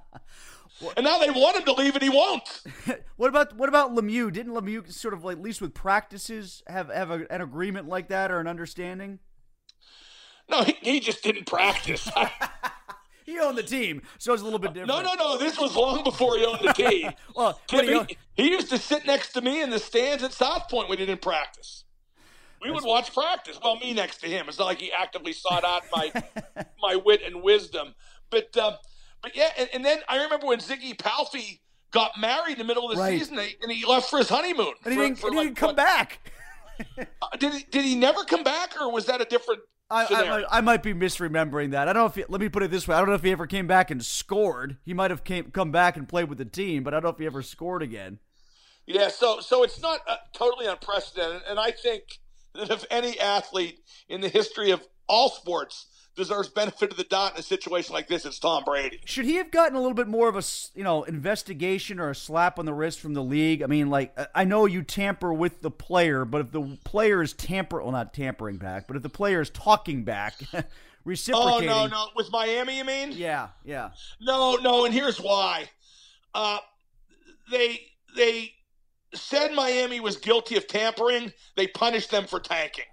and 0.96 1.04
now 1.04 1.18
they 1.18 1.30
want 1.30 1.56
him 1.56 1.64
to 1.64 1.72
leave 1.72 1.94
and 1.94 2.02
he 2.02 2.08
won't. 2.08 2.62
what 3.16 3.28
about 3.28 3.56
what 3.56 3.68
about 3.68 3.94
Lemieux? 3.94 4.32
Didn't 4.32 4.54
Lemieux 4.54 4.90
sort 4.92 5.14
of 5.14 5.24
like, 5.24 5.36
at 5.36 5.42
least 5.42 5.60
with 5.60 5.74
practices 5.74 6.62
have 6.66 6.88
have 6.88 7.10
a, 7.10 7.30
an 7.30 7.42
agreement 7.42 7.88
like 7.88 8.08
that 8.08 8.30
or 8.30 8.40
an 8.40 8.46
understanding? 8.46 9.18
No, 10.48 10.62
he, 10.62 10.76
he 10.82 11.00
just 11.00 11.22
didn't 11.22 11.46
practice. 11.46 12.08
he 13.24 13.38
owned 13.38 13.58
the 13.58 13.62
team, 13.62 14.02
so 14.18 14.32
it's 14.32 14.42
a 14.42 14.44
little 14.44 14.58
bit 14.58 14.74
different. 14.74 14.88
No, 14.88 15.02
no, 15.02 15.14
no. 15.14 15.38
This 15.38 15.58
was 15.58 15.76
long 15.76 16.04
before 16.04 16.36
he 16.36 16.44
owned 16.44 16.60
the 16.62 16.72
team. 16.72 17.10
well, 17.36 17.60
he, 17.70 18.18
he, 18.34 18.50
used 18.50 18.70
to 18.70 18.78
sit 18.78 19.06
next 19.06 19.32
to 19.32 19.40
me 19.40 19.62
in 19.62 19.70
the 19.70 19.78
stands 19.78 20.22
at 20.22 20.32
Southpointe 20.32 20.88
when 20.88 20.98
he 20.98 21.06
didn't 21.06 21.22
practice. 21.22 21.84
We 22.62 22.70
would 22.70 22.84
watch 22.84 23.12
practice. 23.12 23.58
Well, 23.62 23.76
me 23.76 23.92
next 23.92 24.18
to 24.18 24.28
him. 24.28 24.48
It's 24.48 24.58
not 24.58 24.66
like 24.66 24.78
he 24.78 24.92
actively 24.92 25.32
sought 25.32 25.64
out 25.64 25.82
my 25.94 26.12
my 26.82 26.96
wit 26.96 27.22
and 27.24 27.42
wisdom. 27.42 27.94
But 28.30 28.56
uh, 28.56 28.76
but 29.22 29.36
yeah, 29.36 29.50
and, 29.58 29.68
and, 29.74 29.84
then 29.84 29.98
I 30.08 30.22
remember 30.22 30.46
when 30.46 30.58
Ziggy 30.58 30.98
Palffy 30.98 31.60
got 31.90 32.12
married 32.18 32.52
in 32.52 32.58
the 32.58 32.64
middle 32.64 32.88
of 32.88 32.96
the 32.96 33.00
right. 33.00 33.18
season, 33.18 33.38
and 33.38 33.70
he 33.70 33.86
left 33.86 34.10
for 34.10 34.18
his 34.18 34.28
honeymoon. 34.28 34.74
And 34.84 34.92
he 34.92 34.98
for, 34.98 35.02
didn't, 35.02 35.18
for 35.18 35.30
he 35.30 35.36
like, 35.36 35.46
didn't 35.48 35.56
come 35.56 35.68
what, 35.68 35.76
back. 35.76 36.30
uh, 36.98 37.36
did 37.38 37.52
he? 37.52 37.64
Did 37.70 37.84
he 37.84 37.94
never 37.94 38.24
come 38.24 38.42
back, 38.42 38.74
or 38.80 38.90
was 38.90 39.06
that 39.06 39.20
a 39.20 39.24
different? 39.24 39.60
I, 39.92 40.04
I, 40.04 40.58
I, 40.58 40.60
might 40.62 40.82
be 40.82 40.94
misremembering 40.94 41.72
that. 41.72 41.86
I 41.86 41.92
don't 41.92 42.02
know 42.02 42.06
if 42.06 42.14
he, 42.14 42.24
let 42.28 42.40
me 42.40 42.48
put 42.48 42.62
it 42.62 42.70
this 42.70 42.88
way. 42.88 42.96
I 42.96 42.98
don't 42.98 43.08
know 43.08 43.14
if 43.14 43.22
he 43.22 43.30
ever 43.30 43.46
came 43.46 43.66
back 43.66 43.90
and 43.90 44.02
scored. 44.02 44.78
He 44.84 44.94
might 44.94 45.10
have 45.10 45.22
came 45.22 45.50
come 45.50 45.70
back 45.70 45.96
and 45.96 46.08
played 46.08 46.28
with 46.28 46.38
the 46.38 46.46
team, 46.46 46.82
but 46.82 46.94
I 46.94 46.96
don't 46.96 47.04
know 47.04 47.10
if 47.10 47.18
he 47.18 47.26
ever 47.26 47.42
scored 47.42 47.82
again. 47.82 48.18
Yeah, 48.86 49.08
so 49.08 49.40
so 49.40 49.62
it's 49.62 49.80
not 49.80 50.00
uh, 50.08 50.16
totally 50.32 50.66
unprecedented, 50.66 51.42
and 51.48 51.60
I 51.60 51.70
think 51.70 52.04
that 52.54 52.70
if 52.70 52.84
any 52.90 53.20
athlete 53.20 53.80
in 54.08 54.20
the 54.20 54.28
history 54.28 54.70
of 54.70 54.86
all 55.08 55.28
sports 55.28 55.86
deserves 56.16 56.48
benefit 56.48 56.90
of 56.90 56.96
the 56.96 57.04
doubt 57.04 57.34
in 57.34 57.40
a 57.40 57.42
situation 57.42 57.94
like 57.94 58.08
this, 58.08 58.24
it's 58.24 58.38
Tom 58.38 58.64
Brady. 58.64 59.00
Should 59.04 59.24
he 59.24 59.36
have 59.36 59.50
gotten 59.50 59.76
a 59.76 59.80
little 59.80 59.94
bit 59.94 60.08
more 60.08 60.28
of 60.28 60.36
a 60.36 60.42
you 60.74 60.84
know 60.84 61.02
investigation 61.04 61.98
or 61.98 62.10
a 62.10 62.14
slap 62.14 62.58
on 62.58 62.66
the 62.66 62.74
wrist 62.74 63.00
from 63.00 63.14
the 63.14 63.22
league? 63.22 63.62
I 63.62 63.66
mean, 63.66 63.90
like 63.90 64.16
I 64.34 64.44
know 64.44 64.66
you 64.66 64.82
tamper 64.82 65.32
with 65.32 65.62
the 65.62 65.70
player, 65.70 66.24
but 66.24 66.40
if 66.40 66.52
the 66.52 66.78
player 66.84 67.22
is 67.22 67.32
tamper, 67.32 67.82
well, 67.82 67.92
not 67.92 68.12
tampering 68.12 68.58
back, 68.58 68.86
but 68.86 68.96
if 68.96 69.02
the 69.02 69.08
player 69.08 69.40
is 69.40 69.50
talking 69.50 70.04
back. 70.04 70.34
reciprocating. 71.04 71.68
Oh 71.72 71.86
no, 71.86 71.86
no, 71.86 72.08
with 72.14 72.30
Miami, 72.30 72.78
you 72.78 72.84
mean? 72.84 73.10
Yeah, 73.12 73.48
yeah. 73.64 73.90
No, 74.20 74.54
no, 74.56 74.84
and 74.84 74.94
here's 74.94 75.20
why. 75.20 75.68
Uh, 76.34 76.58
they 77.50 77.80
they 78.16 78.52
said 79.14 79.52
Miami 79.52 80.00
was 80.00 80.16
guilty 80.16 80.56
of 80.56 80.66
tampering, 80.66 81.32
they 81.56 81.66
punished 81.66 82.10
them 82.10 82.26
for 82.26 82.40
tanking. 82.40 82.84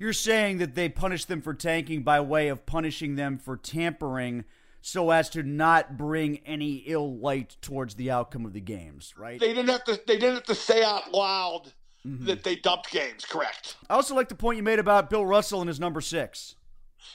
You're 0.00 0.12
saying 0.14 0.58
that 0.58 0.74
they 0.74 0.88
punished 0.88 1.28
them 1.28 1.42
for 1.42 1.54
tanking 1.54 2.02
by 2.02 2.20
way 2.20 2.48
of 2.48 2.66
punishing 2.66 3.16
them 3.16 3.38
for 3.38 3.56
tampering 3.56 4.44
so 4.80 5.10
as 5.10 5.28
to 5.30 5.42
not 5.42 5.98
bring 5.98 6.38
any 6.46 6.76
ill 6.86 7.18
light 7.18 7.56
towards 7.60 7.96
the 7.96 8.10
outcome 8.10 8.46
of 8.46 8.54
the 8.54 8.60
games, 8.60 9.12
right? 9.18 9.38
They 9.38 9.52
didn't 9.52 9.68
have 9.68 9.84
to 9.84 10.00
they 10.06 10.16
didn't 10.16 10.36
have 10.36 10.44
to 10.44 10.54
say 10.54 10.82
out 10.82 11.12
loud 11.12 11.72
mm-hmm. 12.06 12.24
that 12.24 12.42
they 12.42 12.56
dumped 12.56 12.90
games, 12.90 13.26
correct. 13.26 13.76
I 13.90 13.94
also 13.94 14.14
like 14.14 14.30
the 14.30 14.34
point 14.34 14.56
you 14.56 14.62
made 14.62 14.78
about 14.78 15.10
Bill 15.10 15.26
Russell 15.26 15.60
and 15.60 15.68
his 15.68 15.78
number 15.78 16.00
6. 16.00 16.54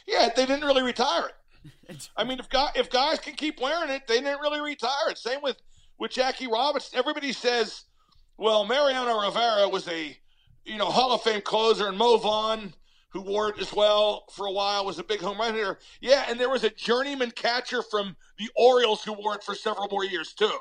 Yeah, 0.05 0.29
they 0.35 0.45
didn't 0.45 0.65
really 0.65 0.83
retire 0.83 1.31
it. 1.89 2.09
I 2.17 2.23
mean, 2.23 2.39
if 2.39 2.49
guys, 2.49 2.69
if 2.75 2.91
guys 2.91 3.19
can 3.19 3.33
keep 3.33 3.59
wearing 3.59 3.89
it, 3.89 4.05
they 4.07 4.19
didn't 4.19 4.41
really 4.41 4.61
retire 4.61 5.09
it. 5.09 5.17
Same 5.17 5.41
with 5.41 5.57
with 5.97 6.11
Jackie 6.11 6.47
Robinson. 6.47 6.99
Everybody 6.99 7.31
says, 7.31 7.85
well, 8.37 8.65
Mariano 8.65 9.21
Rivera 9.21 9.69
was 9.69 9.87
a, 9.87 10.15
you 10.65 10.77
know, 10.77 10.85
Hall 10.85 11.13
of 11.13 11.21
Fame 11.21 11.41
closer, 11.41 11.87
and 11.87 11.97
Mo 11.97 12.17
Vaughn, 12.17 12.73
who 13.09 13.21
wore 13.21 13.49
it 13.49 13.59
as 13.59 13.71
well 13.71 14.25
for 14.31 14.45
a 14.45 14.51
while, 14.51 14.85
was 14.85 14.99
a 14.99 15.03
big 15.03 15.21
home 15.21 15.37
run 15.37 15.53
hitter. 15.53 15.79
Yeah, 16.01 16.25
and 16.27 16.39
there 16.39 16.49
was 16.49 16.63
a 16.63 16.69
journeyman 16.69 17.31
catcher 17.31 17.81
from 17.81 18.15
the 18.37 18.49
Orioles 18.55 19.03
who 19.03 19.13
wore 19.13 19.35
it 19.35 19.43
for 19.43 19.55
several 19.55 19.87
more 19.89 20.03
years 20.03 20.33
too. 20.33 20.57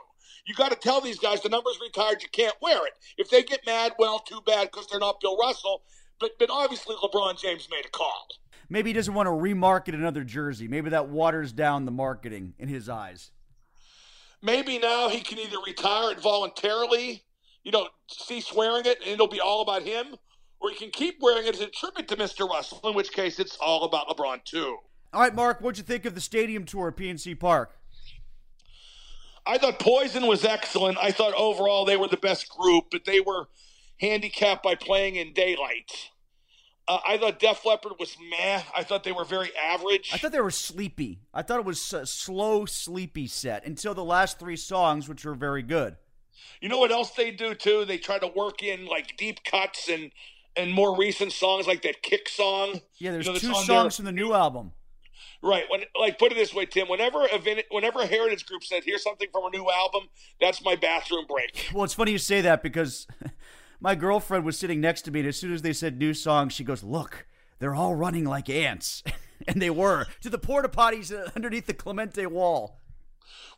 You 0.46 0.54
got 0.54 0.70
to 0.70 0.76
tell 0.76 1.00
these 1.00 1.18
guys 1.18 1.40
the 1.40 1.48
number's 1.48 1.78
retired. 1.80 2.22
You 2.22 2.28
can't 2.30 2.54
wear 2.60 2.86
it. 2.86 2.92
If 3.16 3.30
they 3.30 3.42
get 3.42 3.64
mad, 3.66 3.92
well, 3.98 4.18
too 4.18 4.40
bad 4.46 4.70
because 4.70 4.86
they're 4.86 5.00
not 5.00 5.20
Bill 5.20 5.38
Russell. 5.38 5.82
But 6.20 6.32
but 6.38 6.50
obviously 6.50 6.94
LeBron 6.96 7.40
James 7.40 7.68
made 7.70 7.86
a 7.86 7.90
call. 7.90 8.28
Maybe 8.68 8.90
he 8.90 8.94
doesn't 8.94 9.14
want 9.14 9.26
to 9.26 9.30
remarket 9.30 9.94
another 9.94 10.24
jersey. 10.24 10.68
Maybe 10.68 10.90
that 10.90 11.08
waters 11.08 11.52
down 11.52 11.84
the 11.84 11.90
marketing 11.90 12.54
in 12.58 12.68
his 12.68 12.88
eyes. 12.88 13.30
Maybe 14.42 14.78
now 14.78 15.08
he 15.08 15.20
can 15.20 15.38
either 15.38 15.56
retire 15.66 16.12
it 16.12 16.20
voluntarily, 16.20 17.24
you 17.64 17.72
know, 17.72 17.88
cease 18.08 18.52
wearing 18.52 18.84
it 18.86 18.98
and 19.00 19.08
it'll 19.08 19.26
be 19.26 19.40
all 19.40 19.62
about 19.62 19.82
him, 19.82 20.16
or 20.60 20.70
he 20.70 20.76
can 20.76 20.90
keep 20.90 21.16
wearing 21.20 21.46
it 21.46 21.54
as 21.54 21.60
a 21.60 21.66
tribute 21.66 22.06
to 22.08 22.16
Mr. 22.16 22.48
Russell, 22.48 22.80
in 22.84 22.94
which 22.94 23.12
case 23.12 23.40
it's 23.40 23.56
all 23.56 23.84
about 23.84 24.06
LeBron 24.08 24.44
too. 24.44 24.78
All 25.12 25.20
right, 25.20 25.34
Mark, 25.34 25.60
what'd 25.60 25.78
you 25.78 25.84
think 25.84 26.04
of 26.04 26.14
the 26.14 26.20
stadium 26.20 26.64
tour 26.64 26.88
at 26.88 26.96
PNC 26.96 27.38
Park? 27.38 27.78
I 29.46 29.58
thought 29.58 29.78
Poison 29.78 30.26
was 30.26 30.44
excellent. 30.44 30.96
I 30.98 31.10
thought 31.10 31.34
overall 31.34 31.84
they 31.84 31.96
were 31.96 32.08
the 32.08 32.16
best 32.16 32.48
group, 32.48 32.86
but 32.90 33.04
they 33.04 33.20
were 33.20 33.48
handicapped 33.98 34.62
by 34.62 34.74
playing 34.74 35.16
in 35.16 35.32
daylight. 35.32 36.10
Uh, 36.86 36.98
I 37.06 37.16
thought 37.16 37.38
Def 37.38 37.64
Leppard 37.64 37.92
was 37.98 38.16
meh. 38.30 38.62
I 38.76 38.82
thought 38.82 39.04
they 39.04 39.12
were 39.12 39.24
very 39.24 39.50
average. 39.56 40.10
I 40.12 40.18
thought 40.18 40.32
they 40.32 40.40
were 40.40 40.50
sleepy. 40.50 41.20
I 41.32 41.42
thought 41.42 41.58
it 41.58 41.64
was 41.64 41.92
a 41.92 42.06
slow, 42.06 42.66
sleepy 42.66 43.26
set 43.26 43.66
until 43.66 43.94
the 43.94 44.04
last 44.04 44.38
three 44.38 44.56
songs, 44.56 45.08
which 45.08 45.24
were 45.24 45.34
very 45.34 45.62
good. 45.62 45.96
You 46.60 46.68
know 46.68 46.78
what 46.78 46.90
else 46.90 47.10
they 47.10 47.30
do 47.30 47.54
too? 47.54 47.84
They 47.84 47.98
try 47.98 48.18
to 48.18 48.28
work 48.28 48.62
in 48.62 48.86
like 48.86 49.16
deep 49.16 49.44
cuts 49.44 49.88
and 49.88 50.10
and 50.56 50.72
more 50.72 50.96
recent 50.96 51.32
songs 51.32 51.66
like 51.66 51.82
that 51.82 52.02
kick 52.02 52.28
song. 52.28 52.80
Yeah, 52.98 53.12
there's 53.12 53.26
you 53.26 53.32
know, 53.32 53.38
two 53.38 53.54
songs 53.54 53.96
from 53.96 54.04
the 54.04 54.12
new 54.12 54.32
album. 54.32 54.72
Right. 55.42 55.64
When 55.68 55.82
like 55.98 56.18
put 56.18 56.32
it 56.32 56.36
this 56.36 56.54
way, 56.54 56.64
Tim. 56.64 56.88
Whenever 56.88 57.26
a 57.26 57.38
vin- 57.38 57.62
whenever 57.70 58.00
a 58.00 58.06
heritage 58.06 58.46
group 58.46 58.64
said, 58.64 58.82
"Here's 58.84 59.02
something 59.02 59.28
from 59.30 59.44
a 59.44 59.50
new 59.50 59.70
album," 59.70 60.08
that's 60.40 60.64
my 60.64 60.74
bathroom 60.74 61.26
break. 61.28 61.70
Well, 61.74 61.84
it's 61.84 61.94
funny 61.94 62.12
you 62.12 62.18
say 62.18 62.40
that 62.40 62.62
because 62.62 63.06
my 63.80 63.94
girlfriend 63.94 64.44
was 64.44 64.58
sitting 64.58 64.80
next 64.80 65.02
to 65.02 65.10
me, 65.10 65.20
and 65.20 65.28
as 65.28 65.36
soon 65.36 65.52
as 65.52 65.62
they 65.62 65.72
said 65.74 65.98
new 65.98 66.14
song, 66.14 66.48
she 66.48 66.64
goes, 66.64 66.82
"Look, 66.82 67.26
they're 67.58 67.74
all 67.74 67.94
running 67.94 68.24
like 68.24 68.48
ants," 68.48 69.02
and 69.48 69.60
they 69.60 69.70
were 69.70 70.06
to 70.22 70.30
the 70.30 70.38
porta 70.38 70.68
potties 70.68 71.14
uh, 71.14 71.30
underneath 71.36 71.66
the 71.66 71.74
Clemente 71.74 72.24
wall. 72.24 72.80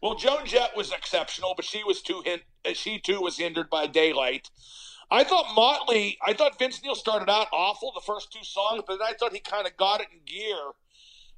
Well, 0.02 0.14
Joan 0.14 0.44
Jett 0.46 0.76
was 0.76 0.92
exceptional, 0.92 1.54
but 1.56 1.64
she 1.64 1.82
was 1.84 2.02
too 2.02 2.22
hin- 2.24 2.40
uh, 2.64 2.74
she 2.74 2.98
too 2.98 3.20
was 3.20 3.38
hindered 3.38 3.70
by 3.70 3.86
daylight. 3.86 4.50
I 5.10 5.24
thought 5.24 5.54
Motley, 5.54 6.18
I 6.26 6.32
thought 6.32 6.58
Vince 6.58 6.82
Neil 6.82 6.96
started 6.96 7.30
out 7.30 7.46
awful 7.52 7.92
the 7.94 8.00
first 8.00 8.32
two 8.32 8.42
songs, 8.42 8.82
but 8.86 9.00
I 9.00 9.12
thought 9.12 9.32
he 9.32 9.38
kind 9.38 9.66
of 9.66 9.76
got 9.76 10.00
it 10.00 10.08
in 10.12 10.18
gear, 10.26 10.72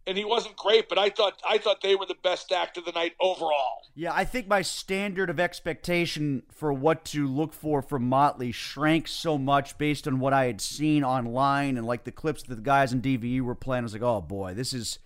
and 0.06 0.16
he 0.16 0.24
wasn't 0.24 0.56
great. 0.56 0.88
But 0.88 0.96
I 0.98 1.10
thought 1.10 1.42
I 1.46 1.58
thought 1.58 1.82
they 1.82 1.94
were 1.94 2.06
the 2.06 2.16
best 2.22 2.50
act 2.50 2.78
of 2.78 2.86
the 2.86 2.92
night 2.92 3.12
overall. 3.20 3.82
Yeah, 3.94 4.12
I 4.14 4.24
think 4.24 4.48
my 4.48 4.62
standard 4.62 5.28
of 5.28 5.38
expectation 5.38 6.44
for 6.50 6.72
what 6.72 7.04
to 7.06 7.28
look 7.28 7.52
for 7.52 7.82
from 7.82 8.08
Motley 8.08 8.52
shrank 8.52 9.06
so 9.06 9.36
much 9.36 9.76
based 9.76 10.08
on 10.08 10.18
what 10.18 10.32
I 10.32 10.46
had 10.46 10.60
seen 10.62 11.04
online 11.04 11.76
and 11.76 11.86
like 11.86 12.04
the 12.04 12.12
clips 12.12 12.42
that 12.44 12.54
the 12.54 12.62
guys 12.62 12.92
in 12.92 13.02
DVE 13.02 13.42
were 13.42 13.54
playing. 13.54 13.82
I 13.82 13.84
was 13.84 13.92
like, 13.92 14.02
oh 14.02 14.20
boy, 14.22 14.54
this 14.54 14.72
is. 14.72 14.98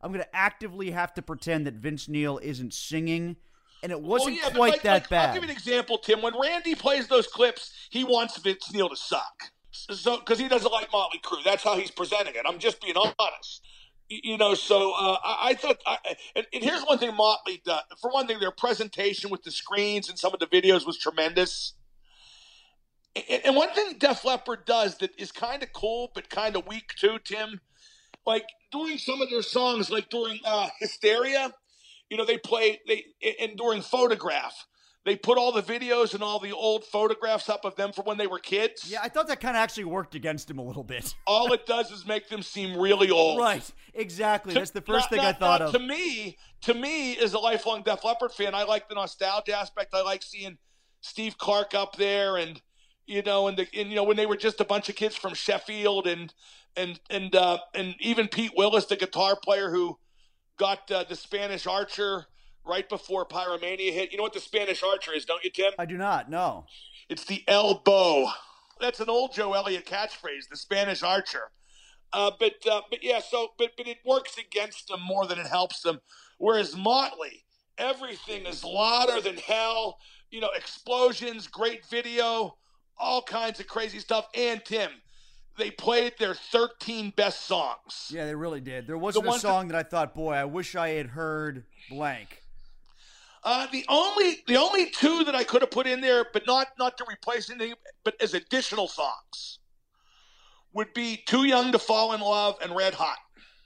I'm 0.00 0.12
going 0.12 0.24
to 0.24 0.36
actively 0.36 0.90
have 0.92 1.14
to 1.14 1.22
pretend 1.22 1.66
that 1.66 1.74
Vince 1.74 2.08
Neil 2.08 2.38
isn't 2.38 2.72
singing 2.72 3.36
and 3.82 3.92
it 3.92 4.00
wasn't 4.00 4.36
well, 4.36 4.50
yeah, 4.50 4.56
quite 4.56 4.72
like, 4.72 4.82
that 4.82 4.92
like, 4.92 5.08
bad. 5.08 5.28
I'll 5.28 5.34
give 5.34 5.44
you 5.44 5.50
an 5.50 5.56
example, 5.56 5.98
Tim. 5.98 6.22
When 6.22 6.34
Randy 6.40 6.74
plays 6.74 7.06
those 7.06 7.26
clips, 7.26 7.72
he 7.90 8.04
wants 8.04 8.36
Vince 8.38 8.72
Neil 8.72 8.88
to 8.88 8.96
suck, 8.96 9.52
so 9.70 10.18
because 10.18 10.38
he 10.38 10.48
doesn't 10.48 10.72
like 10.72 10.88
Motley 10.92 11.20
Crue. 11.24 11.44
That's 11.44 11.62
how 11.62 11.76
he's 11.76 11.90
presenting 11.90 12.34
it. 12.34 12.42
I'm 12.46 12.58
just 12.58 12.80
being 12.80 12.96
honest. 12.96 13.62
You 14.08 14.38
know, 14.38 14.54
so 14.54 14.92
uh, 14.92 15.18
I, 15.22 15.48
I, 15.50 15.54
thought, 15.54 15.76
I, 15.86 15.98
and, 16.34 16.46
and, 16.54 16.64
here's 16.64 16.82
one 16.82 16.96
thing 16.96 17.14
Motley 17.14 17.60
does. 17.62 17.82
For 18.00 18.10
one 18.10 18.26
thing, 18.26 18.40
their 18.40 18.50
presentation 18.50 19.28
with 19.28 19.42
the 19.42 19.50
screens 19.50 20.08
and 20.08 20.18
some 20.18 20.32
of 20.32 20.40
the 20.40 20.46
videos 20.46 20.86
was 20.86 20.96
tremendous. 20.96 21.74
And, 23.14 23.42
and 23.44 23.56
one 23.56 23.68
thing 23.74 23.98
Def 23.98 24.24
Leppard 24.24 24.64
does 24.64 24.96
that 24.98 25.10
is 25.18 25.30
kind 25.30 25.62
of 25.62 25.74
cool 25.74 26.10
but 26.14 26.30
kind 26.30 26.56
of 26.56 26.66
weak 26.66 26.94
too, 26.98 27.18
Tim. 27.22 27.60
Like 28.24 28.46
during 28.70 28.98
some 28.98 29.22
of 29.22 29.30
their 29.30 29.42
songs, 29.42 29.90
like 29.90 30.08
during 30.08 30.38
uh, 30.44 30.68
Hysteria, 30.80 31.52
you 32.10 32.16
know, 32.16 32.24
they 32.24 32.38
play 32.38 32.80
they 32.86 33.04
and 33.40 33.56
during 33.56 33.82
photograph, 33.82 34.54
they 35.04 35.16
put 35.16 35.38
all 35.38 35.52
the 35.52 35.62
videos 35.62 36.14
and 36.14 36.22
all 36.22 36.38
the 36.38 36.52
old 36.52 36.84
photographs 36.84 37.48
up 37.48 37.64
of 37.64 37.76
them 37.76 37.92
from 37.92 38.04
when 38.04 38.18
they 38.18 38.26
were 38.26 38.38
kids. 38.38 38.90
Yeah, 38.90 39.00
I 39.02 39.08
thought 39.08 39.28
that 39.28 39.40
kind 39.40 39.56
of 39.56 39.60
actually 39.60 39.84
worked 39.84 40.14
against 40.14 40.50
him 40.50 40.58
a 40.58 40.62
little 40.62 40.84
bit. 40.84 41.14
all 41.26 41.52
it 41.52 41.66
does 41.66 41.90
is 41.90 42.06
make 42.06 42.28
them 42.28 42.42
seem 42.42 42.78
really 42.78 43.10
old. 43.10 43.38
Right, 43.38 43.70
exactly. 43.94 44.52
To, 44.52 44.58
That's 44.58 44.70
the 44.70 44.80
first 44.80 45.04
not, 45.04 45.10
thing 45.10 45.18
not, 45.18 45.36
I 45.36 45.38
thought 45.38 45.62
of. 45.62 45.72
To 45.72 45.78
me, 45.78 46.36
to 46.62 46.74
me, 46.74 47.16
as 47.18 47.34
a 47.34 47.38
lifelong 47.38 47.82
Def 47.82 48.04
Leppard 48.04 48.32
fan, 48.32 48.54
I 48.54 48.64
like 48.64 48.88
the 48.88 48.94
nostalgia 48.94 49.56
aspect. 49.56 49.94
I 49.94 50.02
like 50.02 50.22
seeing 50.22 50.58
Steve 51.00 51.38
Clark 51.38 51.74
up 51.74 51.96
there, 51.96 52.36
and 52.36 52.60
you 53.08 53.22
know, 53.22 53.48
and 53.48 53.56
the 53.56 53.66
and 53.74 53.88
you 53.88 53.96
know 53.96 54.04
when 54.04 54.16
they 54.16 54.26
were 54.26 54.36
just 54.36 54.60
a 54.60 54.64
bunch 54.64 54.88
of 54.88 54.94
kids 54.94 55.16
from 55.16 55.34
Sheffield, 55.34 56.06
and 56.06 56.32
and 56.76 57.00
and 57.10 57.34
uh, 57.34 57.58
and 57.74 57.96
even 58.00 58.28
Pete 58.28 58.52
Willis, 58.56 58.84
the 58.84 58.96
guitar 58.96 59.36
player 59.42 59.70
who 59.70 59.98
got 60.58 60.90
uh, 60.90 61.04
the 61.08 61.16
Spanish 61.16 61.66
Archer 61.66 62.26
right 62.66 62.88
before 62.88 63.26
Pyromania 63.26 63.92
hit. 63.92 64.12
You 64.12 64.18
know 64.18 64.22
what 64.22 64.34
the 64.34 64.40
Spanish 64.40 64.82
Archer 64.82 65.14
is, 65.14 65.24
don't 65.24 65.42
you, 65.42 65.50
Tim? 65.50 65.72
I 65.78 65.86
do 65.86 65.96
not. 65.96 66.30
No. 66.30 66.66
It's 67.08 67.24
the 67.24 67.42
elbow. 67.48 68.26
That's 68.80 69.00
an 69.00 69.08
old 69.08 69.32
Joe 69.32 69.54
Elliott 69.54 69.86
catchphrase, 69.86 70.48
the 70.50 70.56
Spanish 70.56 71.02
Archer. 71.02 71.50
Uh, 72.12 72.30
but 72.38 72.54
uh, 72.70 72.82
but 72.90 73.02
yeah, 73.02 73.20
so 73.20 73.48
but 73.58 73.70
but 73.76 73.88
it 73.88 73.98
works 74.04 74.36
against 74.38 74.88
them 74.88 75.00
more 75.02 75.26
than 75.26 75.38
it 75.38 75.46
helps 75.46 75.80
them. 75.80 76.00
Whereas 76.36 76.76
Motley, 76.76 77.44
everything 77.78 78.46
is 78.46 78.64
louder 78.64 79.20
than 79.20 79.36
hell. 79.36 79.98
You 80.30 80.40
know, 80.40 80.50
explosions, 80.54 81.46
great 81.46 81.86
video, 81.86 82.56
all 82.98 83.22
kinds 83.22 83.60
of 83.60 83.66
crazy 83.66 83.98
stuff. 83.98 84.26
And 84.34 84.64
Tim, 84.64 84.90
they 85.56 85.70
played 85.70 86.14
their 86.18 86.34
13 86.34 87.12
best 87.16 87.46
songs. 87.46 88.10
Yeah, 88.10 88.26
they 88.26 88.34
really 88.34 88.60
did. 88.60 88.86
There 88.86 88.98
wasn't 88.98 89.26
The 89.26 89.32
a 89.32 89.38
song 89.38 89.68
that 89.68 89.76
I 89.76 89.82
thought, 89.82 90.14
boy, 90.14 90.32
I 90.32 90.44
wish 90.44 90.74
I 90.76 90.90
had 90.90 91.08
heard 91.08 91.64
blank. 91.90 92.42
Uh, 93.44 93.66
the 93.70 93.84
only 93.88 94.42
the 94.46 94.56
only 94.56 94.90
two 94.90 95.24
that 95.24 95.34
I 95.34 95.44
could 95.44 95.62
have 95.62 95.70
put 95.70 95.86
in 95.86 96.00
there, 96.00 96.26
but 96.32 96.46
not 96.46 96.68
not 96.78 96.98
to 96.98 97.04
replace 97.08 97.48
anything, 97.50 97.74
but 98.04 98.14
as 98.20 98.34
additional 98.34 98.88
songs, 98.88 99.60
would 100.72 100.92
be 100.92 101.22
"Too 101.24 101.44
Young 101.44 101.70
to 101.72 101.78
Fall 101.78 102.12
in 102.12 102.20
Love" 102.20 102.56
and 102.60 102.74
"Red 102.74 102.94
Hot." 102.94 103.18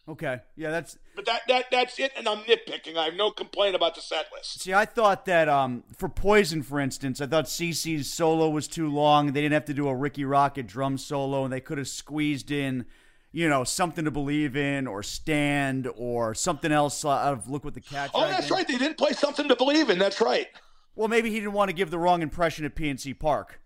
Okay, 0.09 0.41
yeah, 0.57 0.71
that's. 0.71 0.99
But 1.15 1.27
that 1.27 1.43
that 1.47 1.67
that's 1.71 1.99
it, 2.01 2.11
and 2.17 2.29
I'm 2.29 2.39
nitpicking. 2.39 2.97
I 2.97 3.05
have 3.05 3.15
no 3.15 3.31
complaint 3.31 3.77
about 3.77 3.95
the 3.95 4.01
set 4.01 4.27
list. 4.37 4.61
See, 4.61 4.75
I 4.75 4.85
thought 4.85 5.27
that 5.27 5.49
um, 5.49 5.85
for 5.97 6.09
Poison, 6.09 6.63
for 6.63 6.81
instance, 6.81 7.21
I 7.21 7.27
thought 7.27 7.45
CC's 7.45 8.13
solo 8.13 8.51
was 8.51 8.67
too 8.67 8.89
long. 8.89 9.33
They 9.33 9.41
didn't 9.43 9.53
have 9.53 9.65
to 9.67 9.75
do 9.75 9.87
a 9.87 9.95
Rikki 9.95 10.25
Rockett 10.25 10.67
drum 10.67 10.99
solo, 10.99 11.45
and 11.45 11.53
they 11.53 11.61
could 11.61 11.79
have 11.79 11.87
squeezed 11.87 12.51
in, 12.51 12.85
you 13.31 13.49
know, 13.49 13.63
something 13.63 14.05
to 14.05 14.11
believe 14.11 14.57
in, 14.57 14.89
or 14.89 15.05
stand, 15.05 15.89
or 15.97 16.35
something 16.35 16.73
else 16.73 17.05
out 17.05 17.33
of 17.33 17.49
Look 17.49 17.65
What 17.65 17.75
the 17.75 17.81
Cat. 17.81 18.11
Oh, 18.13 18.29
that's 18.29 18.49
In. 18.49 18.55
right. 18.57 18.67
They 18.67 18.79
didn't 18.79 18.99
play 18.99 19.13
something 19.13 19.47
to 19.47 19.55
believe 19.55 19.89
in. 19.89 20.01
That's 20.01 20.21
right. 20.21 20.49
Well, 20.97 21.07
maybe 21.07 21.31
he 21.31 21.37
didn't 21.39 21.53
want 21.53 21.69
to 21.69 21.75
give 21.77 21.91
the 21.93 21.99
wrong 21.99 22.23
impression 22.23 22.65
at 22.65 22.75
PNC 22.75 23.19
Park. 23.21 23.61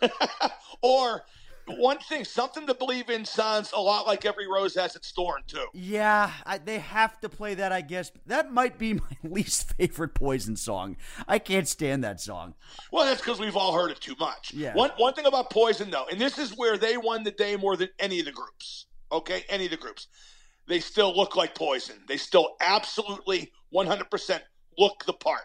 Or 0.82 1.22
one 1.66 1.98
thing, 1.98 2.24
something 2.24 2.66
to 2.66 2.74
believe 2.74 3.10
in 3.10 3.24
sounds 3.24 3.72
a 3.72 3.80
lot 3.80 4.06
like 4.06 4.24
every 4.24 4.46
rose 4.46 4.74
has 4.74 4.96
its 4.96 5.10
thorn 5.12 5.42
too. 5.46 5.66
Yeah, 5.72 6.30
I, 6.44 6.58
they 6.58 6.78
have 6.78 7.20
to 7.20 7.28
play 7.28 7.54
that, 7.54 7.72
I 7.72 7.80
guess. 7.80 8.12
That 8.26 8.52
might 8.52 8.78
be 8.78 8.94
my 8.94 9.16
least 9.22 9.74
favorite 9.76 10.14
Poison 10.14 10.56
song. 10.56 10.96
I 11.26 11.38
can't 11.38 11.68
stand 11.68 12.04
that 12.04 12.20
song. 12.20 12.54
Well, 12.92 13.04
that's 13.04 13.20
because 13.20 13.40
we've 13.40 13.56
all 13.56 13.72
heard 13.72 13.90
it 13.90 14.00
too 14.00 14.16
much. 14.18 14.52
Yeah. 14.54 14.74
One 14.74 14.90
one 14.96 15.14
thing 15.14 15.26
about 15.26 15.50
Poison 15.50 15.90
though, 15.90 16.06
and 16.10 16.20
this 16.20 16.38
is 16.38 16.56
where 16.56 16.76
they 16.76 16.96
won 16.96 17.24
the 17.24 17.30
day 17.30 17.56
more 17.56 17.76
than 17.76 17.88
any 17.98 18.20
of 18.20 18.26
the 18.26 18.32
groups. 18.32 18.86
Okay, 19.12 19.44
any 19.48 19.66
of 19.66 19.70
the 19.70 19.76
groups, 19.76 20.08
they 20.66 20.80
still 20.80 21.14
look 21.14 21.36
like 21.36 21.54
Poison. 21.54 21.96
They 22.08 22.16
still 22.16 22.56
absolutely 22.60 23.52
100% 23.72 24.40
look 24.78 25.04
the 25.04 25.12
part. 25.12 25.42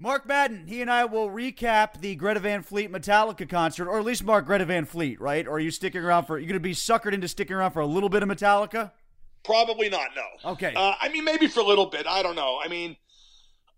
Mark 0.00 0.26
Madden, 0.26 0.66
he 0.68 0.80
and 0.80 0.90
I 0.90 1.04
will 1.06 1.28
recap 1.28 2.00
the 2.00 2.14
Greta 2.14 2.38
Van 2.38 2.62
Fleet 2.62 2.90
Metallica 2.90 3.48
concert, 3.48 3.88
or 3.88 3.98
at 3.98 4.04
least 4.04 4.22
Mark 4.22 4.46
Greta 4.46 4.64
Van 4.64 4.84
Fleet, 4.84 5.20
right? 5.20 5.44
Or 5.46 5.54
are 5.54 5.60
you 5.60 5.72
sticking 5.72 6.02
around 6.02 6.26
for? 6.26 6.38
You 6.38 6.46
going 6.46 6.54
to 6.54 6.60
be 6.60 6.74
suckered 6.74 7.12
into 7.12 7.26
sticking 7.26 7.56
around 7.56 7.72
for 7.72 7.80
a 7.80 7.86
little 7.86 8.08
bit 8.08 8.22
of 8.22 8.28
Metallica? 8.28 8.92
Probably 9.44 9.88
not. 9.88 10.10
No. 10.14 10.52
Okay. 10.52 10.72
Uh, 10.74 10.94
I 11.00 11.08
mean, 11.08 11.24
maybe 11.24 11.48
for 11.48 11.60
a 11.60 11.64
little 11.64 11.86
bit. 11.86 12.06
I 12.06 12.22
don't 12.22 12.36
know. 12.36 12.60
I 12.64 12.68
mean, 12.68 12.96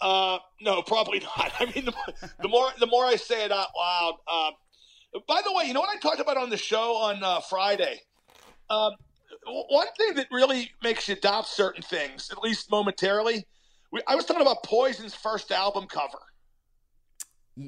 uh, 0.02 0.38
no, 0.60 0.82
probably 0.86 1.20
not. 1.20 1.52
I 1.58 1.66
mean, 1.66 1.86
the, 1.86 1.94
the 2.42 2.48
more 2.48 2.68
the 2.78 2.86
more 2.86 3.06
I 3.06 3.16
say 3.16 3.44
it 3.44 3.52
out 3.52 3.68
loud. 3.74 4.14
Uh, 4.28 4.50
by 5.26 5.40
the 5.42 5.52
way, 5.54 5.64
you 5.64 5.72
know 5.72 5.80
what 5.80 5.94
I 5.94 5.98
talked 5.98 6.20
about 6.20 6.36
on 6.36 6.50
the 6.50 6.56
show 6.58 6.96
on 6.96 7.22
uh, 7.24 7.40
Friday? 7.40 8.00
Um, 8.68 8.92
one 9.46 9.86
thing 9.96 10.14
that 10.16 10.28
really 10.30 10.70
makes 10.82 11.08
you 11.08 11.16
doubt 11.16 11.48
certain 11.48 11.82
things, 11.82 12.30
at 12.30 12.42
least 12.42 12.70
momentarily. 12.70 13.46
We, 13.92 14.00
I 14.06 14.14
was 14.14 14.24
talking 14.24 14.42
about 14.42 14.62
Poison's 14.62 15.14
first 15.14 15.50
album 15.50 15.86
cover. 15.86 16.18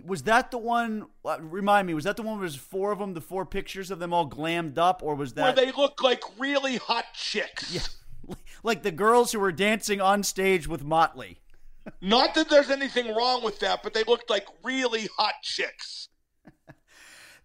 Was 0.04 0.22
that 0.22 0.50
the 0.50 0.58
one? 0.58 1.06
Uh, 1.24 1.38
remind 1.40 1.86
me, 1.86 1.94
was 1.94 2.04
that 2.04 2.16
the 2.16 2.22
one 2.22 2.38
where 2.38 2.48
there's 2.48 2.56
four 2.56 2.92
of 2.92 2.98
them, 2.98 3.14
the 3.14 3.20
four 3.20 3.44
pictures 3.44 3.90
of 3.90 3.98
them 3.98 4.14
all 4.14 4.26
glammed 4.28 4.78
up, 4.78 5.02
or 5.02 5.14
was 5.14 5.34
that 5.34 5.42
where 5.42 5.66
they 5.66 5.72
look 5.72 6.02
like 6.02 6.22
really 6.38 6.76
hot 6.76 7.06
chicks? 7.14 7.74
Yeah. 7.74 8.34
like 8.62 8.82
the 8.82 8.92
girls 8.92 9.32
who 9.32 9.40
were 9.40 9.52
dancing 9.52 10.00
on 10.00 10.22
stage 10.22 10.68
with 10.68 10.84
Motley? 10.84 11.40
Not 12.00 12.34
that 12.34 12.48
there's 12.48 12.70
anything 12.70 13.14
wrong 13.14 13.42
with 13.42 13.58
that, 13.60 13.82
but 13.82 13.92
they 13.92 14.04
looked 14.04 14.30
like 14.30 14.46
really 14.62 15.08
hot 15.18 15.34
chicks. 15.42 16.08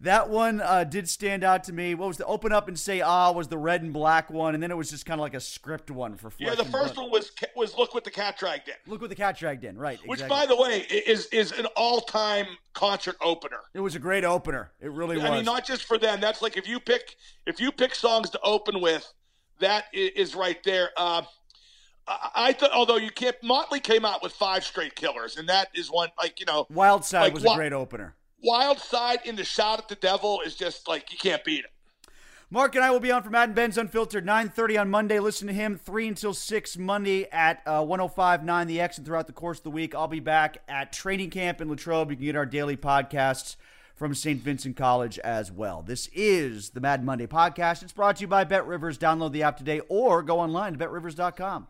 That 0.02 0.30
one 0.30 0.62
uh, 0.62 0.84
did 0.84 1.10
stand 1.10 1.44
out 1.44 1.64
to 1.66 1.74
me. 1.74 1.96
What 1.96 2.08
was 2.08 2.18
the 2.18 2.26
open 2.26 2.52
up 2.52 2.68
and 2.68 2.78
say 2.78 3.02
ah 3.02 3.32
was 3.32 3.48
the 3.48 3.58
red 3.58 3.82
and 3.82 3.92
black 3.92 4.30
one, 4.30 4.54
and 4.54 4.62
then 4.62 4.70
it 4.70 4.78
was 4.78 4.92
just 4.92 5.08
kind 5.08 5.20
of 5.20 5.24
like 5.24 5.34
a 5.34 5.40
script 5.40 5.90
one 5.90 6.16
for 6.16 6.30
Flesh 6.30 6.50
Yeah, 6.50 6.56
the 6.56 6.70
first 6.70 6.94
Blood. 6.94 7.06
one 7.06 7.12
was 7.12 7.32
was 7.56 7.76
look 7.76 7.96
what 7.96 8.04
the 8.04 8.12
cat 8.12 8.38
dragged 8.38 8.68
in. 8.68 8.76
Look 8.86 9.02
what 9.02 9.10
the 9.10 9.16
cat 9.16 9.38
dragged 9.38 9.64
in, 9.64 9.76
right? 9.76 10.00
Which, 10.06 10.22
exactly. 10.22 10.38
by 10.38 10.46
the 10.46 10.56
way, 10.56 10.82
is 10.82 11.26
is 11.28 11.52
an 11.52 11.66
all 11.76 12.02
time 12.02 12.46
concert 12.74 13.16
opener. 13.22 13.58
it 13.74 13.80
was 13.80 13.96
a 13.96 14.00
great 14.00 14.24
opener. 14.24 14.72
It 14.80 14.92
really 14.92 15.20
I 15.20 15.24
was. 15.24 15.32
I 15.32 15.36
mean, 15.38 15.46
not 15.46 15.66
just 15.66 15.86
for 15.86 15.98
them. 15.98 16.22
That's 16.22 16.44
like 16.44 16.58
if 16.58 16.68
you 16.68 16.80
pick 16.80 17.16
if 17.48 17.60
you 17.60 17.72
pick 17.72 17.96
songs 17.96 18.30
to 18.32 18.40
open 18.42 18.82
with, 18.82 19.12
that 19.60 19.86
is 19.94 20.36
right 20.36 20.64
there. 20.64 20.92
Uh, 20.96 21.24
I, 22.08 22.54
thought, 22.54 22.72
although 22.72 22.96
you 22.96 23.12
can't, 23.12 23.36
Motley 23.44 23.82
came 23.82 24.06
out 24.06 24.24
with 24.24 24.32
five 24.32 24.64
straight 24.64 24.96
killers, 24.96 25.36
and 25.36 25.50
that 25.50 25.68
is 25.76 25.92
one 25.92 26.10
like 26.18 26.40
you 26.40 26.46
know, 26.46 26.66
Wild 26.70 27.04
Side 27.04 27.24
like 27.24 27.34
was 27.34 27.44
wa- 27.44 27.54
a 27.54 27.58
great 27.58 27.74
opener. 27.74 28.16
Wild 28.44 28.80
Side 28.80 29.20
in 29.26 29.36
the 29.36 29.44
Shout 29.44 29.80
at 29.80 29.88
the 29.88 29.96
Devil 29.96 30.42
is 30.42 30.56
just 30.56 30.88
like 30.88 31.12
you 31.12 31.18
can't 31.18 31.44
beat 31.44 31.66
it. 31.66 31.72
Mark 32.50 32.76
and 32.76 32.86
I 32.86 32.92
will 32.92 33.02
be 33.02 33.12
on 33.12 33.24
for 33.24 33.30
Matt 33.30 33.50
and 33.50 33.56
Ben's 33.56 33.78
Unfiltered 33.78 34.26
9:30 34.26 34.80
on 34.80 34.90
Monday. 34.90 35.20
Listen 35.20 35.48
to 35.48 35.54
him 35.54 35.78
3 35.78 36.08
until 36.08 36.34
6 36.34 36.78
Monday 36.78 37.26
at 37.30 37.62
uh, 37.66 37.82
105.9 37.82 38.68
The 38.68 38.80
X 38.80 38.98
and 38.98 39.06
throughout 39.06 39.28
the 39.28 39.34
course 39.34 39.58
of 39.58 39.64
the 39.66 39.72
week. 39.72 39.94
I'll 39.94 40.08
be 40.08 40.22
back 40.22 40.60
at 40.70 40.94
training 40.94 41.30
camp 41.30 41.60
in 41.60 41.70
Latrobe. 41.70 42.10
You 42.10 42.16
can 42.16 42.26
get 42.26 42.36
our 42.38 42.46
daily 42.46 42.78
podcasts 42.78 43.58
from 43.98 44.14
St. 44.14 44.40
Vincent 44.42 44.78
College 44.78 45.20
as 45.20 45.52
well. 45.52 45.82
This 45.82 46.08
is 46.14 46.70
the 46.70 46.80
Mad 46.80 47.04
Monday 47.04 47.28
podcast. 47.28 47.84
It's 47.84 47.92
brought 47.92 48.18
to 48.18 48.22
you 48.22 48.28
by 48.28 48.46
Bet 48.46 48.66
Rivers. 48.66 48.98
Download 48.98 49.32
the 49.34 49.44
app 49.44 49.58
today 49.58 49.82
or 49.90 50.24
go 50.24 50.40
online 50.40 50.74
to 50.74 50.80
betrivers.com. 50.80 51.68